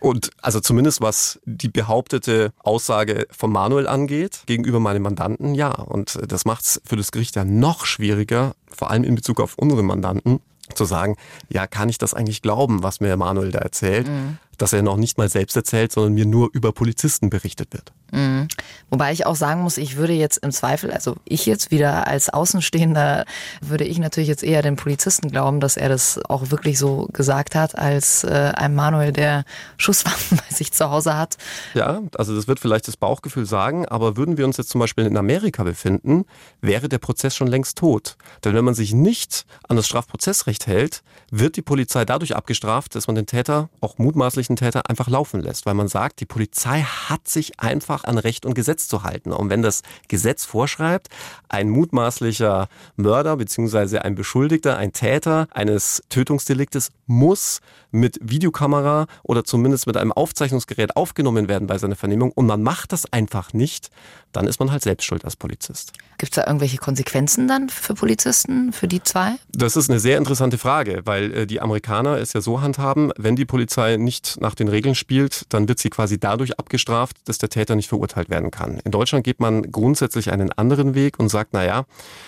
Und 0.00 0.30
also 0.40 0.60
zumindest 0.60 1.00
was 1.00 1.40
die 1.44 1.68
behauptete 1.68 2.52
Aussage 2.58 3.26
von 3.30 3.50
Manuel 3.50 3.86
angeht, 3.86 4.42
gegenüber 4.46 4.80
meinem 4.80 5.02
Mandanten, 5.02 5.54
ja. 5.54 5.70
Und 5.70 6.18
das 6.26 6.44
macht 6.44 6.64
es 6.64 6.80
für 6.84 6.96
das 6.96 7.12
Gericht 7.12 7.36
ja 7.36 7.44
noch 7.44 7.84
schwieriger, 7.84 8.54
vor 8.68 8.90
allem 8.90 9.04
in 9.04 9.14
Bezug 9.14 9.40
auf 9.40 9.56
unsere 9.56 9.82
Mandanten, 9.82 10.40
zu 10.74 10.84
sagen, 10.84 11.16
ja, 11.48 11.66
kann 11.66 11.88
ich 11.88 11.96
das 11.96 12.12
eigentlich 12.12 12.42
glauben, 12.42 12.82
was 12.82 13.00
mir 13.00 13.16
Manuel 13.16 13.50
da 13.50 13.60
erzählt? 13.60 14.08
Mhm 14.08 14.38
dass 14.58 14.72
er 14.72 14.82
noch 14.82 14.96
nicht 14.96 15.18
mal 15.18 15.28
selbst 15.28 15.56
erzählt, 15.56 15.92
sondern 15.92 16.14
mir 16.14 16.26
nur 16.26 16.50
über 16.52 16.72
Polizisten 16.72 17.30
berichtet 17.30 17.72
wird. 17.72 17.92
Mhm. 18.12 18.48
Wobei 18.90 19.12
ich 19.12 19.26
auch 19.26 19.36
sagen 19.36 19.62
muss, 19.62 19.76
ich 19.76 19.96
würde 19.96 20.14
jetzt 20.14 20.38
im 20.38 20.50
Zweifel, 20.50 20.90
also 20.90 21.16
ich 21.24 21.46
jetzt 21.46 21.70
wieder 21.70 22.06
als 22.06 22.30
Außenstehender, 22.30 23.24
würde 23.60 23.84
ich 23.84 23.98
natürlich 23.98 24.28
jetzt 24.28 24.42
eher 24.42 24.62
den 24.62 24.76
Polizisten 24.76 25.30
glauben, 25.30 25.60
dass 25.60 25.76
er 25.76 25.88
das 25.88 26.18
auch 26.28 26.50
wirklich 26.50 26.78
so 26.78 27.08
gesagt 27.12 27.54
hat, 27.54 27.78
als 27.78 28.24
äh, 28.24 28.52
ein 28.54 28.74
Manuel, 28.74 29.12
der 29.12 29.44
Schusswaffen 29.76 30.38
bei 30.48 30.54
sich 30.54 30.72
zu 30.72 30.90
Hause 30.90 31.16
hat. 31.16 31.36
Ja, 31.74 32.00
also 32.16 32.34
das 32.34 32.48
wird 32.48 32.60
vielleicht 32.60 32.88
das 32.88 32.96
Bauchgefühl 32.96 33.46
sagen, 33.46 33.86
aber 33.86 34.16
würden 34.16 34.38
wir 34.38 34.46
uns 34.46 34.56
jetzt 34.56 34.70
zum 34.70 34.80
Beispiel 34.80 35.06
in 35.06 35.16
Amerika 35.16 35.64
befinden, 35.64 36.24
wäre 36.60 36.88
der 36.88 36.98
Prozess 36.98 37.36
schon 37.36 37.48
längst 37.48 37.78
tot. 37.78 38.16
Denn 38.44 38.54
wenn 38.54 38.64
man 38.64 38.74
sich 38.74 38.94
nicht 38.94 39.44
an 39.68 39.76
das 39.76 39.86
Strafprozessrecht 39.86 40.66
hält, 40.66 41.02
wird 41.30 41.56
die 41.56 41.62
Polizei 41.62 42.04
dadurch 42.04 42.34
abgestraft, 42.34 42.94
dass 42.94 43.06
man 43.06 43.16
den 43.16 43.26
Täter 43.26 43.68
auch 43.80 43.98
mutmaßlich 43.98 44.47
möglichen 44.48 44.56
Täter 44.56 44.88
einfach 44.88 45.08
laufen 45.08 45.40
lässt, 45.40 45.66
weil 45.66 45.74
man 45.74 45.88
sagt, 45.88 46.20
die 46.20 46.26
Polizei 46.26 46.82
hat 46.82 47.28
sich 47.28 47.60
einfach 47.60 48.04
an 48.04 48.18
Recht 48.18 48.46
und 48.46 48.54
Gesetz 48.54 48.88
zu 48.88 49.02
halten. 49.02 49.32
Und 49.32 49.50
wenn 49.50 49.62
das 49.62 49.82
Gesetz 50.08 50.44
vorschreibt, 50.44 51.08
ein 51.48 51.68
mutmaßlicher 51.68 52.68
Mörder 52.96 53.36
bzw. 53.36 53.98
ein 53.98 54.14
Beschuldigter, 54.14 54.76
ein 54.76 54.92
Täter 54.92 55.48
eines 55.52 56.02
Tötungsdeliktes 56.08 56.90
muss 57.06 57.60
mit 57.90 58.18
Videokamera 58.22 59.06
oder 59.22 59.44
zumindest 59.44 59.86
mit 59.86 59.96
einem 59.96 60.12
Aufzeichnungsgerät 60.12 60.96
aufgenommen 60.96 61.48
werden 61.48 61.66
bei 61.66 61.78
seiner 61.78 61.96
Vernehmung 61.96 62.32
und 62.32 62.46
man 62.46 62.62
macht 62.62 62.92
das 62.92 63.10
einfach 63.12 63.52
nicht, 63.52 63.90
dann 64.32 64.46
ist 64.46 64.60
man 64.60 64.70
halt 64.70 64.82
selbst 64.82 65.04
schuld 65.04 65.24
als 65.24 65.36
Polizist. 65.36 65.92
Gibt 66.18 66.32
es 66.32 66.36
da 66.36 66.46
irgendwelche 66.46 66.78
Konsequenzen 66.78 67.48
dann 67.48 67.68
für 67.68 67.94
Polizisten, 67.94 68.72
für 68.72 68.88
die 68.88 69.02
zwei? 69.02 69.36
Das 69.52 69.76
ist 69.76 69.88
eine 69.88 70.00
sehr 70.00 70.18
interessante 70.18 70.58
Frage, 70.58 71.02
weil 71.04 71.32
äh, 71.32 71.46
die 71.46 71.60
Amerikaner 71.60 72.18
es 72.18 72.32
ja 72.32 72.40
so 72.40 72.60
handhaben, 72.60 73.12
wenn 73.16 73.36
die 73.36 73.44
Polizei 73.44 73.96
nicht 73.96 74.40
nach 74.40 74.54
den 74.54 74.68
Regeln 74.68 74.94
spielt, 74.94 75.44
dann 75.50 75.68
wird 75.68 75.78
sie 75.78 75.90
quasi 75.90 76.18
dadurch 76.18 76.58
abgestraft, 76.58 77.16
dass 77.26 77.38
der 77.38 77.48
Täter 77.48 77.76
nicht 77.76 77.88
verurteilt 77.88 78.30
werden 78.30 78.50
kann. 78.50 78.80
In 78.84 78.90
Deutschland 78.90 79.24
geht 79.24 79.40
man 79.40 79.70
grundsätzlich 79.70 80.32
einen 80.32 80.52
anderen 80.52 80.94
Weg 80.94 81.18
und 81.18 81.28
sagt, 81.28 81.52
naja, 81.52 81.84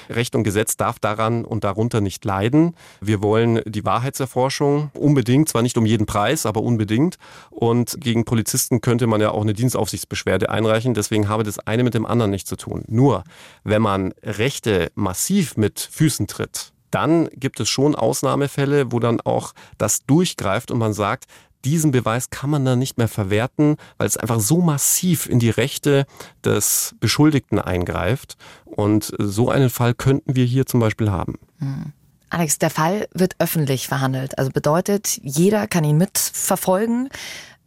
Recht 0.09 0.35
und 0.37 0.45
Gesetz 0.45 0.77
darf 0.77 0.99
daran 0.99 1.45
und 1.45 1.65
darunter 1.65 2.01
nicht 2.01 2.25
leiden. 2.25 2.75
Wir 3.01 3.23
wollen 3.23 3.61
die 3.67 3.85
Wahrheitserforschung 3.85 4.91
unbedingt, 4.95 5.49
zwar 5.49 5.63
nicht 5.63 5.77
um 5.77 5.87
jeden 5.87 6.07
Preis, 6.07 6.47
aber 6.47 6.63
unbedingt. 6.63 7.19
Und 7.51 8.01
gegen 8.01 8.25
Polizisten 8.25 8.81
könnte 8.81 9.07
man 9.07 9.21
ja 9.21 9.31
auch 9.31 9.43
eine 9.43 9.53
Dienstaufsichtsbeschwerde 9.53 10.51
einreichen. 10.51 10.95
Deswegen 10.95 11.29
habe 11.29 11.43
das 11.43 11.59
eine 11.59 11.83
mit 11.83 11.90
dem 11.95 12.07
anderen 12.07 12.31
nichts 12.31 12.49
zu 12.49 12.57
tun. 12.57 12.85
Nur, 12.89 13.25
wenn 13.65 13.83
man 13.83 14.13
Rechte 14.23 14.91
massiv 14.95 15.57
mit 15.57 15.81
Füßen 15.81 16.27
tritt, 16.27 16.73
dann 16.91 17.29
gibt 17.35 17.61
es 17.61 17.69
schon 17.69 17.95
Ausnahmefälle, 17.95 18.93
wo 18.93 18.99
dann 18.99 19.21
auch 19.21 19.53
das 19.79 20.05
durchgreift 20.07 20.71
und 20.71 20.79
man 20.79 20.93
sagt, 20.93 21.27
diesen 21.65 21.91
Beweis 21.91 22.31
kann 22.31 22.51
man 22.51 22.65
dann 22.65 22.79
nicht 22.79 22.97
mehr 22.97 23.09
verwerten, 23.09 23.77
weil 23.99 24.07
es 24.07 24.17
einfach 24.17 24.41
so 24.41 24.61
massiv 24.61 25.27
in 25.27 25.39
die 25.39 25.51
Rechte 25.51 26.07
des 26.45 26.95
Beschuldigten 27.01 27.59
eingreift. 27.59 28.37
Und 28.65 29.13
so 29.19 29.51
einen 29.51 29.69
Fall 29.69 29.95
könnten 29.95 30.37
wir 30.37 30.47
hier 30.47 30.65
zum 30.65 30.81
Beispiel 30.81 31.11
haben. 31.11 31.39
Hm. 31.59 31.93
Alex, 32.31 32.59
der 32.59 32.71
Fall 32.71 33.09
wird 33.13 33.35
öffentlich 33.41 33.89
verhandelt. 33.89 34.39
Also 34.39 34.51
bedeutet, 34.53 35.19
jeder 35.23 35.67
kann 35.67 35.85
ihn 35.85 35.99
mitverfolgen. 35.99 37.09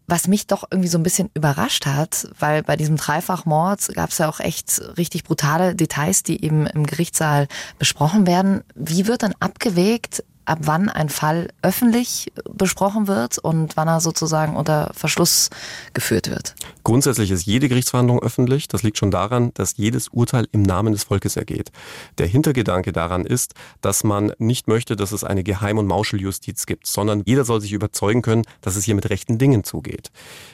Was 0.07 0.27
mich 0.27 0.47
doch 0.47 0.65
irgendwie 0.69 0.89
so 0.89 0.97
ein 0.97 1.03
bisschen 1.03 1.29
überrascht 1.33 1.85
hat, 1.85 2.27
weil 2.37 2.61
bei 2.63 2.75
diesem 2.75 2.97
Dreifachmord 2.97 3.93
gab 3.95 4.09
es 4.09 4.17
ja 4.17 4.29
auch 4.29 4.39
echt 4.39 4.81
richtig 4.97 5.23
brutale 5.23 5.75
Details, 5.75 6.23
die 6.23 6.43
eben 6.43 6.67
im 6.67 6.85
Gerichtssaal 6.85 7.47
besprochen 7.79 8.27
werden. 8.27 8.63
Wie 8.75 9.07
wird 9.07 9.23
dann 9.23 9.33
abgewägt, 9.39 10.23
ab 10.45 10.60
wann 10.62 10.89
ein 10.89 11.10
Fall 11.10 11.49
öffentlich 11.62 12.32
besprochen 12.49 13.08
wird 13.08 13.38
und 13.38 13.75
wann 13.77 13.88
er 13.88 14.01
sozusagen 14.01 14.56
unter 14.56 14.91
Verschluss 14.93 15.49
geführt 15.93 16.29
wird? 16.29 16.56
Grundsätzlich 16.84 17.32
ist 17.32 17.45
jede 17.45 17.69
Gerichtsverhandlung 17.69 18.21
öffentlich. 18.21 18.67
Das 18.67 18.84
liegt 18.84 18.97
schon 18.97 19.12
daran, 19.12 19.51
dass 19.53 19.77
jedes 19.77 20.10
Urteil 20.10 20.47
im 20.51 20.62
Namen 20.62 20.93
des 20.93 21.06
Volkes 21.06 21.38
ergeht. 21.38 21.71
Der 22.17 22.27
Hintergedanke 22.27 22.91
daran 22.91 23.25
ist, 23.25 23.53
dass 23.82 24.03
man 24.03 24.34
nicht 24.38 24.67
möchte, 24.67 24.95
dass 24.95 25.12
es 25.12 25.23
eine 25.23 25.43
Geheim- 25.43 25.77
und 25.77 25.88
Mauscheljustiz 25.88 26.65
gibt, 26.65 26.88
sondern 26.88 27.23
jeder 27.25 27.45
soll 27.45 27.62
sich 27.62 27.71
überzeugen 27.71 28.21
können, 28.21 28.43
dass 28.62 28.75
es 28.75 28.84
hier 28.84 28.95
mit 28.95 29.10
rechten 29.10 29.38
Dingen 29.38 29.63
zugeht. 29.63 30.12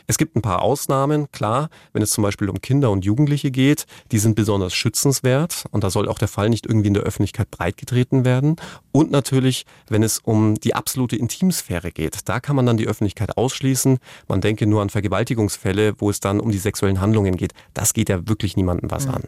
Es 0.07 0.17
gibt 0.17 0.35
ein 0.35 0.41
paar 0.41 0.61
Ausnahmen, 0.61 1.31
klar, 1.31 1.69
wenn 1.93 2.01
es 2.01 2.11
zum 2.11 2.23
Beispiel 2.23 2.49
um 2.49 2.61
Kinder 2.61 2.91
und 2.91 3.05
Jugendliche 3.05 3.51
geht, 3.51 3.85
die 4.11 4.19
sind 4.19 4.35
besonders 4.35 4.73
schützenswert 4.73 5.65
und 5.71 5.83
da 5.83 5.89
soll 5.89 6.07
auch 6.07 6.19
der 6.19 6.27
Fall 6.27 6.49
nicht 6.49 6.65
irgendwie 6.65 6.87
in 6.87 6.93
der 6.93 7.03
Öffentlichkeit 7.03 7.51
breitgetreten 7.51 8.25
werden. 8.25 8.55
Und 8.91 9.11
natürlich 9.11 9.65
wenn 9.87 10.03
es 10.03 10.19
um 10.19 10.55
die 10.55 10.75
absolute 10.75 11.15
Intimsphäre 11.15 11.91
geht, 11.91 12.17
da 12.25 12.39
kann 12.39 12.55
man 12.55 12.65
dann 12.65 12.77
die 12.77 12.87
Öffentlichkeit 12.87 13.37
ausschließen. 13.37 13.99
Man 14.27 14.41
denke 14.41 14.67
nur 14.67 14.81
an 14.81 14.89
Vergewaltigungsfälle, 14.89 15.93
wo 15.99 16.09
es 16.09 16.19
dann 16.19 16.39
um 16.39 16.51
die 16.51 16.57
sexuellen 16.57 17.01
Handlungen 17.01 17.37
geht. 17.37 17.53
Das 17.73 17.93
geht 17.93 18.09
ja 18.09 18.27
wirklich 18.27 18.55
niemandem 18.55 18.91
was 18.91 19.07
mhm. 19.07 19.15
an. 19.15 19.23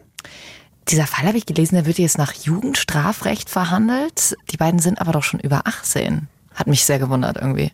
Dieser 0.88 1.06
Fall 1.06 1.26
habe 1.26 1.38
ich 1.38 1.46
gelesen, 1.46 1.76
der 1.76 1.86
wird 1.86 1.98
jetzt 1.98 2.18
nach 2.18 2.32
Jugendstrafrecht 2.32 3.48
verhandelt. 3.48 4.36
Die 4.50 4.56
beiden 4.56 4.80
sind 4.80 5.00
aber 5.00 5.12
doch 5.12 5.22
schon 5.22 5.40
über 5.40 5.66
18. 5.66 6.28
Hat 6.54 6.66
mich 6.66 6.84
sehr 6.84 6.98
gewundert 6.98 7.36
irgendwie. 7.36 7.70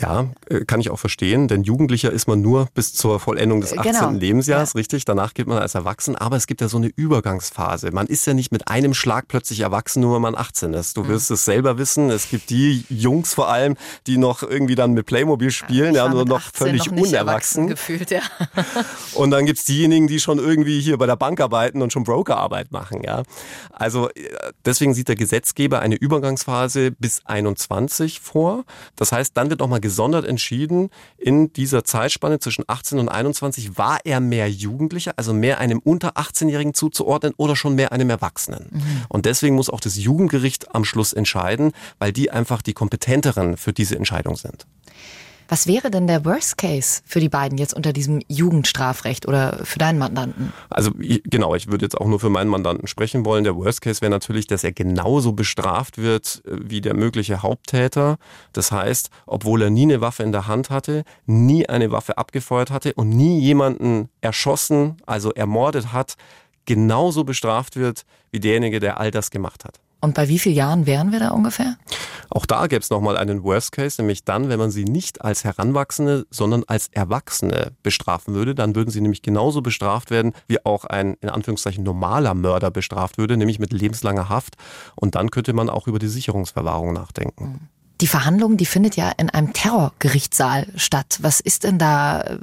Ja, 0.00 0.28
äh, 0.48 0.64
kann 0.64 0.80
ich 0.80 0.90
auch 0.90 0.98
verstehen, 0.98 1.48
denn 1.48 1.64
Jugendlicher 1.64 2.12
ist 2.12 2.28
man 2.28 2.40
nur 2.40 2.68
bis 2.74 2.94
zur 2.94 3.18
Vollendung 3.18 3.60
des 3.60 3.76
18. 3.76 3.92
Genau. 3.92 4.10
Lebensjahres, 4.10 4.74
ja. 4.74 4.78
richtig? 4.78 5.04
Danach 5.04 5.34
gilt 5.34 5.48
man 5.48 5.58
als 5.58 5.74
erwachsen, 5.74 6.14
aber 6.14 6.36
es 6.36 6.46
gibt 6.46 6.60
ja 6.60 6.68
so 6.68 6.76
eine 6.76 6.88
Übergangsphase. 6.94 7.90
Man 7.90 8.06
ist 8.06 8.26
ja 8.26 8.34
nicht 8.34 8.52
mit 8.52 8.68
einem 8.68 8.94
Schlag 8.94 9.26
plötzlich 9.26 9.60
erwachsen, 9.60 10.00
nur 10.00 10.14
wenn 10.14 10.22
man 10.22 10.36
18 10.36 10.72
ist. 10.74 10.96
Du 10.96 11.02
mhm. 11.04 11.08
wirst 11.08 11.30
es 11.32 11.44
selber 11.44 11.78
wissen. 11.78 12.10
Es 12.10 12.30
gibt 12.30 12.50
die 12.50 12.84
Jungs 12.88 13.34
vor 13.34 13.48
allem, 13.48 13.76
die 14.06 14.18
noch 14.18 14.42
irgendwie 14.42 14.76
dann 14.76 14.92
mit 14.92 15.06
Playmobil 15.06 15.50
spielen, 15.50 15.94
ja, 15.94 16.08
nur 16.08 16.24
noch 16.24 16.42
völlig 16.52 16.90
noch 16.90 16.96
unerwachsen. 16.96 17.66
Gefühlt, 17.66 18.10
ja. 18.10 18.22
und 19.14 19.32
dann 19.32 19.46
gibt's 19.46 19.64
diejenigen, 19.64 20.06
die 20.06 20.20
schon 20.20 20.38
irgendwie 20.38 20.80
hier 20.80 20.96
bei 20.96 21.06
der 21.06 21.16
Bank 21.16 21.40
arbeiten 21.40 21.82
und 21.82 21.92
schon 21.92 22.04
Brokerarbeit 22.04 22.70
machen, 22.70 23.02
ja. 23.02 23.24
Also 23.72 24.08
äh, 24.10 24.28
deswegen 24.64 24.94
sieht 24.94 25.08
der 25.08 25.16
Gesetzgeber 25.16 25.80
eine 25.80 25.96
Übergangsphase 25.96 26.92
bis 26.92 27.22
21 27.24 28.20
vor. 28.20 28.64
Das 28.94 29.10
heißt, 29.10 29.36
dann 29.36 29.50
wird 29.50 29.60
nochmal 29.60 29.80
gesondert 29.88 30.26
entschieden, 30.26 30.90
in 31.16 31.50
dieser 31.54 31.82
Zeitspanne 31.82 32.40
zwischen 32.40 32.62
18 32.66 32.98
und 32.98 33.08
21, 33.08 33.78
war 33.78 34.00
er 34.04 34.20
mehr 34.20 34.50
Jugendlicher, 34.50 35.14
also 35.16 35.32
mehr 35.32 35.60
einem 35.60 35.78
unter 35.78 36.18
18-Jährigen 36.18 36.74
zuzuordnen 36.74 37.32
oder 37.38 37.56
schon 37.56 37.74
mehr 37.74 37.90
einem 37.90 38.10
Erwachsenen. 38.10 38.68
Mhm. 38.70 38.82
Und 39.08 39.24
deswegen 39.24 39.54
muss 39.56 39.70
auch 39.70 39.80
das 39.80 39.96
Jugendgericht 39.96 40.74
am 40.74 40.84
Schluss 40.84 41.14
entscheiden, 41.14 41.72
weil 41.98 42.12
die 42.12 42.30
einfach 42.30 42.60
die 42.60 42.74
kompetenteren 42.74 43.56
für 43.56 43.72
diese 43.72 43.96
Entscheidung 43.96 44.36
sind. 44.36 44.66
Was 45.48 45.66
wäre 45.66 45.90
denn 45.90 46.06
der 46.06 46.26
Worst 46.26 46.58
Case 46.58 47.00
für 47.06 47.20
die 47.20 47.30
beiden 47.30 47.56
jetzt 47.56 47.72
unter 47.72 47.94
diesem 47.94 48.20
Jugendstrafrecht 48.28 49.26
oder 49.26 49.60
für 49.64 49.78
deinen 49.78 49.98
Mandanten? 49.98 50.52
Also 50.68 50.90
genau, 50.94 51.54
ich 51.54 51.68
würde 51.70 51.86
jetzt 51.86 51.98
auch 51.98 52.06
nur 52.06 52.20
für 52.20 52.28
meinen 52.28 52.50
Mandanten 52.50 52.86
sprechen 52.86 53.24
wollen. 53.24 53.44
Der 53.44 53.56
Worst 53.56 53.80
Case 53.80 54.02
wäre 54.02 54.10
natürlich, 54.10 54.46
dass 54.46 54.62
er 54.62 54.72
genauso 54.72 55.32
bestraft 55.32 55.96
wird 55.96 56.42
äh, 56.46 56.58
wie 56.60 56.82
der 56.82 56.94
mögliche 56.94 57.42
Haupttäter. 57.42 58.18
Das 58.52 58.72
heißt, 58.72 59.08
obwohl 59.24 59.62
er 59.62 59.70
nie 59.70 59.84
eine 59.84 60.02
Waffe 60.02 60.22
in 60.22 60.32
der 60.32 60.46
Hand 60.46 60.68
hatte, 60.68 61.04
nie 61.24 61.66
eine 61.66 61.90
Waffe 61.90 62.18
abgefeuert 62.18 62.70
hatte 62.70 62.92
und 62.92 63.08
nie 63.08 63.40
jemanden 63.40 64.10
erschossen, 64.20 64.98
also 65.06 65.32
ermordet 65.32 65.94
hat, 65.94 66.16
genauso 66.66 67.24
bestraft 67.24 67.76
wird 67.76 68.04
wie 68.30 68.40
derjenige, 68.40 68.80
der 68.80 69.00
all 69.00 69.10
das 69.10 69.30
gemacht 69.30 69.64
hat. 69.64 69.80
Und 70.00 70.14
bei 70.14 70.28
wie 70.28 70.38
vielen 70.38 70.54
Jahren 70.54 70.86
wären 70.86 71.12
wir 71.12 71.18
da 71.18 71.30
ungefähr? 71.30 71.76
Auch 72.30 72.46
da 72.46 72.66
gäbe 72.66 72.82
es 72.82 72.90
nochmal 72.90 73.16
einen 73.16 73.42
Worst 73.42 73.72
Case, 73.72 74.00
nämlich 74.00 74.24
dann, 74.24 74.48
wenn 74.48 74.58
man 74.58 74.70
sie 74.70 74.84
nicht 74.84 75.22
als 75.22 75.44
Heranwachsende, 75.44 76.26
sondern 76.30 76.64
als 76.66 76.88
Erwachsene 76.88 77.72
bestrafen 77.82 78.34
würde. 78.34 78.54
Dann 78.54 78.76
würden 78.76 78.90
sie 78.90 79.00
nämlich 79.00 79.22
genauso 79.22 79.62
bestraft 79.62 80.10
werden, 80.10 80.32
wie 80.46 80.64
auch 80.64 80.84
ein 80.84 81.14
in 81.20 81.30
Anführungszeichen 81.30 81.82
normaler 81.82 82.34
Mörder 82.34 82.70
bestraft 82.70 83.18
würde, 83.18 83.36
nämlich 83.36 83.58
mit 83.58 83.72
lebenslanger 83.72 84.28
Haft. 84.28 84.56
Und 84.94 85.14
dann 85.14 85.30
könnte 85.30 85.52
man 85.52 85.70
auch 85.70 85.88
über 85.88 85.98
die 85.98 86.08
Sicherungsverwahrung 86.08 86.92
nachdenken. 86.92 87.68
Die 88.00 88.06
Verhandlung, 88.06 88.56
die 88.56 88.66
findet 88.66 88.94
ja 88.94 89.10
in 89.10 89.28
einem 89.30 89.52
Terrorgerichtssaal 89.52 90.68
statt. 90.76 91.18
Was 91.20 91.40
ist 91.40 91.64
denn 91.64 91.78
da 91.78 92.38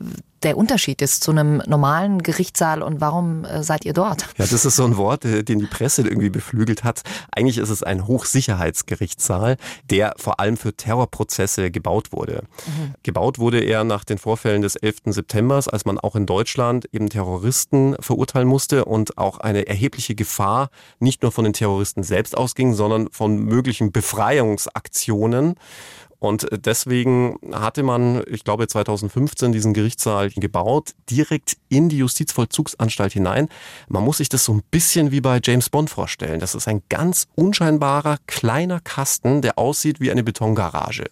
der 0.45 0.57
Unterschied 0.57 1.01
ist 1.01 1.23
zu 1.23 1.31
einem 1.31 1.61
normalen 1.65 2.21
Gerichtssaal 2.21 2.83
und 2.83 3.01
warum 3.01 3.45
äh, 3.45 3.63
seid 3.63 3.83
ihr 3.83 3.93
dort? 3.93 4.21
Ja, 4.37 4.45
das 4.45 4.63
ist 4.63 4.75
so 4.75 4.85
ein 4.85 4.95
Wort, 4.95 5.25
äh, 5.25 5.43
den 5.43 5.59
die 5.59 5.65
Presse 5.65 6.03
irgendwie 6.03 6.29
beflügelt 6.29 6.83
hat. 6.83 7.01
Eigentlich 7.31 7.57
ist 7.57 7.69
es 7.69 7.81
ein 7.81 8.05
Hochsicherheitsgerichtssaal, 8.07 9.57
der 9.89 10.13
vor 10.17 10.39
allem 10.39 10.55
für 10.55 10.73
Terrorprozesse 10.73 11.71
gebaut 11.71 12.11
wurde. 12.11 12.43
Mhm. 12.67 12.93
Gebaut 13.01 13.39
wurde 13.39 13.59
er 13.59 13.83
nach 13.83 14.03
den 14.03 14.19
Vorfällen 14.19 14.61
des 14.61 14.75
11. 14.75 14.97
September, 15.07 15.55
als 15.55 15.85
man 15.85 15.99
auch 15.99 16.15
in 16.15 16.27
Deutschland 16.27 16.85
eben 16.93 17.09
Terroristen 17.09 17.95
verurteilen 17.99 18.47
musste 18.47 18.85
und 18.85 19.17
auch 19.17 19.39
eine 19.39 19.67
erhebliche 19.67 20.13
Gefahr 20.13 20.69
nicht 20.99 21.23
nur 21.23 21.31
von 21.31 21.43
den 21.43 21.53
Terroristen 21.53 22.03
selbst 22.03 22.37
ausging, 22.37 22.75
sondern 22.75 23.09
von 23.09 23.39
möglichen 23.39 23.91
Befreiungsaktionen. 23.91 25.55
Und 26.25 26.47
deswegen 26.51 27.37
hatte 27.53 27.83
man, 27.83 28.23
ich 28.27 28.43
glaube 28.43 28.67
2015, 28.67 29.51
diesen 29.51 29.73
Gerichtssaal 29.73 30.31
gebaut, 30.31 30.95
direkt 31.09 31.57
in 31.69 31.87
die 31.87 31.99
Justizvollzugsanstalt 31.99 33.13
hinein. 33.13 33.47
Man 33.89 34.03
muss 34.03 34.17
sich 34.17 34.29
das 34.29 34.43
so 34.43 34.53
ein 34.53 34.63
bisschen 34.71 35.11
wie 35.11 35.21
bei 35.21 35.39
James 35.43 35.69
Bond 35.69 35.91
vorstellen. 35.91 36.39
Das 36.39 36.55
ist 36.55 36.67
ein 36.67 36.81
ganz 36.89 37.27
unscheinbarer 37.35 38.17
kleiner 38.25 38.79
Kasten, 38.79 39.43
der 39.43 39.59
aussieht 39.59 39.99
wie 39.99 40.09
eine 40.09 40.23
Betongarage. 40.23 41.05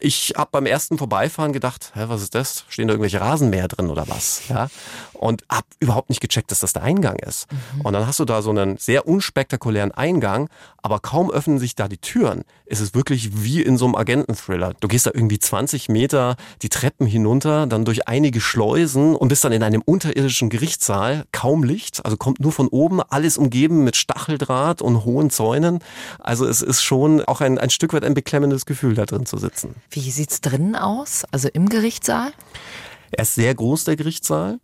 Ich 0.00 0.34
habe 0.36 0.50
beim 0.52 0.66
ersten 0.66 0.98
Vorbeifahren 0.98 1.52
gedacht, 1.52 1.92
hä, 1.94 2.04
was 2.06 2.22
ist 2.22 2.34
das? 2.34 2.64
Stehen 2.68 2.88
da 2.88 2.92
irgendwelche 2.92 3.20
Rasenmäher 3.20 3.68
drin 3.68 3.90
oder 3.90 4.08
was? 4.08 4.42
Ja? 4.48 4.68
Und 5.12 5.42
hab 5.50 5.64
überhaupt 5.80 6.08
nicht 6.08 6.20
gecheckt, 6.20 6.50
dass 6.50 6.60
das 6.60 6.72
der 6.72 6.82
Eingang 6.82 7.16
ist. 7.16 7.50
Mhm. 7.50 7.80
Und 7.82 7.92
dann 7.92 8.06
hast 8.06 8.20
du 8.20 8.24
da 8.24 8.42
so 8.42 8.50
einen 8.50 8.76
sehr 8.76 9.08
unspektakulären 9.08 9.90
Eingang, 9.92 10.48
aber 10.82 11.00
kaum 11.00 11.30
öffnen 11.30 11.58
sich 11.58 11.74
da 11.74 11.88
die 11.88 11.98
Türen. 11.98 12.44
Es 12.66 12.80
ist 12.80 12.94
wirklich 12.94 13.44
wie 13.44 13.62
in 13.62 13.76
so 13.76 13.86
einem 13.86 13.96
Agenten-Thriller. 13.96 14.74
Du 14.80 14.88
gehst 14.88 15.06
da 15.06 15.10
irgendwie 15.12 15.38
20 15.38 15.88
Meter 15.88 16.36
die 16.62 16.68
Treppen 16.68 17.06
hinunter, 17.06 17.66
dann 17.66 17.84
durch 17.84 18.06
einige 18.06 18.40
Schleusen 18.40 19.16
und 19.16 19.28
bist 19.28 19.44
dann 19.44 19.52
in 19.52 19.62
einem 19.62 19.82
unterirdischen 19.82 20.50
Gerichtssaal. 20.50 21.24
Kaum 21.32 21.64
Licht, 21.64 22.04
also 22.04 22.16
kommt 22.16 22.40
nur 22.40 22.52
von 22.52 22.68
oben, 22.68 23.02
alles 23.02 23.38
umgeben 23.38 23.84
mit 23.84 23.96
Stacheldraht 23.96 24.80
und 24.80 25.04
hohen 25.04 25.30
Zäunen. 25.30 25.80
Also 26.18 26.46
es 26.46 26.62
ist 26.62 26.82
schon 26.82 27.22
auch 27.24 27.40
ein, 27.40 27.58
ein 27.58 27.70
Stück 27.70 27.92
weit 27.92 28.04
ein 28.04 28.14
beklemmendes 28.14 28.64
Gefühl, 28.64 28.94
da 28.94 29.06
drin 29.06 29.26
zu 29.26 29.38
sitzen. 29.38 29.74
Wie 29.90 30.10
sieht's 30.10 30.40
drinnen 30.40 30.76
aus? 30.76 31.24
Also 31.30 31.48
im 31.48 31.68
Gerichtssaal? 31.68 32.32
Er 33.10 33.22
ist 33.22 33.34
sehr 33.34 33.54
groß, 33.54 33.84
der 33.84 33.96
Gerichtssaal. 33.96 34.58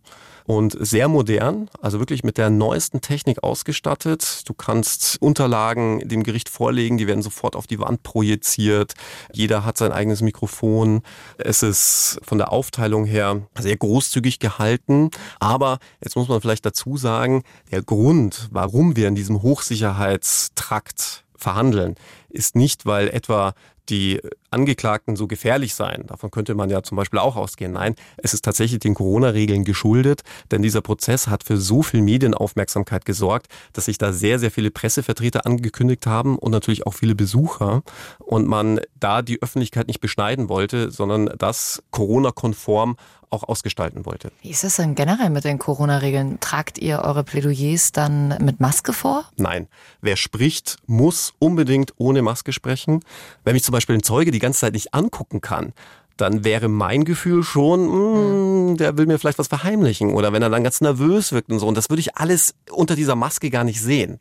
und 0.45 0.77
sehr 0.79 1.07
modern, 1.07 1.69
also 1.81 1.99
wirklich 1.99 2.23
mit 2.23 2.37
der 2.37 2.49
neuesten 2.49 3.01
Technik 3.01 3.43
ausgestattet. 3.43 4.47
Du 4.47 4.53
kannst 4.53 5.19
Unterlagen 5.21 6.07
dem 6.07 6.23
Gericht 6.23 6.49
vorlegen, 6.49 6.97
die 6.97 7.07
werden 7.07 7.23
sofort 7.23 7.55
auf 7.55 7.65
die 7.65 7.79
Wand 7.79 8.03
projiziert. 8.03 8.93
Jeder 9.33 9.65
hat 9.65 9.77
sein 9.77 9.91
eigenes 9.91 10.21
Mikrofon. 10.21 11.01
Es 11.37 11.63
ist 11.63 12.19
von 12.23 12.37
der 12.37 12.51
Aufteilung 12.51 13.05
her 13.05 13.41
sehr 13.59 13.75
großzügig 13.75 14.39
gehalten. 14.39 15.09
Aber 15.39 15.79
jetzt 16.03 16.15
muss 16.15 16.27
man 16.27 16.41
vielleicht 16.41 16.65
dazu 16.65 16.95
sagen, 16.95 17.43
der 17.71 17.81
Grund, 17.81 18.47
warum 18.51 18.95
wir 18.95 19.07
in 19.07 19.15
diesem 19.15 19.41
Hochsicherheitstrakt 19.41 21.23
verhandeln, 21.35 21.95
ist 22.29 22.55
nicht, 22.55 22.85
weil 22.85 23.07
etwa 23.09 23.53
die 23.89 24.21
Angeklagten 24.49 25.15
so 25.15 25.27
gefährlich 25.27 25.75
seien. 25.75 26.07
Davon 26.07 26.31
könnte 26.31 26.55
man 26.55 26.69
ja 26.69 26.81
zum 26.83 26.95
Beispiel 26.95 27.19
auch 27.19 27.35
ausgehen. 27.35 27.73
Nein, 27.73 27.95
es 28.17 28.33
ist 28.33 28.45
tatsächlich 28.45 28.79
den 28.79 28.93
Corona-Regeln 28.93 29.63
geschuldet, 29.63 30.21
denn 30.51 30.61
dieser 30.61 30.81
Prozess 30.81 31.27
hat 31.27 31.43
für 31.43 31.57
so 31.57 31.83
viel 31.83 32.01
Medienaufmerksamkeit 32.01 33.05
gesorgt, 33.05 33.47
dass 33.73 33.85
sich 33.85 33.97
da 33.97 34.13
sehr, 34.13 34.39
sehr 34.39 34.51
viele 34.51 34.71
Pressevertreter 34.71 35.45
angekündigt 35.45 36.07
haben 36.07 36.37
und 36.37 36.51
natürlich 36.51 36.87
auch 36.87 36.93
viele 36.93 37.15
Besucher 37.15 37.83
und 38.19 38.47
man 38.47 38.79
da 38.99 39.21
die 39.21 39.41
Öffentlichkeit 39.41 39.87
nicht 39.87 39.99
beschneiden 39.99 40.49
wollte, 40.49 40.91
sondern 40.91 41.29
das 41.37 41.83
Corona-konform 41.91 42.95
auch 43.29 43.43
ausgestalten 43.43 44.05
wollte. 44.05 44.31
Wie 44.41 44.49
ist 44.49 44.63
das 44.63 44.77
denn 44.77 44.95
generell 44.95 45.29
mit 45.29 45.43
den 45.43 45.59
Corona-Regeln? 45.59 46.39
Tragt 46.39 46.77
ihr 46.77 46.99
eure 46.99 47.23
Plädoyers 47.23 47.91
dann 47.91 48.29
mit 48.39 48.59
Maske 48.59 48.93
vor? 48.93 49.25
Nein. 49.37 49.67
Wer 50.01 50.15
spricht, 50.15 50.77
muss 50.85 51.33
unbedingt 51.39 51.93
ohne 51.97 52.21
Maske 52.21 52.53
sprechen. 52.53 53.01
Wenn 53.43 53.53
mich 53.53 53.63
zum 53.63 53.73
Beispiel 53.73 53.95
ein 53.95 54.03
Zeuge 54.03 54.31
die 54.31 54.39
ganze 54.39 54.61
Zeit 54.61 54.73
nicht 54.73 54.93
angucken 54.93 55.41
kann, 55.41 55.73
dann 56.17 56.45
wäre 56.45 56.69
mein 56.69 57.03
Gefühl 57.03 57.43
schon, 57.43 57.87
mh, 57.87 58.69
hm, 58.69 58.77
der 58.77 58.97
will 58.97 59.05
mir 59.05 59.19
vielleicht 59.19 59.39
was 59.39 59.47
verheimlichen. 59.47 60.13
Oder 60.13 60.31
wenn 60.31 60.41
er 60.41 60.49
dann 60.49 60.63
ganz 60.63 60.81
nervös 60.81 61.31
wirkt 61.31 61.51
und 61.51 61.59
so. 61.59 61.67
Und 61.67 61.75
das 61.75 61.89
würde 61.89 61.99
ich 61.99 62.15
alles 62.15 62.55
unter 62.71 62.95
dieser 62.95 63.15
Maske 63.15 63.49
gar 63.49 63.63
nicht 63.63 63.81
sehen. 63.81 64.19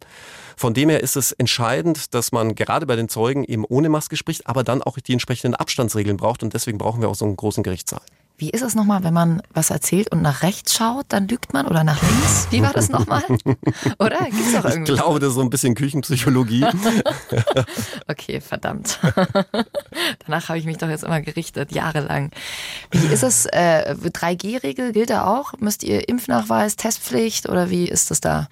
Von 0.56 0.74
dem 0.74 0.88
her 0.88 1.00
ist 1.00 1.16
es 1.16 1.32
entscheidend, 1.32 2.14
dass 2.14 2.32
man 2.32 2.54
gerade 2.54 2.86
bei 2.86 2.96
den 2.96 3.08
Zeugen 3.08 3.44
eben 3.44 3.64
ohne 3.64 3.88
Maske 3.88 4.16
spricht, 4.16 4.46
aber 4.46 4.64
dann 4.64 4.82
auch 4.82 4.98
die 4.98 5.12
entsprechenden 5.12 5.54
Abstandsregeln 5.54 6.16
braucht. 6.16 6.42
Und 6.42 6.54
deswegen 6.54 6.78
brauchen 6.78 7.00
wir 7.00 7.08
auch 7.08 7.14
so 7.14 7.24
einen 7.24 7.36
großen 7.36 7.62
Gerichtssaal. 7.62 8.02
Wie 8.36 8.50
ist 8.50 8.62
es 8.62 8.74
nochmal, 8.74 9.04
wenn 9.04 9.14
man 9.14 9.42
was 9.52 9.70
erzählt 9.70 10.10
und 10.10 10.20
nach 10.20 10.42
rechts 10.42 10.74
schaut, 10.74 11.06
dann 11.10 11.28
lügt 11.28 11.52
man 11.52 11.68
oder 11.68 11.84
nach 11.84 12.02
links? 12.02 12.48
Wie 12.50 12.62
war 12.62 12.72
das 12.72 12.88
nochmal? 12.88 13.22
Oder? 14.00 14.24
Gibt's 14.24 14.52
doch 14.52 14.64
irgendwie? 14.64 14.92
Ich 14.92 14.98
glaube, 14.98 15.20
das 15.20 15.28
ist 15.30 15.34
so 15.36 15.40
ein 15.40 15.50
bisschen 15.50 15.76
Küchenpsychologie. 15.76 16.66
okay, 18.08 18.40
verdammt. 18.40 18.98
Danach 20.26 20.48
habe 20.48 20.58
ich 20.58 20.64
mich 20.64 20.78
doch 20.78 20.88
jetzt 20.88 21.04
immer 21.04 21.20
gerichtet, 21.20 21.70
jahrelang. 21.70 22.32
Wie 22.90 23.06
ist 23.06 23.22
es? 23.22 23.46
Äh, 23.46 23.94
3G-Regel 23.94 24.90
gilt 24.92 25.10
da 25.10 25.26
auch? 25.26 25.52
Müsst 25.60 25.84
ihr 25.84 26.08
Impfnachweis, 26.08 26.74
Testpflicht 26.74 27.48
oder 27.48 27.70
wie 27.70 27.88
ist 27.88 28.10
das 28.10 28.20
da? 28.20 28.48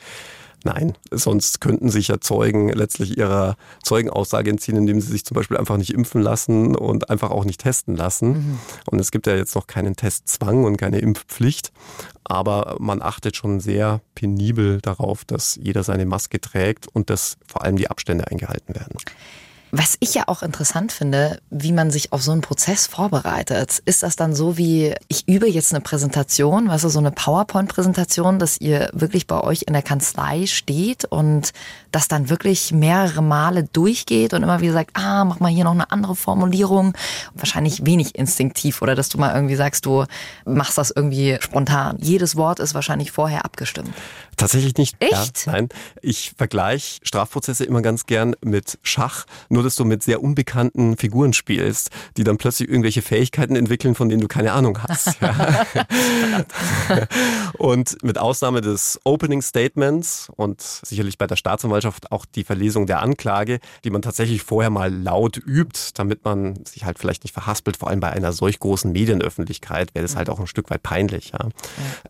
Nein, 0.65 0.97
sonst 1.11 1.61
könnten 1.61 1.91
sich 1.91 2.09
ja 2.09 2.21
Zeugen 2.21 2.69
letztlich 2.69 3.17
ihrer 3.19 3.57
Zeugenaussage 3.83 4.51
entziehen, 4.51 4.77
indem 4.77 5.01
sie 5.01 5.11
sich 5.11 5.25
zum 5.25 5.35
Beispiel 5.35 5.57
einfach 5.57 5.77
nicht 5.77 5.93
impfen 5.93 6.23
lassen 6.23 6.77
und 6.77 7.11
einfach 7.11 7.31
auch 7.31 7.45
nicht 7.45 7.61
testen 7.61 7.97
lassen. 7.97 8.29
Mhm. 8.29 8.59
Und 8.91 9.01
es 9.01 9.11
gibt 9.11 9.27
ja 9.27 9.35
jetzt 9.35 9.55
noch 9.55 9.67
keinen 9.67 9.97
Testzwang 9.97 10.65
und 10.65 10.77
keine 10.77 10.99
Impfpflicht. 10.99 11.73
Aber 12.25 12.77
man 12.79 13.03
achtet 13.03 13.37
schon 13.37 13.61
sehr 13.61 14.01
penibel 14.15 14.81
darauf, 14.81 15.25
dass 15.25 15.59
jeder 15.61 15.83
seine 15.83 16.07
Maske 16.07 16.41
trägt 16.41 16.87
und 16.87 17.11
dass 17.11 17.37
vor 17.47 17.63
allem 17.63 17.77
die 17.77 17.91
Abstände 17.91 18.29
eingehalten 18.29 18.75
werden. 18.75 18.99
Was 19.75 19.97
ich 20.01 20.13
ja 20.13 20.25
auch 20.27 20.43
interessant 20.43 20.93
finde, 20.93 21.41
wie 21.49 21.73
man 21.73 21.91
sich 21.91 22.13
auf 22.13 22.23
so 22.23 22.31
einen 22.31 22.43
Prozess 22.43 22.87
vorbereitet. 22.87 23.81
Ist 23.87 24.03
das 24.03 24.17
dann 24.17 24.35
so 24.35 24.59
wie, 24.59 24.95
ich 25.09 25.27
übe 25.27 25.49
jetzt 25.49 25.73
eine 25.73 25.81
Präsentation, 25.81 26.69
weißt 26.69 26.85
du, 26.85 26.91
so 26.91 26.99
eine 26.99 27.11
PowerPoint-Präsentation, 27.11 28.39
dass 28.39 28.61
ihr 28.61 28.91
wirklich 28.93 29.27
bei 29.27 29.41
euch 29.41 29.63
in 29.67 29.73
der 29.73 29.81
Kanzlei 29.81 30.45
steht 30.45 31.07
und 31.07 31.55
das 31.91 32.07
dann 32.07 32.29
wirklich 32.29 32.73
mehrere 32.73 33.23
Male 33.23 33.65
durchgeht 33.65 34.35
und 34.35 34.43
immer 34.43 34.61
wieder 34.61 34.75
sagt, 34.75 34.91
ah, 34.93 35.25
mach 35.25 35.41
mal 35.41 35.51
hier 35.51 35.65
noch 35.65 35.73
eine 35.73 35.91
andere 35.91 36.17
Formulierung. 36.17 36.93
Wahrscheinlich 37.35 37.87
wenig 37.87 38.15
instinktiv 38.15 38.83
oder 38.83 38.95
dass 38.95 39.09
du 39.09 39.17
mal 39.17 39.35
irgendwie 39.35 39.57
sagst, 39.57 39.87
du 39.87 40.05
machst 40.45 40.77
das 40.77 40.91
irgendwie 40.91 41.39
spontan. 41.41 41.97
Jedes 41.99 42.37
Wort 42.37 42.61
ist 42.61 42.75
wahrscheinlich 42.75 43.11
vorher 43.11 43.47
abgestimmt. 43.47 43.95
Tatsächlich 44.37 44.77
nicht. 44.77 44.97
Echt? 44.99 45.47
Ja, 45.47 45.53
nein. 45.53 45.69
Ich 46.01 46.33
vergleiche 46.37 47.01
Strafprozesse 47.03 47.65
immer 47.65 47.83
ganz 47.83 48.07
gern 48.07 48.35
mit 48.43 48.79
Schach, 48.83 49.27
nur 49.49 49.63
dass 49.63 49.77
du 49.77 49.85
mit 49.85 50.03
sehr 50.03 50.23
unbekannten 50.23 50.97
Figuren 50.97 51.33
spielst, 51.33 51.91
die 52.17 52.25
dann 52.25 52.39
plötzlich 52.39 52.69
irgendwelche 52.69 53.03
Fähigkeiten 53.03 53.57
entwickeln, 53.57 53.95
von 53.95 54.09
denen 54.09 54.21
du 54.21 54.29
keine 54.29 54.53
Ahnung 54.53 54.83
hast. 54.83 55.21
Ja. 55.21 55.67
und 57.59 58.03
mit 58.03 58.19
Ausnahme 58.19 58.61
des 58.61 59.01
Opening 59.05 59.43
Statements 59.43 60.31
und 60.35 60.61
sicherlich 60.61 61.19
bei 61.19 61.27
der 61.27 61.37
Staatsanwaltschaft 61.37 62.11
auch 62.11 62.25
die 62.25 62.45
Verlesung 62.45 62.87
der 62.87 63.01
Anklage, 63.03 63.61
die 63.85 63.91
man 63.91 64.03
tatsächlich 64.03 64.43
vorher 64.43 64.71
mal 64.71 64.93
laut 64.93 65.37
übt, 65.37 65.79
damit 65.95 66.25
man 66.25 66.65
sich 66.65 66.85
halt 66.85 66.99
vielleicht 66.99 67.25
nicht 67.25 67.33
verhaspelt, 67.33 67.77
vor 67.77 67.89
allem 67.89 68.01
bei 68.01 68.11
einer 68.11 68.33
solch 68.33 68.59
großen 68.59 68.91
Medienöffentlichkeit 68.93 69.95
wäre 69.95 70.05
das 70.05 70.17
halt 70.17 70.31
auch 70.31 70.41
ein 70.41 70.47
Stück 70.47 70.71
weit 70.71 70.83
peinlich. 70.83 71.33
Ja. 71.33 71.49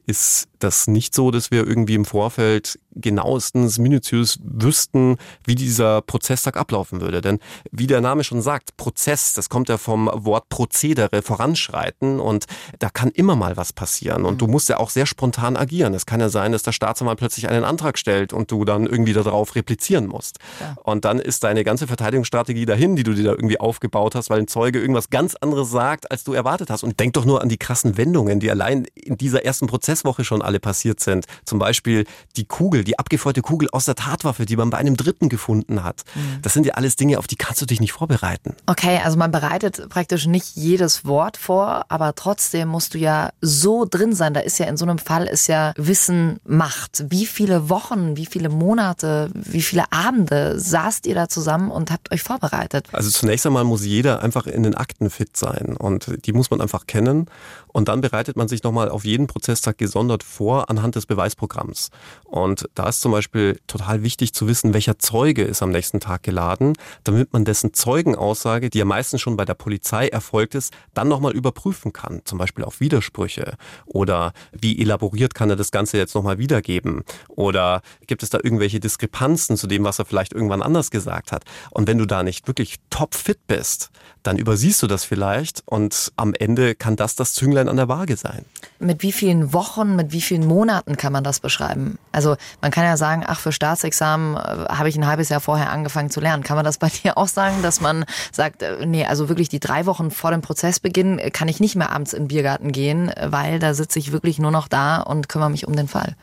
Ist 0.06 0.48
das 0.58 0.86
nicht 0.86 1.14
so, 1.14 1.30
dass 1.30 1.50
wir 1.50 1.66
irgendwie 1.66 1.94
im 1.94 2.04
Vorfeld 2.12 2.78
genauestens, 2.94 3.78
minutiös 3.78 4.38
wüssten, 4.42 5.16
wie 5.44 5.54
dieser 5.54 6.02
Prozesstag 6.02 6.56
ablaufen 6.56 7.00
würde. 7.00 7.20
Denn 7.20 7.38
wie 7.70 7.86
der 7.86 8.00
Name 8.00 8.24
schon 8.24 8.42
sagt, 8.42 8.76
Prozess, 8.76 9.32
das 9.32 9.48
kommt 9.48 9.68
ja 9.68 9.78
vom 9.78 10.10
Wort 10.12 10.48
Prozedere, 10.48 11.22
voranschreiten 11.22 12.20
und 12.20 12.46
da 12.78 12.90
kann 12.90 13.10
immer 13.10 13.36
mal 13.36 13.56
was 13.56 13.72
passieren. 13.72 14.24
Und 14.24 14.40
du 14.40 14.46
musst 14.46 14.68
ja 14.68 14.78
auch 14.78 14.90
sehr 14.90 15.06
spontan 15.06 15.56
agieren. 15.56 15.94
Es 15.94 16.06
kann 16.06 16.20
ja 16.20 16.28
sein, 16.28 16.52
dass 16.52 16.62
der 16.62 16.72
Staatsanwalt 16.72 17.18
plötzlich 17.18 17.48
einen 17.48 17.64
Antrag 17.64 17.98
stellt 17.98 18.32
und 18.32 18.50
du 18.50 18.64
dann 18.64 18.86
irgendwie 18.86 19.12
darauf 19.12 19.54
replizieren 19.54 20.06
musst. 20.06 20.38
Ja. 20.60 20.76
Und 20.82 21.04
dann 21.04 21.18
ist 21.18 21.44
deine 21.44 21.64
ganze 21.64 21.86
Verteidigungsstrategie 21.86 22.66
dahin, 22.66 22.96
die 22.96 23.02
du 23.02 23.14
dir 23.14 23.24
da 23.24 23.30
irgendwie 23.30 23.60
aufgebaut 23.60 24.14
hast, 24.14 24.30
weil 24.30 24.40
ein 24.40 24.48
Zeuge 24.48 24.80
irgendwas 24.80 25.10
ganz 25.10 25.34
anderes 25.34 25.70
sagt, 25.70 26.10
als 26.10 26.24
du 26.24 26.32
erwartet 26.32 26.70
hast. 26.70 26.82
Und 26.82 27.00
denk 27.00 27.14
doch 27.14 27.24
nur 27.24 27.42
an 27.42 27.48
die 27.48 27.58
krassen 27.58 27.96
Wendungen, 27.96 28.40
die 28.40 28.50
allein 28.50 28.86
in 28.94 29.16
dieser 29.16 29.44
ersten 29.44 29.66
Prozesswoche 29.66 30.24
schon 30.24 30.42
alle 30.42 30.60
passiert 30.60 31.00
sind. 31.00 31.26
Zum 31.44 31.58
Beispiel 31.58 32.04
die 32.36 32.44
Kugel, 32.44 32.81
die 32.84 32.98
abgefeuerte 32.98 33.42
Kugel 33.42 33.68
aus 33.70 33.84
der 33.84 33.94
Tatwaffe, 33.94 34.46
die 34.46 34.56
man 34.56 34.70
bei 34.70 34.78
einem 34.78 34.96
Dritten 34.96 35.28
gefunden 35.28 35.84
hat. 35.84 36.02
Mhm. 36.14 36.42
Das 36.42 36.54
sind 36.54 36.66
ja 36.66 36.74
alles 36.74 36.96
Dinge, 36.96 37.18
auf 37.18 37.26
die 37.26 37.36
kannst 37.36 37.60
du 37.62 37.66
dich 37.66 37.80
nicht 37.80 37.92
vorbereiten. 37.92 38.54
Okay, 38.66 39.00
also 39.04 39.16
man 39.16 39.30
bereitet 39.30 39.88
praktisch 39.88 40.26
nicht 40.26 40.56
jedes 40.56 41.04
Wort 41.04 41.36
vor, 41.36 41.86
aber 41.88 42.14
trotzdem 42.14 42.68
musst 42.68 42.94
du 42.94 42.98
ja 42.98 43.30
so 43.40 43.86
drin 43.88 44.14
sein. 44.14 44.34
Da 44.34 44.40
ist 44.40 44.58
ja 44.58 44.66
in 44.66 44.76
so 44.76 44.84
einem 44.84 44.98
Fall 44.98 45.26
ist 45.26 45.46
ja 45.46 45.72
Wissen 45.76 46.40
Macht. 46.44 47.04
Wie 47.08 47.26
viele 47.26 47.68
Wochen, 47.68 48.16
wie 48.16 48.26
viele 48.26 48.48
Monate, 48.48 49.30
wie 49.34 49.62
viele 49.62 49.84
Abende 49.92 50.58
saßt 50.58 51.06
ihr 51.06 51.14
da 51.14 51.28
zusammen 51.28 51.70
und 51.70 51.90
habt 51.90 52.12
euch 52.12 52.22
vorbereitet? 52.22 52.88
Also 52.92 53.10
zunächst 53.10 53.46
einmal 53.46 53.64
muss 53.64 53.84
jeder 53.84 54.22
einfach 54.22 54.46
in 54.46 54.62
den 54.62 54.74
Akten 54.74 55.10
fit 55.10 55.36
sein 55.36 55.76
und 55.78 56.26
die 56.26 56.32
muss 56.32 56.50
man 56.50 56.60
einfach 56.60 56.86
kennen 56.86 57.26
und 57.68 57.88
dann 57.88 58.00
bereitet 58.00 58.36
man 58.36 58.48
sich 58.48 58.62
nochmal 58.62 58.88
auf 58.88 59.04
jeden 59.04 59.26
Prozesstag 59.26 59.78
gesondert 59.78 60.22
vor 60.22 60.70
anhand 60.70 60.94
des 60.94 61.06
Beweisprogramms. 61.06 61.90
Und 62.24 62.68
da 62.74 62.88
ist 62.88 63.00
zum 63.00 63.12
Beispiel 63.12 63.60
total 63.66 64.02
wichtig 64.02 64.32
zu 64.34 64.46
wissen, 64.48 64.74
welcher 64.74 64.98
Zeuge 64.98 65.42
ist 65.42 65.62
am 65.62 65.70
nächsten 65.70 66.00
Tag 66.00 66.22
geladen, 66.22 66.74
damit 67.04 67.32
man 67.32 67.44
dessen 67.44 67.74
Zeugenaussage, 67.74 68.70
die 68.70 68.78
ja 68.78 68.84
meistens 68.84 69.20
schon 69.20 69.36
bei 69.36 69.44
der 69.44 69.54
Polizei 69.54 70.08
erfolgt 70.08 70.54
ist, 70.54 70.72
dann 70.94 71.08
nochmal 71.08 71.32
überprüfen 71.32 71.92
kann. 71.92 72.22
Zum 72.24 72.38
Beispiel 72.38 72.64
auf 72.64 72.80
Widersprüche 72.80 73.56
oder 73.86 74.32
wie 74.52 74.80
elaboriert 74.80 75.34
kann 75.34 75.50
er 75.50 75.56
das 75.56 75.70
Ganze 75.70 75.98
jetzt 75.98 76.14
nochmal 76.14 76.38
wiedergeben 76.38 77.02
oder 77.28 77.82
gibt 78.06 78.22
es 78.22 78.30
da 78.30 78.38
irgendwelche 78.42 78.80
Diskrepanzen 78.80 79.56
zu 79.56 79.66
dem, 79.66 79.84
was 79.84 79.98
er 79.98 80.04
vielleicht 80.04 80.32
irgendwann 80.32 80.62
anders 80.62 80.90
gesagt 80.90 81.32
hat. 81.32 81.44
Und 81.70 81.86
wenn 81.86 81.98
du 81.98 82.06
da 82.06 82.22
nicht 82.22 82.46
wirklich 82.46 82.76
topfit 82.90 83.46
bist, 83.46 83.90
dann 84.22 84.38
übersiehst 84.38 84.82
du 84.82 84.86
das 84.86 85.04
vielleicht 85.04 85.62
und 85.66 86.12
am 86.16 86.34
Ende 86.34 86.74
kann 86.74 86.96
das 86.96 87.16
das 87.16 87.34
Zünglein 87.34 87.68
an 87.68 87.76
der 87.76 87.88
Waage 87.88 88.16
sein. 88.16 88.44
Mit 88.78 89.02
wie 89.02 89.12
vielen 89.12 89.52
Wochen, 89.52 89.96
mit 89.96 90.12
wie 90.12 90.20
vielen 90.20 90.46
Monaten 90.46 90.96
kann 90.96 91.12
man 91.12 91.24
das 91.24 91.40
beschreiben? 91.40 91.98
Also 92.12 92.36
man 92.62 92.70
kann 92.70 92.84
ja 92.84 92.96
sagen, 92.96 93.24
ach, 93.26 93.40
für 93.40 93.52
Staatsexamen 93.52 94.36
äh, 94.36 94.38
habe 94.72 94.88
ich 94.88 94.96
ein 94.96 95.06
halbes 95.06 95.28
Jahr 95.28 95.40
vorher 95.40 95.70
angefangen 95.70 96.10
zu 96.10 96.20
lernen. 96.20 96.42
Kann 96.44 96.56
man 96.56 96.64
das 96.64 96.78
bei 96.78 96.88
dir 97.02 97.18
auch 97.18 97.28
sagen, 97.28 97.60
dass 97.60 97.80
man 97.80 98.04
sagt, 98.30 98.62
äh, 98.62 98.86
nee, 98.86 99.04
also 99.04 99.28
wirklich 99.28 99.48
die 99.48 99.60
drei 99.60 99.84
Wochen 99.84 100.10
vor 100.10 100.30
dem 100.30 100.40
Prozessbeginn 100.40 101.18
äh, 101.18 101.30
kann 101.30 101.48
ich 101.48 101.60
nicht 101.60 101.76
mehr 101.76 101.90
abends 101.90 102.12
in 102.14 102.22
den 102.22 102.28
Biergarten 102.28 102.72
gehen, 102.72 103.12
weil 103.20 103.58
da 103.58 103.74
sitze 103.74 103.98
ich 103.98 104.12
wirklich 104.12 104.38
nur 104.38 104.52
noch 104.52 104.68
da 104.68 105.00
und 105.00 105.28
kümmere 105.28 105.50
mich 105.50 105.66
um 105.66 105.76
den 105.76 105.88
Fall? 105.88 106.14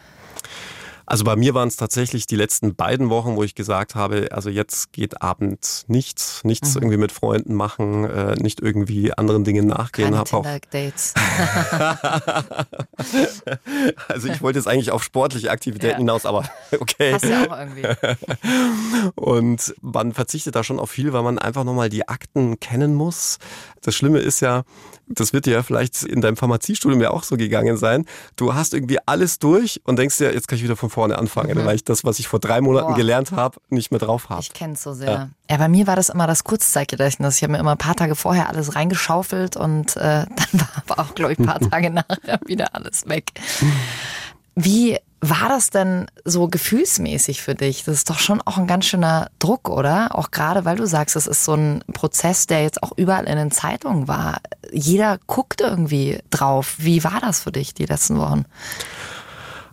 Also 1.09 1.23
bei 1.23 1.35
mir 1.35 1.55
waren 1.55 1.67
es 1.67 1.75
tatsächlich 1.75 2.27
die 2.27 2.35
letzten 2.35 2.75
beiden 2.75 3.09
Wochen, 3.09 3.35
wo 3.35 3.43
ich 3.43 3.55
gesagt 3.55 3.95
habe, 3.95 4.27
also 4.31 4.51
jetzt 4.51 4.93
geht 4.93 5.23
abends 5.23 5.85
nichts, 5.87 6.43
nichts 6.43 6.75
mhm. 6.75 6.81
irgendwie 6.83 6.97
mit 6.97 7.11
Freunden 7.11 7.55
machen, 7.55 8.05
äh, 8.05 8.35
nicht 8.35 8.59
irgendwie 8.59 9.11
anderen 9.17 9.43
Dingen 9.43 9.65
nachgehen. 9.65 10.11
Keine 10.11 10.21
auch 10.21 10.45
Dates. 10.69 11.15
also 14.07 14.27
ich 14.27 14.43
wollte 14.43 14.59
jetzt 14.59 14.67
eigentlich 14.67 14.91
auf 14.91 15.03
sportliche 15.03 15.49
Aktivitäten 15.49 15.93
ja. 15.93 15.97
hinaus, 15.97 16.27
aber 16.27 16.47
okay. 16.79 17.13
Passt 17.13 17.25
ja 17.25 17.41
auch 17.49 17.57
irgendwie. 17.57 17.87
Und 19.15 19.73
man 19.81 20.13
verzichtet 20.13 20.55
da 20.55 20.63
schon 20.63 20.79
auf 20.79 20.91
viel, 20.91 21.11
weil 21.11 21.23
man 21.23 21.39
einfach 21.39 21.63
nochmal 21.63 21.89
die 21.89 22.07
Akten 22.07 22.59
kennen 22.59 22.93
muss. 22.93 23.39
Das 23.81 23.95
Schlimme 23.95 24.19
ist 24.19 24.41
ja, 24.41 24.61
das 25.09 25.33
wird 25.33 25.45
dir 25.45 25.53
ja 25.53 25.63
vielleicht 25.63 26.03
in 26.03 26.21
deinem 26.21 26.37
Pharmaziestudium 26.37 27.01
ja 27.01 27.11
auch 27.11 27.23
so 27.23 27.35
gegangen 27.35 27.77
sein. 27.77 28.05
Du 28.35 28.53
hast 28.53 28.73
irgendwie 28.73 28.99
alles 29.05 29.39
durch 29.39 29.81
und 29.85 29.97
denkst 29.97 30.17
dir, 30.17 30.33
jetzt 30.33 30.47
kann 30.47 30.57
ich 30.57 30.63
wieder 30.63 30.75
von 30.75 30.89
vorne 30.89 31.17
anfangen, 31.17 31.57
mhm. 31.57 31.65
weil 31.65 31.75
ich 31.75 31.83
das, 31.83 32.03
was 32.03 32.19
ich 32.19 32.27
vor 32.27 32.39
drei 32.39 32.61
Monaten 32.61 32.89
Boah. 32.89 32.95
gelernt 32.95 33.31
habe, 33.31 33.59
nicht 33.69 33.91
mehr 33.91 33.99
drauf 33.99 34.29
habe. 34.29 34.41
Ich 34.41 34.53
kenne 34.53 34.73
es 34.73 34.83
so 34.83 34.93
sehr. 34.93 35.11
Ja. 35.11 35.29
ja. 35.49 35.57
bei 35.57 35.67
mir 35.67 35.87
war 35.87 35.95
das 35.95 36.09
immer 36.09 36.27
das 36.27 36.43
Kurzzeitgedächtnis. 36.43 37.37
Ich 37.37 37.43
habe 37.43 37.53
mir 37.53 37.59
immer 37.59 37.71
ein 37.71 37.77
paar 37.77 37.95
Tage 37.95 38.15
vorher 38.15 38.49
alles 38.49 38.75
reingeschaufelt 38.75 39.57
und 39.57 39.97
äh, 39.97 39.99
dann 40.25 40.27
war 40.53 40.69
aber 40.87 41.01
auch, 41.01 41.15
glaube 41.15 41.33
ich, 41.33 41.39
ein 41.39 41.45
paar 41.45 41.59
Tage 41.71 41.89
nachher 41.89 42.39
wieder 42.45 42.75
alles 42.75 43.07
weg. 43.07 43.31
Wie 44.55 44.97
war 45.21 45.49
das 45.49 45.69
denn 45.69 46.07
so 46.23 46.47
gefühlsmäßig 46.47 47.41
für 47.41 47.55
dich? 47.55 47.83
Das 47.83 47.95
ist 47.95 48.09
doch 48.09 48.19
schon 48.19 48.41
auch 48.41 48.57
ein 48.57 48.67
ganz 48.67 48.85
schöner 48.85 49.29
Druck, 49.39 49.69
oder? 49.69 50.15
Auch 50.15 50.31
gerade, 50.31 50.65
weil 50.65 50.77
du 50.77 50.85
sagst, 50.85 51.15
es 51.15 51.27
ist 51.27 51.43
so 51.43 51.53
ein 51.53 51.83
Prozess, 51.93 52.47
der 52.47 52.63
jetzt 52.63 52.81
auch 52.83 52.93
überall 52.95 53.25
in 53.25 53.35
den 53.35 53.51
Zeitungen 53.51 54.07
war. 54.07 54.37
Jeder 54.71 55.19
guckt 55.27 55.61
irgendwie 55.61 56.19
drauf. 56.29 56.75
Wie 56.77 57.03
war 57.03 57.19
das 57.21 57.41
für 57.41 57.51
dich 57.51 57.73
die 57.73 57.85
letzten 57.85 58.17
Wochen? 58.17 58.45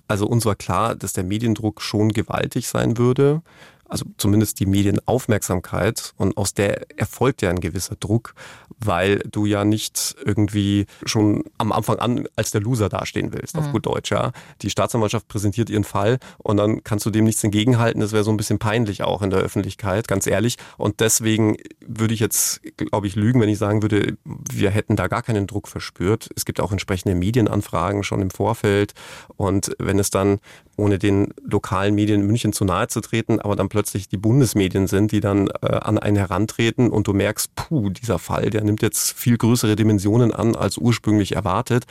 Also 0.08 0.26
uns 0.26 0.44
war 0.44 0.54
klar, 0.54 0.94
dass 0.94 1.12
der 1.12 1.24
Mediendruck 1.24 1.82
schon 1.82 2.10
gewaltig 2.10 2.68
sein 2.68 2.96
würde 2.96 3.42
also 3.88 4.04
zumindest 4.18 4.60
die 4.60 4.66
Medienaufmerksamkeit 4.66 6.12
und 6.16 6.36
aus 6.36 6.54
der 6.54 6.98
erfolgt 6.98 7.42
ja 7.42 7.50
ein 7.50 7.60
gewisser 7.60 7.96
Druck, 7.96 8.34
weil 8.78 9.18
du 9.30 9.46
ja 9.46 9.64
nicht 9.64 10.14
irgendwie 10.24 10.86
schon 11.04 11.44
am 11.58 11.72
Anfang 11.72 11.98
an 11.98 12.28
als 12.36 12.50
der 12.50 12.60
Loser 12.60 12.88
dastehen 12.88 13.32
willst, 13.32 13.56
mhm. 13.56 13.62
auf 13.62 13.72
gut 13.72 13.86
Deutsch, 13.86 14.10
ja. 14.10 14.32
Die 14.62 14.70
Staatsanwaltschaft 14.70 15.28
präsentiert 15.28 15.70
ihren 15.70 15.84
Fall 15.84 16.18
und 16.38 16.56
dann 16.56 16.84
kannst 16.84 17.06
du 17.06 17.10
dem 17.10 17.24
nichts 17.24 17.42
entgegenhalten. 17.42 18.00
Das 18.00 18.12
wäre 18.12 18.24
so 18.24 18.30
ein 18.30 18.36
bisschen 18.36 18.58
peinlich 18.58 19.02
auch 19.02 19.22
in 19.22 19.30
der 19.30 19.40
Öffentlichkeit, 19.40 20.08
ganz 20.08 20.26
ehrlich. 20.26 20.56
Und 20.76 21.00
deswegen 21.00 21.56
würde 21.86 22.14
ich 22.14 22.20
jetzt, 22.20 22.60
glaube 22.76 23.06
ich, 23.06 23.16
lügen, 23.16 23.40
wenn 23.40 23.48
ich 23.48 23.58
sagen 23.58 23.82
würde, 23.82 24.16
wir 24.24 24.70
hätten 24.70 24.96
da 24.96 25.08
gar 25.08 25.22
keinen 25.22 25.46
Druck 25.46 25.68
verspürt. 25.68 26.28
Es 26.36 26.44
gibt 26.44 26.60
auch 26.60 26.72
entsprechende 26.72 27.14
Medienanfragen 27.14 28.02
schon 28.02 28.20
im 28.20 28.30
Vorfeld 28.30 28.94
und 29.36 29.74
wenn 29.78 29.98
es 29.98 30.10
dann 30.10 30.38
ohne 30.76 30.98
den 30.98 31.32
lokalen 31.42 31.94
Medien 31.94 32.20
in 32.20 32.26
München 32.26 32.52
zu 32.52 32.64
nahe 32.64 32.88
zu 32.88 33.00
treten, 33.00 33.40
aber 33.40 33.56
dann 33.56 33.68
plötzlich 33.68 34.08
die 34.08 34.18
Bundesmedien 34.18 34.86
sind, 34.86 35.10
die 35.10 35.20
dann 35.20 35.48
äh, 35.62 35.66
an 35.66 35.98
einen 35.98 36.16
herantreten 36.16 36.90
und 36.90 37.06
du 37.06 37.14
merkst, 37.14 37.54
puh, 37.54 37.90
dieser 37.90 38.18
Fall, 38.18 38.50
der 38.50 38.62
nimmt 38.66 38.82
jetzt 38.82 39.12
viel 39.12 39.38
größere 39.38 39.76
Dimensionen 39.76 40.32
an 40.34 40.54
als 40.54 40.76
ursprünglich 40.76 41.34
erwartet, 41.34 41.84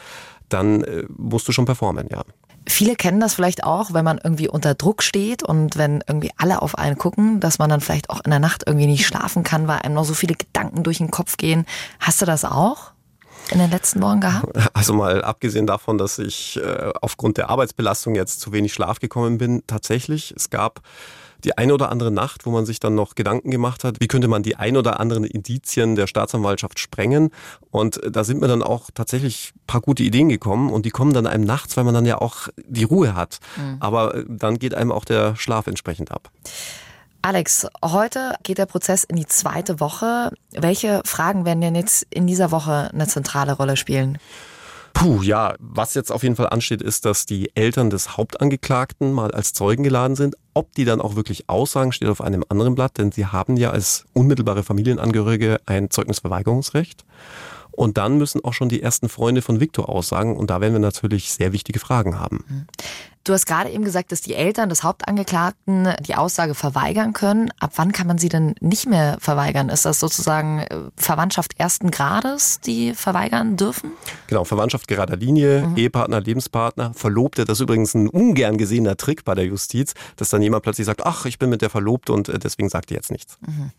dann 0.50 0.84
äh, 0.84 1.04
musst 1.18 1.48
du 1.48 1.52
schon 1.52 1.66
performen, 1.66 2.08
ja. 2.12 2.24
Viele 2.68 2.96
kennen 2.96 3.20
das 3.20 3.36
vielleicht 3.36 3.64
auch, 3.64 3.94
wenn 3.94 4.04
man 4.04 4.20
irgendwie 4.24 4.48
unter 4.48 4.74
Druck 4.74 5.04
steht 5.04 5.44
und 5.44 5.78
wenn 5.78 6.04
irgendwie 6.08 6.32
alle 6.38 6.64
auf 6.64 6.78
einen 6.78 6.98
gucken, 6.98 7.40
dass 7.40 7.60
man 7.60 7.70
dann 7.70 7.80
vielleicht 7.80 8.10
auch 8.10 8.22
in 8.24 8.32
der 8.32 8.40
Nacht 8.40 8.64
irgendwie 8.66 8.88
nicht 8.88 9.06
schlafen 9.06 9.44
kann, 9.44 9.68
weil 9.68 9.80
einem 9.80 9.94
noch 9.94 10.06
so 10.06 10.16
viele 10.16 10.34
Gedanken 10.34 10.82
durch 10.82 10.98
den 10.98 11.12
Kopf 11.12 11.38
gehen. 11.38 11.66
Hast 12.00 12.22
du 12.22 12.26
das 12.26 12.44
auch? 12.44 12.96
in 13.52 13.60
den 13.60 13.70
letzten 13.70 14.02
Wochen 14.02 14.22
gehabt? 14.22 14.58
Also 14.74 14.94
mal 14.94 15.24
abgesehen 15.24 15.68
davon, 15.68 15.98
dass 15.98 16.18
ich 16.20 16.58
äh, 16.58 16.92
aufgrund 17.02 17.38
der 17.38 17.50
Arbeitsbelastung 17.50 18.16
jetzt 18.16 18.42
zu 18.42 18.52
wenig 18.52 18.74
Schlaf 18.74 19.00
gekommen 19.00 19.38
bin, 19.38 19.64
tatsächlich. 19.68 20.34
Es 20.36 20.50
gab 20.50 20.82
die 21.46 21.58
eine 21.58 21.74
oder 21.74 21.92
andere 21.92 22.12
Nacht, 22.12 22.46
wo 22.46 22.52
man 22.52 22.66
sich 22.66 22.80
dann 22.80 22.96
noch 22.96 23.16
Gedanken 23.16 23.52
gemacht 23.52 23.84
hat, 23.84 23.98
wie 24.00 24.08
könnte 24.08 24.28
man 24.28 24.44
die 24.44 24.56
ein 24.56 24.76
oder 24.76 25.00
anderen 25.00 25.24
Indizien 25.24 25.96
der 25.96 26.08
Staatsanwaltschaft 26.08 26.80
sprengen. 26.80 27.30
Und 27.72 28.02
da 28.10 28.24
sind 28.24 28.42
mir 28.42 28.48
dann 28.48 28.64
auch 28.64 28.90
tatsächlich 28.94 29.54
ein 29.56 29.62
paar 29.68 29.82
gute 29.82 30.04
Ideen 30.04 30.30
gekommen 30.30 30.72
und 30.72 30.86
die 30.86 30.90
kommen 30.90 31.14
dann 31.14 31.28
einem 31.28 31.44
nachts, 31.44 31.78
weil 31.78 31.84
man 31.84 31.94
dann 31.94 32.06
ja 32.06 32.20
auch 32.20 32.50
die 32.68 32.84
Ruhe 32.84 33.16
hat. 33.16 33.40
Mhm. 33.58 33.78
Aber 33.80 34.24
dann 34.28 34.60
geht 34.60 34.74
einem 34.74 34.92
auch 34.92 35.06
der 35.06 35.36
Schlaf 35.36 35.68
entsprechend 35.68 36.12
ab. 36.12 36.32
Alex, 37.22 37.66
heute 37.84 38.36
geht 38.44 38.60
der 38.60 38.68
Prozess 38.68 39.04
in 39.04 39.16
die 39.16 39.26
zweite 39.26 39.80
Woche. 39.80 40.32
Welche 40.52 41.02
Fragen 41.06 41.44
werden 41.44 41.62
denn 41.62 41.74
jetzt 41.74 42.06
in 42.12 42.28
dieser 42.28 42.52
Woche 42.52 42.92
eine 42.94 43.08
zentrale 43.08 43.54
Rolle 43.54 43.78
spielen? 43.78 44.20
Puh, 44.96 45.22
ja, 45.22 45.56
was 45.60 45.94
jetzt 45.94 46.10
auf 46.10 46.24
jeden 46.24 46.38
Fall 46.38 46.48
ansteht, 46.48 46.82
ist, 46.82 47.04
dass 47.04 47.26
die 47.26 47.52
Eltern 47.54 47.90
des 47.90 48.16
Hauptangeklagten 48.16 49.12
mal 49.12 49.30
als 49.32 49.52
Zeugen 49.52 49.84
geladen 49.84 50.16
sind. 50.16 50.38
Ob 50.54 50.74
die 50.74 50.86
dann 50.86 51.02
auch 51.02 51.18
wirklich 51.18 51.50
aussagen, 51.50 51.92
steht 51.92 52.08
auf 52.08 52.22
einem 52.22 52.46
anderen 52.48 52.76
Blatt, 52.76 52.98
denn 52.98 53.12
sie 53.12 53.26
haben 53.26 53.58
ja 53.58 53.72
als 53.72 54.06
unmittelbare 54.14 54.64
Familienangehörige 54.64 55.60
ein 55.66 55.92
Zeugnisverweigerungsrecht. 55.92 57.04
Und 57.72 57.98
dann 57.98 58.18
müssen 58.18 58.44
auch 58.46 58.54
schon 58.54 58.70
die 58.70 58.82
ersten 58.82 59.10
Freunde 59.10 59.42
von 59.42 59.60
Viktor 59.60 59.90
aussagen. 59.90 60.38
Und 60.38 60.50
da 60.50 60.62
werden 60.62 60.74
wir 60.74 60.80
natürlich 60.80 61.30
sehr 61.30 61.52
wichtige 61.52 61.80
Fragen 61.80 62.18
haben. 62.18 62.66
Du 63.26 63.34
hast 63.34 63.48
gerade 63.48 63.72
eben 63.72 63.84
gesagt, 63.84 64.12
dass 64.12 64.22
die 64.22 64.36
Eltern 64.36 64.70
des 64.70 64.84
Hauptangeklagten 64.84 65.90
die 66.02 66.14
Aussage 66.14 66.54
verweigern 66.54 67.12
können. 67.12 67.50
Ab 67.60 67.72
wann 67.78 67.92
kann 67.92 68.06
man 68.06 68.20
sie 68.20 68.30
denn 68.30 68.54
nicht 68.60 68.88
mehr 68.88 69.18
verweigern? 69.20 69.70
Ist 69.70 69.84
das 69.84 70.00
sozusagen 70.00 70.60
äh, 70.60 70.78
Verwandtschaft 70.96 71.54
ersten 71.58 71.90
Grades, 71.90 72.60
die 72.60 72.94
verweigern 72.94 73.58
dürfen? 73.58 73.94
Genau, 74.28 74.44
Verwandtschaft 74.44 74.88
gerader 74.88 75.18
Linie, 75.18 75.66
mhm. 75.66 75.76
Ehepartner, 75.76 76.22
Lebenspartner, 76.22 76.94
Verlobte. 76.94 77.46
Das 77.46 77.58
ist 77.58 77.64
übrigens 77.64 77.96
ein 77.96 78.10
ungern 78.10 78.60
gesehener 78.60 78.96
Trick 78.96 79.26
bei 79.26 79.34
der 79.34 79.46
Justiz, 79.46 79.96
dass 80.18 80.30
dann 80.30 80.44
jemand 80.44 80.62
plötzlich 80.62 80.86
sagt, 80.86 81.04
ach, 81.04 81.26
ich 81.26 81.40
bin 81.40 81.50
mit 81.50 81.64
der 81.64 81.72
verlobt 81.72 82.12
und 82.12 82.30
äh, 82.30 82.38
deswegen 82.38 82.70
sagt 82.70 82.92
ihr 82.92 82.98
jetzt 82.98 83.10
nichts. 83.10 83.40
Mhm. 83.42 83.72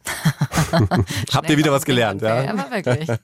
Habt 1.33 1.49
ihr 1.51 1.57
wieder 1.57 1.71
was 1.71 1.85
gelernt, 1.85 2.21
ja? 2.21 2.43
Ja, 2.43 2.51
aber 2.51 2.69
wirklich. 2.73 3.09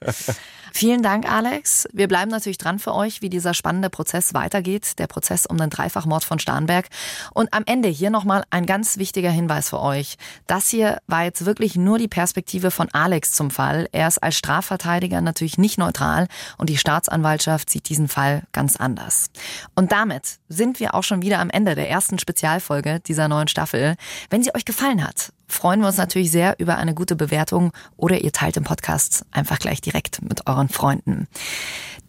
Vielen 0.75 1.03
Dank, 1.03 1.31
Alex. 1.31 1.87
Wir 1.93 2.07
bleiben 2.07 2.31
natürlich 2.31 2.57
dran 2.57 2.79
für 2.79 2.95
euch, 2.95 3.21
wie 3.21 3.29
dieser 3.29 3.53
spannende 3.53 3.91
Prozess 3.91 4.33
weitergeht. 4.33 4.97
Der 4.97 5.05
Prozess 5.05 5.45
um 5.45 5.55
den 5.57 5.69
Dreifachmord 5.69 6.23
von 6.23 6.39
Starnberg. 6.39 6.87
Und 7.31 7.53
am 7.53 7.61
Ende 7.67 7.89
hier 7.89 8.09
nochmal 8.09 8.43
ein 8.49 8.65
ganz 8.65 8.97
wichtiger 8.97 9.29
Hinweis 9.29 9.69
für 9.69 9.79
euch. 9.79 10.15
Das 10.47 10.69
hier 10.69 10.97
war 11.05 11.25
jetzt 11.25 11.45
wirklich 11.45 11.75
nur 11.75 11.99
die 11.99 12.07
Perspektive 12.07 12.71
von 12.71 12.89
Alex 12.91 13.33
zum 13.33 13.51
Fall. 13.51 13.87
Er 13.91 14.07
ist 14.07 14.17
als 14.17 14.35
Strafverteidiger 14.35 15.21
natürlich 15.21 15.59
nicht 15.59 15.77
neutral 15.77 16.27
und 16.57 16.71
die 16.71 16.77
Staatsanwaltschaft 16.77 17.69
sieht 17.69 17.87
diesen 17.87 18.07
Fall 18.07 18.41
ganz 18.51 18.75
anders. 18.75 19.27
Und 19.75 19.91
damit 19.91 20.39
sind 20.49 20.79
wir 20.79 20.95
auch 20.95 21.03
schon 21.03 21.21
wieder 21.21 21.37
am 21.37 21.51
Ende 21.51 21.75
der 21.75 21.87
ersten 21.91 22.17
Spezialfolge 22.17 22.99
dieser 22.99 23.27
neuen 23.27 23.47
Staffel. 23.47 23.95
Wenn 24.31 24.41
sie 24.41 24.55
euch 24.55 24.65
gefallen 24.65 25.05
hat 25.07 25.33
freuen 25.47 25.81
wir 25.81 25.87
uns 25.87 25.97
natürlich 25.97 26.31
sehr 26.31 26.55
über 26.59 26.77
eine 26.77 26.93
gute 26.93 27.15
Bewertung 27.15 27.71
oder 27.97 28.19
ihr 28.21 28.31
teilt 28.31 28.55
den 28.55 28.63
Podcast 28.63 29.25
einfach 29.31 29.59
gleich 29.59 29.81
direkt 29.81 30.21
mit 30.21 30.47
euren 30.47 30.69
Freunden. 30.69 31.27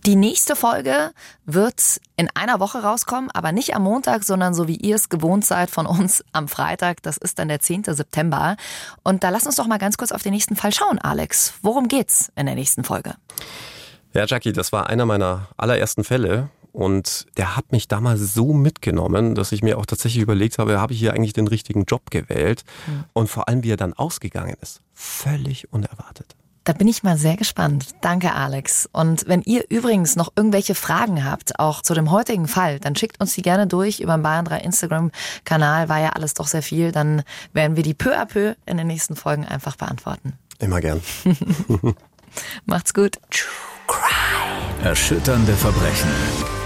Die 0.07 0.16
nächste 0.16 0.55
Folge 0.55 1.12
wird 1.47 1.99
in 2.16 2.28
einer 2.35 2.61
Woche 2.61 2.82
rauskommen, 2.82 3.30
aber 3.30 3.53
nicht 3.53 3.74
am 3.74 3.85
Montag, 3.85 4.22
sondern 4.24 4.53
so 4.53 4.68
wie 4.68 4.76
ihr 4.76 4.97
es 4.97 5.09
gewohnt 5.09 5.47
seid 5.47 5.70
von 5.70 5.87
uns 5.87 6.22
am 6.32 6.47
Freitag. 6.47 7.03
Das 7.03 7.16
ist 7.16 7.39
dann 7.39 7.49
der 7.49 7.61
10. 7.61 7.85
September. 7.85 8.57
Und 9.03 9.24
da 9.24 9.30
lass 9.30 9.47
uns 9.47 9.57
doch 9.57 9.66
mal 9.66 9.78
ganz 9.78 9.97
kurz 9.97 10.12
auf 10.12 10.22
den 10.22 10.32
nächsten 10.32 10.57
Fall 10.57 10.74
schauen, 10.74 10.99
Alex. 10.99 11.55
Worum 11.62 11.89
geht's 11.89 12.30
in 12.37 12.45
der 12.45 12.55
nächsten 12.55 12.85
Folge? 12.85 13.14
Ja, 14.12 14.26
Jackie, 14.26 14.53
das 14.53 14.72
war 14.72 14.89
einer 14.89 15.07
meiner 15.07 15.49
allerersten 15.57 16.05
Fälle. 16.05 16.51
Und 16.75 17.27
der 17.37 17.57
hat 17.57 17.70
mich 17.70 17.87
damals 17.87 18.35
so 18.35 18.53
mitgenommen, 18.53 19.37
dass 19.37 19.53
ich 19.53 19.62
mir 19.62 19.79
auch 19.79 19.87
tatsächlich 19.87 20.20
überlegt 20.20 20.59
habe, 20.59 20.81
habe 20.81 20.93
ich 20.93 20.99
hier 20.99 21.14
eigentlich 21.14 21.33
den 21.33 21.47
richtigen 21.47 21.85
Job 21.85 22.11
gewählt? 22.11 22.64
Mhm. 22.89 23.05
Und 23.12 23.29
vor 23.29 23.49
allem, 23.49 23.62
wie 23.62 23.70
er 23.70 23.77
dann 23.77 23.93
ausgegangen 23.93 24.57
ist. 24.61 24.81
Völlig 24.93 25.72
unerwartet. 25.72 26.35
Da 26.64 26.72
bin 26.72 26.89
ich 26.89 27.05
mal 27.05 27.16
sehr 27.16 27.37
gespannt. 27.37 27.95
Danke, 28.01 28.33
Alex. 28.33 28.89
Und 28.91 29.29
wenn 29.29 29.43
ihr 29.43 29.66
übrigens 29.68 30.16
noch 30.16 30.33
irgendwelche 30.35 30.75
Fragen 30.75 31.25
habt, 31.25 31.61
auch 31.61 31.81
zu 31.81 31.95
dem 31.95 32.11
heutigen 32.11 32.49
Fall, 32.49 32.81
dann 32.81 32.97
schickt 32.97 33.20
uns 33.20 33.35
die 33.35 33.43
gerne 33.43 33.68
durch 33.68 34.01
über 34.01 34.16
den 34.16 34.25
Bayern 34.25 34.45
3 34.45 34.59
Instagram-Kanal. 34.59 35.89
War 35.89 36.01
ja 36.01 36.09
alles 36.09 36.35
doch 36.35 36.49
sehr 36.49 36.62
viel. 36.62 36.91
Dann 36.91 37.22
werden 37.53 37.77
wir 37.77 37.85
die 37.85 37.95
peu 37.95 38.18
à 38.18 38.27
peu 38.27 38.57
in 38.66 38.79
den 38.79 38.89
nächsten 38.89 39.14
Folgen 39.14 39.45
einfach 39.45 39.77
beantworten. 39.77 40.33
Immer 40.59 40.81
gern. 40.81 41.03
Macht's 42.66 42.93
gut. 42.93 43.18
True 43.31 43.47
Crime. 43.87 44.89
Erschütternde 44.89 45.53
Verbrechen. 45.53 46.11